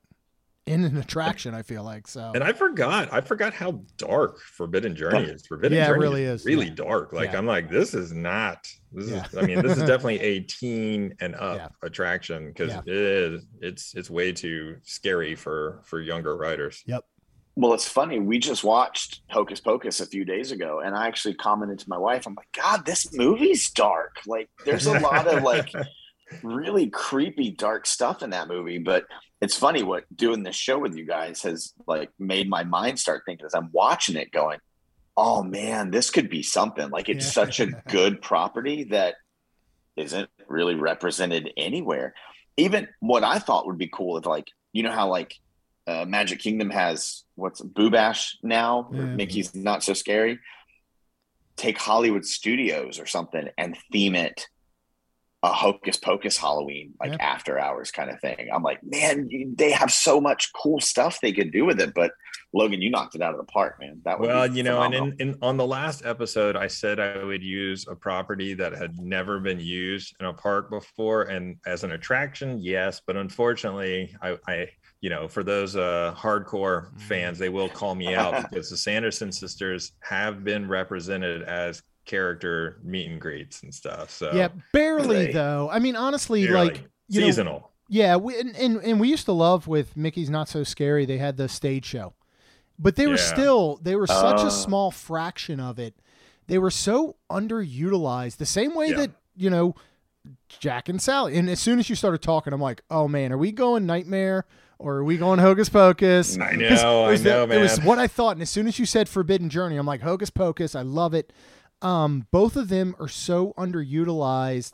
in 0.67 0.85
an 0.85 0.97
attraction. 0.97 1.55
I 1.55 1.63
feel 1.63 1.83
like 1.83 2.07
so. 2.07 2.31
And 2.35 2.45
I 2.45 2.53
forgot, 2.53 3.13
I 3.13 3.21
forgot 3.21 3.53
how 3.53 3.81
dark 3.97 4.39
Forbidden 4.41 4.95
Journey 4.95 5.25
is. 5.25 5.45
Forbidden 5.45 5.77
Yeah, 5.77 5.85
it 5.85 5.89
Journey 5.89 6.01
really 6.01 6.23
is 6.25 6.45
really 6.45 6.67
Yeah. 6.67 6.75
dark. 6.75 7.13
Like 7.13 7.33
Yeah. 7.33 7.39
I'm 7.39 7.47
like, 7.47 7.69
this 7.69 7.95
is 7.95 8.13
not. 8.13 8.69
This 8.93 9.11
Yeah. 9.11 9.25
is. 9.27 9.37
I 9.37 9.43
mean, 9.43 9.61
this 9.61 9.77
is 9.77 9.83
definitely 9.89 10.21
a 10.21 10.41
teen 10.41 11.15
and 11.21 11.35
up 11.35 11.75
attraction 11.83 12.47
because 12.47 12.73
it 12.75 12.87
is. 12.87 13.45
It's 13.61 13.95
it's 13.95 14.09
way 14.11 14.31
too 14.33 14.77
scary 14.85 15.35
for 15.35 15.81
for 15.85 16.01
younger 16.01 16.37
riders. 16.37 16.85
Well, 17.55 17.75
it's 17.75 17.87
funny. 17.89 18.19
We 18.19 18.39
just 18.39 18.65
watched 18.65 19.21
Hocus 19.31 19.61
Pocus 19.61 20.01
a 20.01 20.07
few 20.07 20.25
days 20.25 20.53
ago, 20.53 20.81
and 20.81 20.97
I 20.97 21.07
actually 21.07 21.35
commented 21.35 21.81
to 21.81 21.89
my 21.89 21.99
wife, 21.99 22.27
I'm 22.27 22.35
like, 22.35 22.51
God, 22.53 22.87
this 22.87 23.15
movie's 23.15 23.71
dark. 23.71 24.17
Like, 24.27 24.49
there's 24.65 24.87
a 24.87 24.93
lot 24.99 25.27
of 25.29 25.43
like 25.43 25.71
really 26.43 26.89
creepy, 26.89 27.51
dark 27.51 27.87
stuff 27.87 28.23
in 28.23 28.31
that 28.31 28.49
movie. 28.49 28.79
But 28.79 29.05
it's 29.43 29.57
funny 29.57 29.83
what 29.83 30.05
doing 30.17 30.43
this 30.43 30.57
show 30.57 30.79
with 30.79 30.97
you 30.97 31.05
guys 31.05 31.43
has 31.43 31.75
like 31.87 32.11
made 32.19 32.49
my 32.49 32.65
mind 32.65 32.99
start 32.99 33.23
thinking 33.27 33.45
as 33.45 33.55
I'm 33.55 33.69
watching 33.73 34.17
it, 34.17 34.33
going, 34.33 34.59
Oh 35.15 35.43
man, 35.43 35.91
this 35.91 36.09
could 36.09 36.31
be 36.31 36.43
something. 36.43 36.89
Like, 36.89 37.11
it's 37.11 37.27
Yeah. 37.27 37.33
such 37.45 37.61
a 37.61 37.67
good 37.91 38.23
property 38.23 38.85
that 38.85 39.17
isn't 39.97 40.31
really 40.49 40.75
represented 40.75 41.51
anywhere. 41.59 42.15
Even 42.57 42.89
what 43.01 43.25
I 43.25 43.39
thought 43.39 43.67
would 43.67 43.77
be 43.77 43.89
cool 43.93 44.17
if, 44.17 44.25
like, 44.25 44.47
you 44.73 44.83
know 44.83 44.91
how 44.91 45.09
like 45.09 45.35
uh, 45.87 46.07
Magic 46.07 46.39
Kingdom 46.39 46.71
has 46.71 47.25
what's 47.43 47.61
Boo 47.61 47.91
Bash 47.91 48.39
now, 48.43 48.89
Yeah. 48.93 49.01
Mickey's 49.01 49.55
Not 49.55 49.83
So 49.83 49.93
Scary. 49.93 50.39
Take 51.57 51.77
Hollywood 51.77 52.25
Studios 52.25 52.99
or 52.99 53.07
something 53.07 53.49
and 53.59 53.77
theme 53.91 54.15
it 54.15 54.47
a 55.45 55.53
Hocus 55.53 55.97
Pocus 55.97 56.37
Halloween, 56.39 56.95
like 57.01 57.11
Yeah. 57.11 57.17
after 57.21 57.59
hours 57.59 57.91
kind 57.91 58.11
of 58.11 58.21
thing. 58.21 58.49
I'm 58.55 58.63
like, 58.63 58.79
man, 58.85 59.29
they 59.57 59.73
have 59.73 59.91
so 59.91 60.21
much 60.21 60.51
cool 60.55 60.81
stuff 60.81 61.21
they 61.21 61.33
could 61.33 61.51
do 61.51 61.65
with 61.65 61.81
it. 61.81 61.95
But 61.95 62.13
Logan, 62.55 62.81
you 62.81 62.91
knocked 62.91 63.17
it 63.17 63.23
out 63.23 63.33
of 63.33 63.39
the 63.39 63.53
park, 63.53 63.81
man. 63.81 64.01
That 64.05 64.21
would 64.21 64.29
Well, 64.29 64.47
you 64.47 64.63
know, 64.63 64.83
and 64.83 64.95
in, 64.95 65.17
in 65.19 65.39
on 65.43 65.57
the 65.57 65.67
last 65.67 66.05
episode, 66.07 66.55
I 66.55 66.69
said 66.69 67.01
I 67.01 67.25
would 67.25 67.43
use 67.43 67.89
a 67.89 67.97
property 67.97 68.55
that 68.55 68.73
had 68.73 69.01
never 69.01 69.41
been 69.41 69.59
used 69.59 70.15
in 70.21 70.27
a 70.27 70.33
park 70.33 70.71
before, 70.71 71.23
and 71.23 71.57
as 71.67 71.83
an 71.83 71.91
attraction, 71.91 72.61
yes. 72.61 73.01
But 73.05 73.17
unfortunately, 73.17 74.15
I, 74.23 74.39
I 74.47 74.69
you 75.03 75.11
know, 75.11 75.29
for 75.29 75.43
those 75.45 75.77
uh, 75.77 76.15
hardcore 76.17 76.91
Mm. 76.95 77.01
fans, 77.03 77.39
they 77.39 77.51
will 77.51 77.69
call 77.69 77.95
me 77.95 78.15
out 78.15 78.41
because 78.51 78.71
the 78.71 78.77
Sanderson 78.79 79.31
sisters 79.31 79.93
have 80.01 80.43
been 80.45 80.67
represented 80.69 81.43
as 81.43 81.83
character 82.07 82.79
meet 82.83 83.11
and 83.11 83.21
greets 83.21 83.63
and 83.63 83.75
stuff. 83.75 84.11
So 84.11 84.33
yeah, 84.33 84.49
barely 84.73 85.27
Right. 85.27 85.33
though. 85.35 85.69
I 85.71 85.79
mean, 85.81 85.97
honestly, 85.97 86.47
barely. 86.47 86.69
like 86.69 86.85
you 87.09 87.21
know, 87.21 87.27
seasonal. 87.27 87.71
Yeah, 87.89 88.17
we, 88.17 88.41
and, 88.41 88.57
and 88.57 88.77
and 88.83 88.99
we 89.01 89.09
used 89.11 89.27
to 89.27 89.33
love 89.33 89.67
with 89.69 89.97
Mickey's 89.97 90.31
Not 90.31 90.49
So 90.49 90.65
Scary. 90.65 91.05
They 91.05 91.19
had 91.19 91.37
the 91.37 91.49
stage 91.49 91.85
show, 91.85 92.15
but 92.79 92.97
they 92.97 93.07
were 93.07 93.19
still 93.19 93.79
they 93.83 93.97
were 93.97 94.07
such 94.07 94.41
a 94.43 94.51
small 94.51 94.91
fraction 94.91 95.61
of 95.61 95.79
it. 95.79 95.95
They 96.47 96.59
were 96.59 96.71
so 96.71 97.17
underutilized. 97.31 98.37
The 98.39 98.47
same 98.47 98.75
way 98.75 98.91
Yeah. 98.91 98.97
that 98.99 99.11
you 99.37 99.51
know 99.51 99.75
Jack 100.49 100.89
and 100.89 101.03
Sally. 101.03 101.37
And 101.37 101.51
as 101.51 101.61
soon 101.61 101.79
as 101.79 101.91
you 101.91 101.97
started 101.97 102.23
talking, 102.23 102.53
I'm 102.53 102.61
like, 102.61 102.83
oh 102.91 103.09
man, 103.09 103.33
are 103.33 103.39
we 103.39 103.53
going 103.53 103.85
Nightmare 103.87 104.45
or 104.83 104.97
are 104.97 105.05
we 105.05 105.17
going 105.17 105.39
Hocus 105.39 105.69
Pocus? 105.69 106.39
I 106.39 106.53
know, 106.57 107.05
I 107.05 107.11
was 107.11 107.23
the- 107.23 107.31
know, 107.31 107.43
It 107.51 107.61
was 107.61 107.81
what 107.81 107.99
I 107.99 108.07
thought. 108.09 108.33
And 108.33 108.43
as 108.43 108.51
soon 108.51 108.67
as 108.67 108.79
you 108.79 108.85
said 108.87 109.09
Forbidden 109.09 109.49
Journey, 109.49 109.77
I'm 109.77 109.87
like 109.87 110.03
Hocus 110.03 110.31
Pocus. 110.31 110.75
I 110.75 110.83
love 110.83 111.15
it. 111.15 111.33
Um, 111.81 112.27
both 112.31 112.57
of 112.57 112.69
them 112.69 112.95
are 113.01 113.09
so 113.09 113.55
underutilized, 113.59 114.73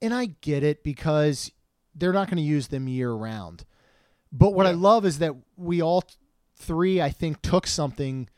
and 0.00 0.14
I 0.14 0.26
get 0.40 0.62
it 0.62 0.82
because 0.84 1.50
they're 1.94 2.12
not 2.12 2.28
going 2.28 2.36
to 2.38 2.42
use 2.42 2.68
them 2.68 2.88
year 2.88 3.12
round. 3.12 3.64
But 4.32 4.54
what 4.54 4.66
I 4.66 4.70
love 4.72 5.04
is 5.04 5.18
that 5.18 5.34
we 5.56 5.82
all 5.82 6.04
three, 6.56 7.00
I 7.00 7.10
think, 7.10 7.42
took 7.42 7.66
something 7.66 8.28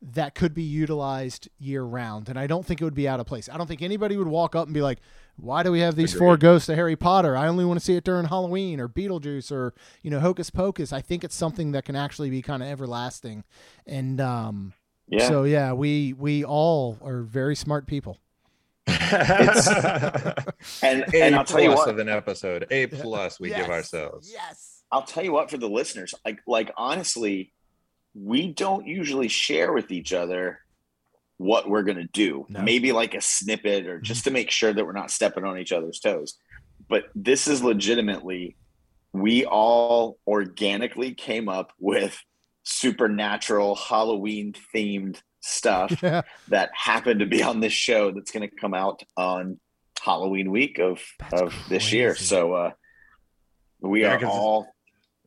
that 0.00 0.34
could 0.34 0.54
be 0.54 0.62
utilized 0.62 1.48
year 1.58 1.82
round, 1.82 2.28
and 2.28 2.38
I 2.38 2.46
don't 2.46 2.64
think 2.64 2.80
it 2.80 2.84
would 2.84 2.94
be 2.94 3.08
out 3.08 3.18
of 3.18 3.26
place. 3.26 3.48
I 3.52 3.56
don't 3.58 3.66
think 3.66 3.82
anybody 3.82 4.16
would 4.16 4.28
walk 4.28 4.54
up 4.54 4.66
and 4.66 4.74
be 4.74 4.80
like, 4.80 5.00
"Why 5.36 5.62
do 5.62 5.72
we 5.72 5.80
have 5.80 5.96
these 5.96 6.14
four 6.14 6.36
ghosts 6.36 6.68
of 6.68 6.76
Harry 6.76 6.96
Potter? 6.96 7.36
I 7.36 7.48
only 7.48 7.64
want 7.64 7.80
to 7.80 7.84
see 7.84 7.96
it 7.96 8.04
during 8.04 8.26
Halloween 8.26 8.80
or 8.80 8.88
Beetlejuice 8.88 9.50
or 9.50 9.74
you 10.02 10.10
know 10.10 10.20
Hocus 10.20 10.50
Pocus." 10.50 10.92
I 10.92 11.00
think 11.00 11.24
it's 11.24 11.34
something 11.34 11.72
that 11.72 11.84
can 11.84 11.96
actually 11.96 12.30
be 12.30 12.42
kind 12.42 12.62
of 12.62 12.68
everlasting, 12.68 13.44
and 13.86 14.20
um, 14.20 14.72
Yeah. 15.08 15.26
So 15.28 15.44
yeah, 15.44 15.72
we 15.72 16.12
we 16.12 16.44
all 16.44 16.98
are 17.02 17.22
very 17.22 17.56
smart 17.56 17.86
people. 17.86 18.18
and 18.86 19.12
A 20.82 21.22
and 21.22 21.34
I'll 21.34 21.44
tell 21.44 21.60
you 21.60 21.70
plus 21.70 21.78
what, 21.86 21.88
of 21.88 21.98
an 21.98 22.08
episode. 22.08 22.66
A 22.70 22.86
plus 22.86 23.40
we 23.40 23.48
give 23.48 23.68
ourselves. 23.70 24.30
Yes. 24.32 24.82
I'll 24.90 25.02
tell 25.02 25.22
you 25.22 25.32
what 25.32 25.50
for 25.50 25.58
the 25.58 25.68
listeners, 25.68 26.14
like 26.24 26.40
like 26.46 26.72
honestly, 26.76 27.52
we 28.14 28.52
don't 28.52 28.86
usually 28.86 29.28
share 29.28 29.72
with 29.72 29.90
each 29.90 30.12
other 30.12 30.60
what 31.36 31.68
we're 31.68 31.82
gonna 31.84 32.08
do. 32.12 32.46
No. 32.48 32.62
Maybe 32.62 32.92
like 32.92 33.14
a 33.14 33.20
snippet 33.20 33.86
or 33.86 34.00
just 34.00 34.24
to 34.24 34.30
make 34.30 34.50
sure 34.50 34.72
that 34.72 34.84
we're 34.84 34.92
not 34.92 35.10
stepping 35.10 35.44
on 35.44 35.58
each 35.58 35.72
other's 35.72 36.00
toes. 36.00 36.36
But 36.88 37.04
this 37.14 37.46
is 37.46 37.62
legitimately 37.62 38.56
we 39.12 39.44
all 39.44 40.18
organically 40.26 41.14
came 41.14 41.48
up 41.48 41.72
with 41.78 42.18
supernatural 42.64 43.74
Halloween 43.74 44.54
themed 44.74 45.20
stuff 45.40 45.92
Yeah. 46.02 46.22
that 46.48 46.70
happened 46.74 47.20
to 47.20 47.26
be 47.26 47.42
on 47.42 47.60
this 47.60 47.72
show 47.72 48.10
that's 48.10 48.30
going 48.30 48.48
to 48.48 48.54
come 48.54 48.74
out 48.74 49.02
on 49.16 49.58
Halloween 50.00 50.50
week 50.50 50.78
of 50.78 51.00
That's 51.18 51.40
of 51.42 51.54
this 51.68 51.92
year. 51.92 52.14
So 52.16 52.52
uh, 52.54 52.70
we 53.80 54.02
Yeah, 54.02 54.14
are 54.14 54.18
'cause- 54.20 54.28
all 54.30 54.66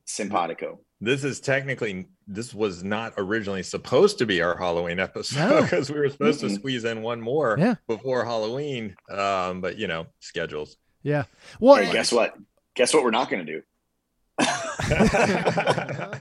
simpatico. 0.06 0.80
This 1.00 1.24
is 1.24 1.40
technically 1.40 2.06
this 2.34 2.54
was 2.54 2.84
not 2.84 3.14
originally 3.18 3.64
supposed 3.64 4.18
to 4.20 4.26
be 4.26 4.42
our 4.42 4.58
Halloween 4.58 5.00
episode 5.00 5.38
No. 5.50 5.62
because 5.64 5.92
we 5.92 6.00
were 6.00 6.10
supposed 6.10 6.40
to 6.42 6.48
Mm-mm. 6.48 6.56
squeeze 6.56 6.84
in 6.86 7.02
one 7.02 7.22
more 7.22 7.56
Yeah. 7.60 7.76
before 7.88 8.26
Halloween. 8.26 8.96
Um, 9.10 9.62
but 9.62 9.78
you 9.78 9.88
know, 9.88 10.08
schedules. 10.20 10.78
Yeah. 11.04 11.24
Well, 11.60 11.76
Hey, 11.76 11.92
guess 11.92 12.12
what? 12.12 12.36
Guess 12.76 12.94
what? 12.94 13.04
We're 13.04 13.12
not 13.12 13.30
going 13.30 13.46
to 13.46 13.52
do. 13.52 13.62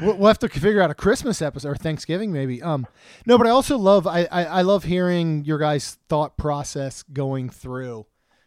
We'll 0.00 0.16
we'll 0.16 0.26
have 0.26 0.40
to 0.40 0.48
figure 0.48 0.82
out 0.82 0.90
a 0.90 0.94
Christmas 0.94 1.40
episode 1.40 1.68
or 1.68 1.76
Thanksgiving 1.76 2.32
maybe. 2.32 2.60
Um, 2.60 2.84
no, 3.26 3.38
but 3.38 3.46
I 3.46 3.50
also 3.50 3.78
love 3.78 4.08
I, 4.08 4.24
I 4.24 4.44
I 4.44 4.62
love 4.62 4.82
hearing 4.82 5.44
your 5.44 5.56
guys' 5.58 5.98
thought 6.08 6.36
process 6.36 7.04
going 7.04 7.48
through, 7.48 8.04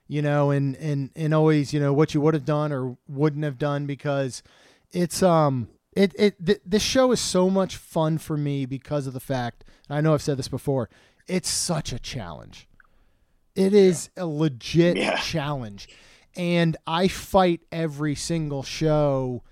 you 0.10 0.22
know, 0.22 0.52
and 0.52 0.76
and 0.76 1.10
and 1.16 1.34
always 1.34 1.74
you 1.74 1.80
know 1.80 1.94
what 1.94 2.14
you 2.14 2.20
would 2.20 2.34
have 2.34 2.44
done 2.44 2.74
or 2.74 2.98
wouldn't 3.08 3.46
have 3.46 3.58
done 3.58 3.86
because 3.86 4.44
it's 4.92 5.24
um 5.24 5.70
it 5.98 6.14
it 6.18 6.46
th- 6.46 6.62
this 6.66 6.84
show 6.84 7.12
is 7.12 7.20
so 7.20 7.50
much 7.50 7.76
fun 7.78 8.18
for 8.18 8.38
me 8.38 8.66
because 8.66 9.08
of 9.08 9.14
the 9.14 9.20
fact 9.20 9.64
and 9.90 9.98
I 9.98 10.02
know 10.02 10.14
I've 10.14 10.22
said 10.22 10.38
this 10.38 10.48
before. 10.48 10.90
It's 11.28 11.50
such 11.50 11.92
a 11.92 12.00
challenge. 12.00 12.68
It 13.56 13.74
is 13.74 14.10
a 14.16 14.26
legit 14.26 14.98
Yeah. 14.98 15.18
challenge, 15.18 15.90
and 16.36 16.78
I 16.86 17.08
fight 17.08 17.62
every 17.72 18.16
single 18.16 18.64
show 18.64 19.44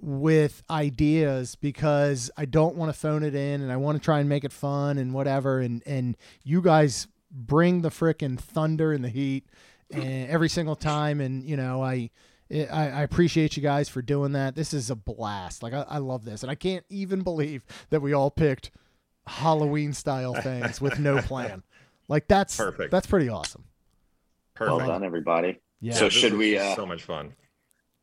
with 0.00 0.62
ideas 0.68 1.54
because 1.54 2.30
I 2.36 2.44
don't 2.44 2.76
want 2.76 2.92
to 2.92 2.98
phone 2.98 3.22
it 3.22 3.34
in 3.34 3.62
and 3.62 3.72
I 3.72 3.76
want 3.76 3.96
to 3.96 4.04
try 4.04 4.18
and 4.20 4.28
make 4.28 4.44
it 4.44 4.52
fun 4.52 4.98
and 4.98 5.14
whatever 5.14 5.60
and 5.60 5.82
and 5.86 6.16
you 6.42 6.60
guys 6.60 7.06
bring 7.30 7.80
the 7.80 7.88
frickin' 7.90 8.38
thunder 8.38 8.92
and 8.92 9.02
the 9.02 9.08
heat 9.08 9.46
and 9.90 10.28
every 10.28 10.48
single 10.48 10.76
time 10.76 11.20
and 11.20 11.44
you 11.44 11.56
know 11.56 11.82
I 11.82 12.10
I, 12.50 12.90
I 12.90 13.02
appreciate 13.02 13.56
you 13.56 13.62
guys 13.62 13.88
for 13.88 14.02
doing 14.02 14.32
that. 14.32 14.54
This 14.54 14.74
is 14.74 14.90
a 14.90 14.94
blast. 14.96 15.62
Like 15.62 15.72
I, 15.72 15.84
I 15.88 15.98
love 15.98 16.24
this, 16.24 16.42
and 16.42 16.50
I 16.50 16.54
can't 16.54 16.84
even 16.88 17.22
believe 17.22 17.64
that 17.90 18.00
we 18.02 18.12
all 18.12 18.30
picked 18.30 18.70
Halloween 19.26 19.92
style 19.92 20.34
things 20.42 20.80
with 20.80 20.98
no 20.98 21.20
plan. 21.22 21.62
Like 22.08 22.28
that's 22.28 22.56
Perfect. 22.56 22.90
That's 22.90 23.06
pretty 23.06 23.28
awesome. 23.28 23.64
Well 24.60 24.78
Perfect. 24.78 24.88
done, 24.88 25.04
everybody. 25.04 25.60
Yeah, 25.80 25.94
So 25.94 26.04
This 26.04 26.14
should 26.14 26.34
we, 26.34 26.56
uh, 26.58 26.74
so 26.76 26.86
much 26.86 27.02
fun. 27.02 27.34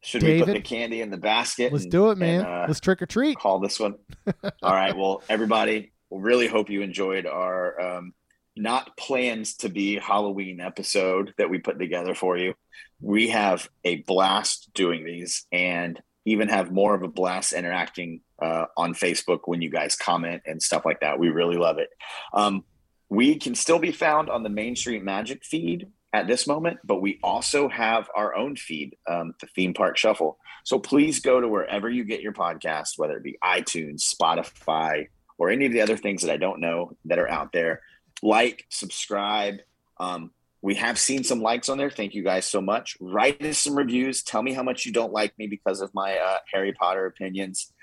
Should 0.04 0.24
we 0.24 0.40
put 0.44 0.54
the 0.54 0.62
candy 0.62 1.02
in 1.02 1.12
the 1.12 1.18
basket? 1.18 1.72
let's 1.72 1.84
and- 1.86 1.92
do 1.92 2.10
it, 2.10 2.18
man. 2.18 2.40
and, 2.40 2.48
uh, 2.48 2.66
let's 2.68 2.80
trick 2.80 3.02
or 3.02 3.06
treat. 3.06 3.38
call 3.38 3.60
this 3.60 3.80
one. 3.80 3.96
All 4.64 4.74
right. 4.74 4.98
Well, 4.98 5.22
everybody, 5.30 5.94
we 6.10 6.20
really 6.22 6.48
hope 6.48 6.70
you 6.70 6.82
enjoyed 6.82 7.26
our 7.28 7.80
um, 7.80 8.14
not 8.56 8.98
plans 8.98 9.56
to 9.58 9.70
be 9.70 9.98
Halloween 9.98 10.60
episode 10.60 11.34
that 11.38 11.50
we 11.50 11.60
put 11.60 11.80
together 11.80 12.16
for 12.16 12.36
you. 12.38 12.56
We 13.02 13.30
have 13.30 13.70
a 13.84 13.98
blast 13.98 14.70
doing 14.74 15.04
these 15.04 15.46
and 15.52 16.02
even 16.26 16.50
have 16.50 16.72
more 16.72 16.94
of 16.94 17.04
a 17.04 17.08
blast 17.08 17.54
interacting 17.54 18.22
uh, 18.42 18.66
on 18.78 18.94
Facebook 18.94 19.42
when 19.46 19.62
you 19.62 19.70
guys 19.70 19.96
comment 19.96 20.44
and 20.46 20.62
stuff 20.62 20.86
like 20.86 21.00
that. 21.02 21.20
We 21.20 21.30
really 21.30 21.58
love 21.58 21.78
it. 21.78 21.90
Um, 22.34 22.64
we 23.10 23.38
can 23.38 23.56
still 23.56 23.80
be 23.80 23.92
found 23.92 24.30
on 24.30 24.44
the 24.44 24.50
Main 24.50 24.76
Street 24.76 25.04
Magic 25.04 25.44
feed 25.44 25.88
at 26.14 26.28
this 26.28 26.48
moment, 26.48 26.80
but 26.84 27.02
we 27.02 27.20
also 27.24 27.70
have 27.70 28.10
our 28.16 28.36
own 28.36 28.56
feed, 28.56 28.96
um, 29.08 29.34
the 29.40 29.48
Theme 29.48 29.74
Park 29.74 29.98
Shuffle. 29.98 30.38
So 30.64 30.78
please 30.78 31.20
go 31.20 31.42
to 31.42 31.48
wherever 31.48 31.90
you 31.90 32.04
get 32.04 32.22
your 32.22 32.34
podcast, 32.34 32.98
whether 32.98 33.18
it 33.18 33.24
be 33.24 33.38
iTunes, 33.44 34.14
Spotify, 34.14 35.08
or 35.38 35.50
any 35.50 35.66
of 35.66 35.72
the 35.72 35.82
other 35.82 35.98
things 35.98 36.22
that 36.22 36.32
I 36.32 36.38
don't 36.38 36.60
know 36.60 36.96
that 37.06 37.20
are 37.20 37.30
out 37.30 37.52
there. 37.52 37.82
Like, 38.22 38.66
subscribe. 38.70 39.56
Um, 40.00 40.32
we 40.62 40.76
have 40.76 41.00
seen 41.00 41.24
some 41.24 41.42
likes 41.42 41.70
on 41.70 41.78
there. 41.78 41.90
Thank 41.90 42.14
you 42.14 42.24
guys 42.24 42.46
so 42.46 42.62
much. 42.62 42.98
Write 43.00 43.44
us 43.44 43.58
some 43.58 43.76
reviews. 43.76 44.22
Tell 44.22 44.44
me 44.44 44.54
how 44.54 44.64
much 44.64 44.86
you 44.86 44.92
don't 44.92 45.12
like 45.12 45.38
me 45.38 45.48
because 45.48 45.82
of 45.82 45.94
my 45.94 46.18
uh, 46.18 46.38
Harry 46.54 46.72
Potter 46.74 47.06
opinions. 47.06 47.74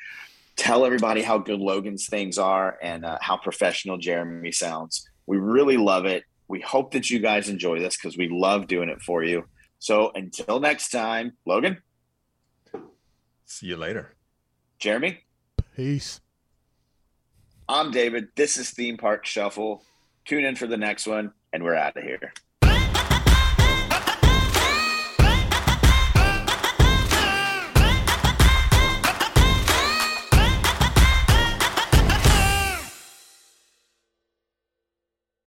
Tell 0.56 0.84
everybody 0.84 1.22
how 1.22 1.38
good 1.38 1.60
Logan's 1.60 2.06
things 2.06 2.38
are 2.38 2.78
and 2.82 3.04
uh, 3.04 3.18
how 3.20 3.36
professional 3.36 3.98
Jeremy 3.98 4.52
sounds. 4.52 5.08
We 5.26 5.38
really 5.38 5.76
love 5.76 6.04
it. 6.04 6.24
We 6.48 6.60
hope 6.60 6.92
that 6.92 7.10
you 7.10 7.18
guys 7.18 7.48
enjoy 7.48 7.78
this 7.78 7.96
because 7.96 8.16
we 8.16 8.28
love 8.28 8.66
doing 8.66 8.88
it 8.88 9.02
for 9.02 9.22
you. 9.22 9.44
So 9.78 10.10
until 10.14 10.60
next 10.60 10.90
time, 10.90 11.32
Logan, 11.46 11.78
See 13.44 13.66
you 13.66 13.76
later. 13.76 14.14
Jeremy, 14.78 15.20
Peace. 15.74 16.20
I'm 17.68 17.90
David. 17.90 18.28
This 18.36 18.56
is 18.56 18.70
Theme 18.70 18.98
Park 18.98 19.24
Shuffle. 19.26 19.82
Tune 20.24 20.44
in 20.44 20.54
for 20.54 20.66
the 20.66 20.76
next 20.76 21.06
one, 21.06 21.32
and 21.52 21.64
we're 21.64 21.74
out 21.74 21.96
of 21.96 22.02
here. 22.02 22.32